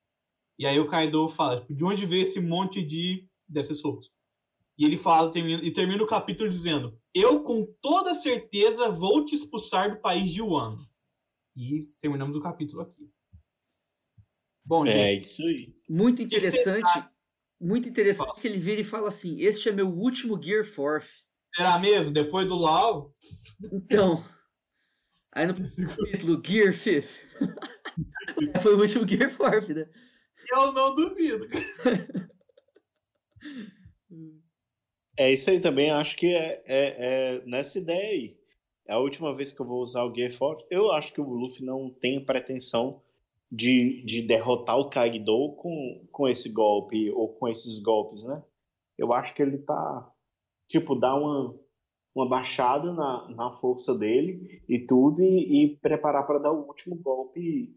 [0.58, 3.28] E aí o Kaido fala, tipo, de onde veio esse monte de...
[3.48, 4.10] Deve ser soltos.
[4.78, 9.34] E ele fala, termina, e termina o capítulo dizendo, eu com toda certeza vou te
[9.34, 10.78] expulsar do país de Wano.
[11.60, 13.12] E terminamos o capítulo aqui.
[14.64, 15.74] Bom, É gente, isso aí.
[15.88, 17.04] Muito interessante.
[17.60, 21.22] Muito interessante que ele vira e fala assim: Este é meu último Gear Forth.
[21.54, 22.12] será mesmo?
[22.12, 23.14] Depois do Lau,
[23.70, 24.24] Então.
[25.32, 27.24] Aí no capítulo Gear Fifth.
[28.62, 29.88] Foi o último Gear Forth, né?
[30.52, 31.46] eu não duvido.
[35.16, 38.39] É isso aí também, acho que é, é, é nessa ideia aí.
[38.90, 40.66] É a última vez que eu vou usar o Gear Force.
[40.68, 43.00] Eu acho que o Luffy não tem pretensão
[43.48, 48.42] de, de derrotar o Kaido com, com esse golpe, ou com esses golpes, né?
[48.98, 50.12] Eu acho que ele tá,
[50.66, 51.56] tipo, dá uma,
[52.12, 56.96] uma baixada na, na força dele e tudo, e, e preparar para dar o último
[56.96, 57.72] golpe.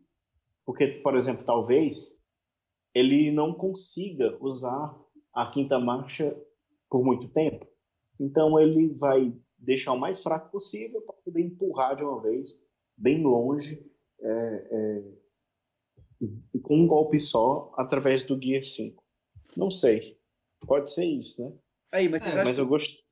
[0.66, 2.20] Porque, por exemplo, talvez
[2.92, 5.00] ele não consiga usar
[5.32, 6.36] a quinta marcha
[6.90, 7.68] por muito tempo.
[8.20, 9.32] Então ele vai
[9.64, 12.62] deixar o mais fraco possível para poder empurrar de uma vez,
[12.98, 13.90] bem longe,
[14.22, 15.04] é, é,
[16.62, 19.04] com um golpe só, através do Gear 5.
[19.58, 20.18] Não sei.
[20.66, 21.54] Pode ser isso, né?
[21.92, 23.00] Aí, mas É, acham Mas eu, gost...
[23.00, 23.04] eu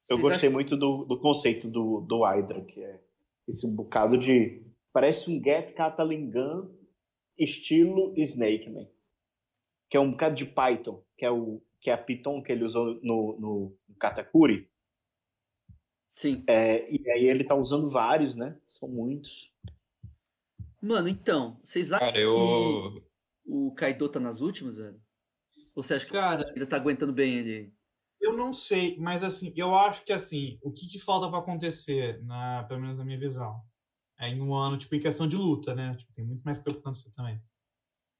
[0.00, 3.00] vocês gostei acham- muito do, do conceito do, do Hydra, que é
[3.48, 4.62] esse bocado de.
[4.92, 6.68] Parece um Get Catalingan
[7.38, 8.86] estilo Snake Man.
[9.88, 12.64] Que é um bocado de Python, que é, o, que é a Python que ele
[12.64, 14.68] usou no, no, no Katakuri.
[16.20, 16.44] Sim.
[16.46, 18.54] É, e aí ele tá usando vários, né?
[18.68, 19.50] São muitos.
[20.78, 22.30] Mano, então, vocês acham Cara, eu.
[22.30, 23.02] que
[23.46, 25.00] o Kaido tá nas últimas, velho?
[25.74, 27.74] Ou você acha que Cara, ainda tá aguentando bem ele?
[28.20, 32.22] Eu não sei, mas assim, eu acho que assim, o que, que falta pra acontecer,
[32.22, 33.58] na, pelo menos na minha visão,
[34.18, 35.94] é em um ano, tipo, em questão de luta, né?
[35.94, 37.42] Tipo, tem muito mais coisa pra acontecer também.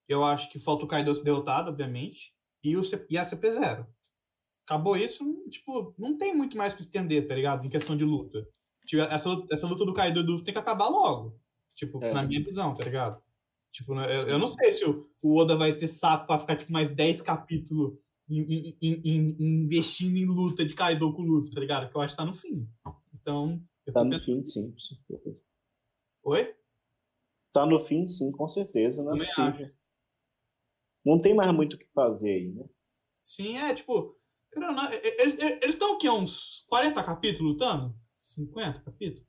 [0.08, 3.86] Eu acho que falta o Kaido ser derrotado, obviamente, e, o e a CP0.
[4.70, 7.66] Acabou isso, tipo, não tem muito mais pra estender, tá ligado?
[7.66, 8.46] Em questão de luta.
[8.86, 11.36] Tipo, essa, luta- essa luta do Kaido e do Luffy tem que acabar logo.
[11.74, 12.12] Tipo, É.
[12.12, 13.20] na minha visão, tá ligado?
[13.72, 16.70] Tipo, eu, eu não sei se o, o Oda vai ter saco pra ficar, tipo,
[16.72, 17.98] mais 10 capítulos
[19.40, 21.90] investindo em luta de Kaido com o Luffy, tá ligado?
[21.90, 22.68] Que eu acho que tá no fim.
[23.14, 23.60] Então.
[23.92, 24.70] Tá no pensando- fim, sim.
[24.72, 25.36] com certeza.
[26.22, 26.54] Oi?
[27.52, 29.02] Tá no fim, sim, com certeza.
[29.02, 29.78] Não é Também possível.
[31.04, 32.64] Não tem mais muito o que fazer aí, né?
[33.24, 34.16] Sim, é, tipo.
[34.52, 37.94] Cara, não, Eles estão aqui uns 40 capítulos lutando?
[38.18, 39.26] 50 capítulos?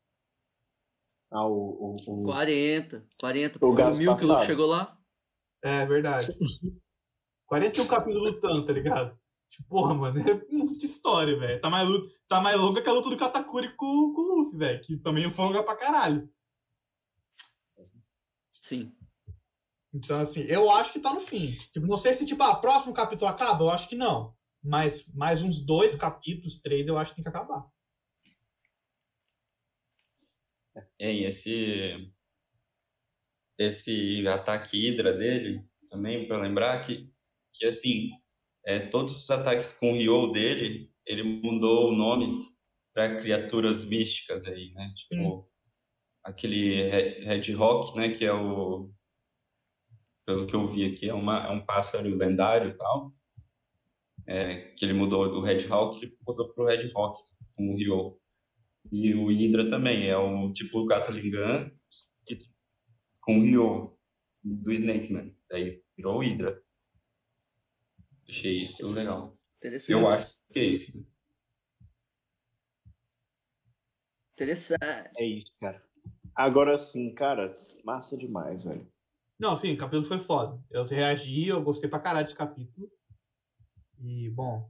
[1.31, 3.65] Ah, o, o, o- 40, 40.
[3.65, 4.45] O o mil que o Luffy passado.
[4.45, 4.97] chegou lá.
[5.63, 6.35] É verdade.
[7.45, 9.17] 41 capítulos lutando, tá ligado?
[9.49, 11.61] Tipo, porra, mano, é muita história, velho.
[11.61, 11.87] Tá mais,
[12.27, 14.81] tá mais longa que a luta do Katakuri com, com o Luffy, velho.
[14.81, 16.29] Que também foi longa pra caralho.
[18.51, 18.93] Sim.
[19.93, 21.51] Então, assim, eu acho que tá no fim.
[21.73, 24.33] Tipo, não sei se, tipo, ah, próximo capítulo acaba, eu acho que não.
[24.63, 27.65] Mas mais uns dois capítulos, três, eu acho que tem que acabar.
[30.99, 32.11] É, e esse
[33.57, 37.11] esse ataque Hydra dele também para lembrar que
[37.53, 38.09] que assim
[38.65, 42.47] é, todos os ataques com o Ryo dele ele mudou o nome
[42.93, 45.51] para criaturas místicas aí né tipo
[46.23, 48.91] aquele Red Rock né que é o
[50.25, 53.13] pelo que eu vi aqui, é, uma, é um pássaro lendário e tal.
[54.33, 57.21] É, que ele mudou do Red Hawk, ele mudou pro Red Hawk,
[57.53, 58.17] como o Ryo.
[58.89, 61.69] E o Hydra também, é o tipo Gatling Gun
[62.25, 62.39] que,
[63.19, 63.99] com o Ryo,
[64.41, 65.35] do Snake Man.
[65.49, 66.63] Daí virou o Hydra.
[68.29, 69.37] Achei isso legal.
[69.57, 69.91] Interessante.
[69.91, 70.97] Eu acho que é isso.
[70.97, 71.05] né?
[74.33, 75.11] Interessante.
[75.17, 75.85] É isso, cara.
[76.33, 77.53] Agora sim, cara,
[77.83, 78.89] massa demais, velho.
[79.37, 80.57] Não, sim, o capítulo foi foda.
[80.71, 82.89] Eu reagi, eu gostei pra caralho desse capítulo.
[84.03, 84.69] E, bom,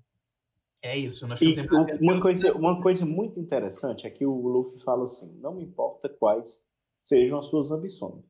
[0.84, 1.28] é isso.
[1.28, 1.53] Nós E
[2.02, 6.10] uma coisa, uma coisa muito interessante é que o Luffy fala assim: não me importa
[6.10, 6.68] quais
[7.06, 8.26] sejam as suas ambições,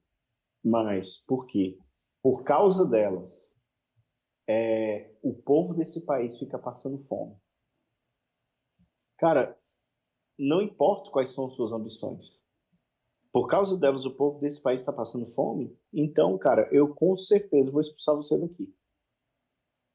[0.63, 1.77] mas por quê?
[2.21, 3.49] Por causa delas,
[4.47, 7.35] é, o povo desse país fica passando fome.
[9.17, 9.57] Cara,
[10.37, 12.39] não importa quais são as suas ambições.
[13.31, 15.73] Por causa delas, o povo desse país está passando fome.
[15.93, 18.75] Então, cara, eu com certeza vou expulsar você daqui.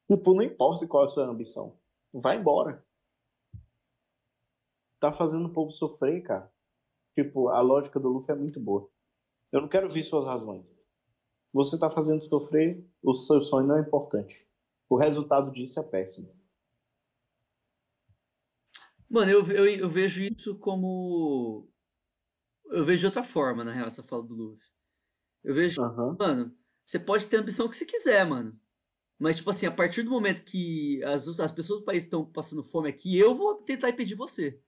[0.09, 1.79] Tipo, não importa qual é a sua ambição.
[2.13, 2.85] Vai embora.
[5.01, 6.53] Tá fazendo o povo sofrer, cara.
[7.15, 8.89] Tipo, a lógica do Luffy é muito boa.
[9.51, 10.65] Eu não quero ver suas razões.
[11.53, 14.47] Você tá fazendo sofrer, o seu sonho não é importante.
[14.89, 16.35] O resultado disso é péssimo.
[19.09, 21.69] Mano, eu, eu, eu vejo isso como.
[22.67, 24.69] Eu vejo de outra forma, na real, essa fala do Luffy.
[25.45, 26.17] Eu vejo, Aham.
[26.19, 28.59] mano, você pode ter a ambição que você quiser, mano.
[29.19, 32.63] Mas, tipo assim, a partir do momento que as, as pessoas do país estão passando
[32.63, 34.61] fome aqui, eu vou tentar impedir você.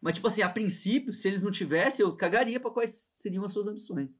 [0.00, 3.52] Mas, tipo assim, a princípio, se eles não tivessem, eu cagaria pra quais seriam as
[3.52, 4.18] suas ambições.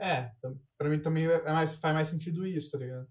[0.00, 0.32] É,
[0.78, 3.08] pra mim também é mais, faz mais sentido isso, tá ligado?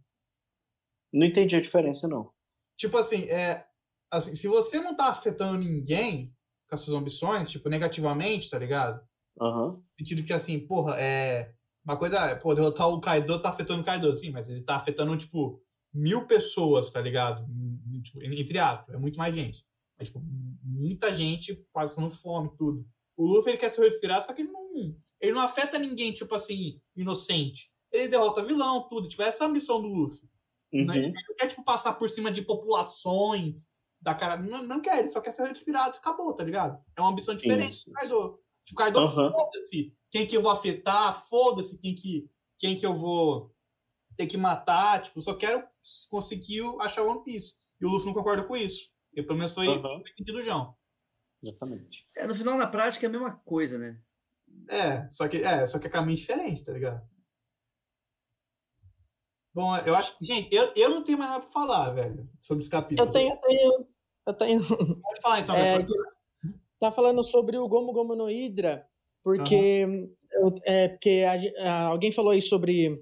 [1.14, 2.32] Não entendi a diferença, não.
[2.78, 3.68] Tipo assim, é,
[4.12, 6.36] assim, se você não tá afetando ninguém
[6.68, 9.06] com as suas ambições, tipo, negativamente, tá ligado?
[9.40, 9.74] Aham.
[9.74, 11.54] No sentido que, assim, porra, é.
[11.88, 14.76] Uma coisa é, pô, derrotar o Kaido tá afetando o Kaido, sim, mas ele tá
[14.76, 17.46] afetando, tipo, mil pessoas, tá ligado?
[17.50, 19.66] Hum, tipo, entre aspas, é muito mais gente.
[19.98, 20.22] Mas, tipo,
[20.62, 22.86] muita gente passando fome tudo.
[23.16, 24.68] O Luffy, ele quer ser respirado, só que ele não.
[25.22, 27.72] Ele não afeta ninguém, tipo assim, inocente.
[27.90, 29.08] Ele derrota vilão, tudo.
[29.08, 30.30] Tipo, essa é a missão do Luffy.
[30.74, 30.82] Né?
[30.82, 30.94] Uhum.
[30.94, 33.66] Ele não quer, tipo, passar por cima de populações
[34.02, 34.36] da cara.
[34.36, 36.84] Não, não quer, ele só quer ser respirado acabou, tá ligado?
[36.98, 38.40] É uma ambição diferente do Kaido.
[38.68, 39.32] Tipo, o Kaido, Aham.
[39.32, 42.30] foda-se quem que eu vou afetar, foda-se quem que,
[42.60, 43.56] quem que eu vou
[44.18, 45.02] ter que matar.
[45.02, 45.66] Tipo, só quero
[46.10, 47.56] conseguir achar One Piece.
[47.80, 48.90] E o Luffy não concorda com isso.
[49.14, 50.76] E pelo menos foi sentido do João.
[51.42, 52.04] Exatamente.
[52.18, 54.02] É, no final, na prática, é a mesma coisa, né?
[54.70, 57.08] É, só que é, só que é caminho diferente, tá ligado?
[59.54, 60.26] Bom, eu acho que.
[60.26, 63.08] Gente, eu, eu não tenho mais nada pra falar, velho, sobre esse capítulo.
[63.08, 63.88] Eu tenho, eu tenho,
[64.28, 64.68] eu tenho.
[65.02, 66.17] Pode falar então, É, Gaspar.
[66.80, 68.86] Tá falando sobre o Gomu Gomu no Hydra,
[69.24, 69.86] porque,
[70.32, 73.02] eu- é, porque a ah, alguém falou aí sobre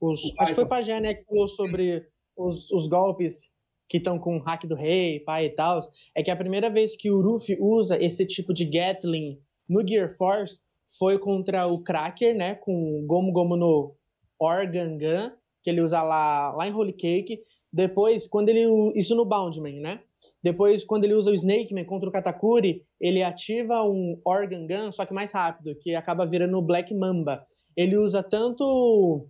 [0.00, 0.24] os.
[0.24, 2.06] O Acho que foi o Pajé, né, que falou sobre
[2.36, 3.50] os, os golpes
[3.88, 5.78] que estão com o hack do rei, pai e tal.
[6.14, 10.14] É que a primeira vez que o Ruffy usa esse tipo de Gatling no Gear
[10.16, 10.60] Force
[10.98, 13.94] foi contra o Cracker, né, com o Gomu Gomu no
[14.38, 15.32] Organ Gun,
[15.62, 17.42] que ele usa lá, lá em Holy Cake.
[17.72, 18.66] Depois, quando ele.
[18.94, 20.00] Isso no Boundman, né?
[20.42, 24.90] Depois, quando ele usa o Snake Man contra o Katakuri, ele ativa um Organ Gun,
[24.90, 27.46] só que mais rápido, que acaba virando o Black Mamba.
[27.76, 29.28] Ele usa tanto.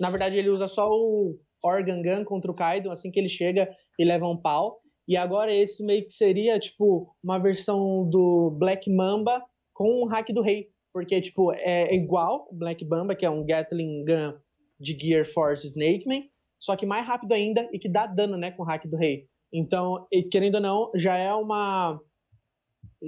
[0.00, 3.68] Na verdade, ele usa só o Organ Gun contra o Kaido, assim que ele chega
[3.98, 4.80] e leva um pau.
[5.08, 9.42] E agora esse meio que seria, tipo, uma versão do Black Mamba
[9.72, 10.68] com o hack do rei.
[10.92, 14.34] Porque, tipo, é igual o Black Mamba, que é um Gatling Gun
[14.80, 16.22] de Gear Force Snake Man,
[16.58, 19.26] só que mais rápido ainda e que dá dano, né, com o hack do rei.
[19.58, 21.98] Então, e querendo ou não, já é uma.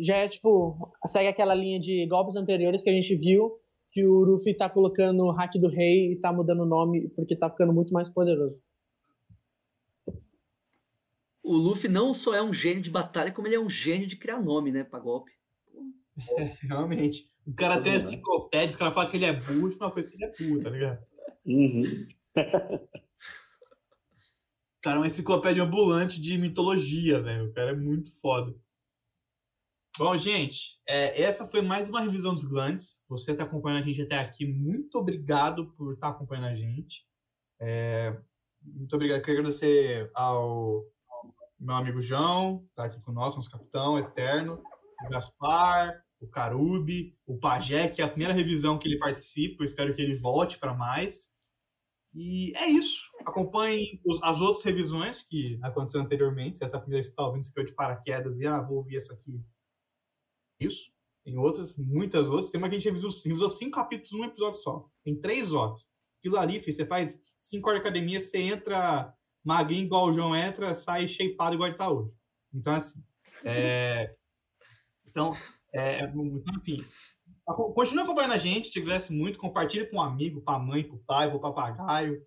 [0.02, 0.90] Já é tipo.
[1.06, 3.60] Segue aquela linha de golpes anteriores que a gente viu
[3.90, 7.36] que o Ruffy tá colocando o hack do rei e tá mudando o nome porque
[7.36, 8.62] tá ficando muito mais poderoso.
[11.42, 14.16] O Luffy não só é um gênio de batalha, como ele é um gênio de
[14.16, 15.32] criar nome, né, pra golpe.
[16.60, 17.30] Realmente.
[17.46, 20.16] O cara tem enciclopédia, os caras falam que ele é burro, a última coisa que
[20.16, 21.06] ele é burro, tá ligado?
[21.46, 22.06] Uhum.
[24.82, 27.46] Cara é uma enciclopédia ambulante de mitologia, velho.
[27.46, 28.54] O cara é muito foda.
[29.98, 33.02] Bom, gente, é, essa foi mais uma revisão dos Glands.
[33.08, 34.46] Você está acompanhando a gente até aqui.
[34.46, 37.04] Muito obrigado por estar acompanhando a gente.
[37.60, 38.16] É,
[38.62, 39.20] muito obrigado.
[39.22, 40.84] Quero agradecer ao,
[41.58, 44.62] meu amigo João, tá aqui conosco, nosso capitão eterno,
[45.04, 49.62] o Gaspar, o Carubi, o Pajé, que é a primeira revisão que ele participa.
[49.62, 51.36] Eu espero que ele volte para mais.
[52.14, 53.02] E é isso.
[53.28, 56.58] Acompanhe os- as outras revisões que aconteceram anteriormente.
[56.58, 58.96] Se essa primeira que você está ouvindo, você caiu de paraquedas e ah, vou ouvir
[58.96, 59.40] essa aqui.
[60.60, 60.92] Isso.
[61.24, 62.50] Tem outras, muitas outras.
[62.50, 64.88] Tem uma que a gente revisou, revisou cinco capítulos num episódio só.
[65.04, 65.88] Tem três obras.
[66.18, 69.14] Aquilo ali, filho, você faz cinco horas de academia, você entra
[69.44, 72.12] magrinho igual o João entra, sai shapeado igual ele tá hoje.
[72.52, 73.04] Então, assim,
[73.44, 74.14] é...
[75.06, 75.34] Então,
[75.72, 76.84] é, então, assim,
[77.74, 80.96] continua acompanhando a gente, te agradece muito, compartilha com um amigo, para a mãe, para
[80.96, 82.22] o pai, para o papagaio,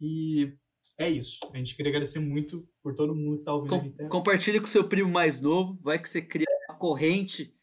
[0.00, 0.56] e
[0.98, 1.38] é isso.
[1.52, 4.08] A gente queria agradecer muito por todo mundo que tá ouvindo a Com, gente.
[4.08, 7.54] compartilha com seu primo mais novo, vai que você cria uma corrente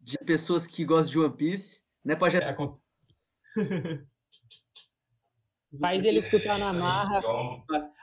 [0.00, 2.38] de pessoas que gostam de One Piece, né, Pajé?
[2.38, 2.78] É, com-
[5.80, 7.20] Faz ele escutar na marra.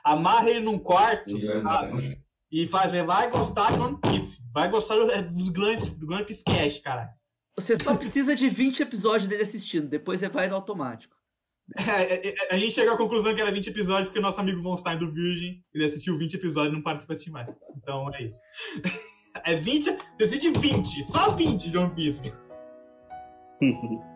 [0.04, 1.30] Amarra ele num quarto
[1.62, 2.20] sabe?
[2.50, 4.42] e faz, vai gostar de One Piece.
[4.52, 7.14] Vai gostar do- é, dos grandes, do One Piece Cast, cara.
[7.56, 11.14] Você só precisa de 20 episódios dele assistindo, depois você vai no automático.
[11.78, 14.60] É, é, é, a gente chegou à conclusão que era 20 episódios porque nosso amigo
[14.60, 17.58] Von Stein do Virgin, ele assistiu 20 episódios e não para de assistir mais.
[17.76, 18.40] Então é isso.
[19.44, 22.32] É 20, decide 20, só 20 de One Piece.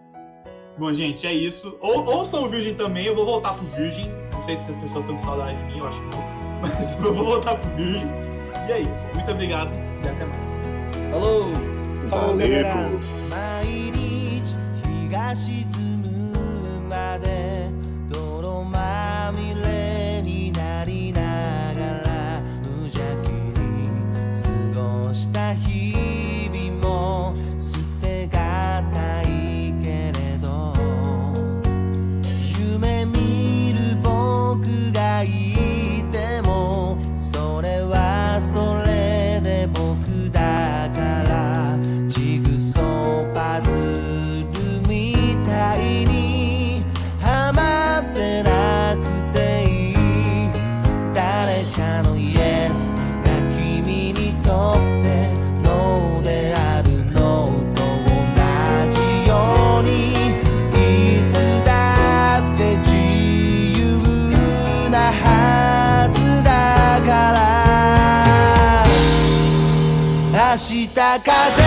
[0.77, 1.79] Bom, gente, é isso.
[1.81, 4.11] Ou, ouçam o Virgin também, eu vou voltar pro Virgin.
[4.33, 6.23] Não sei se as pessoas estão com saudade de mim, eu acho que não.
[6.61, 8.09] Mas eu vou voltar pro Virgin.
[8.69, 9.09] E é isso.
[9.15, 9.71] Muito obrigado
[10.05, 10.69] e até mais.
[11.13, 11.53] Falou!
[12.09, 12.91] Falou, galera.
[71.21, 71.64] 風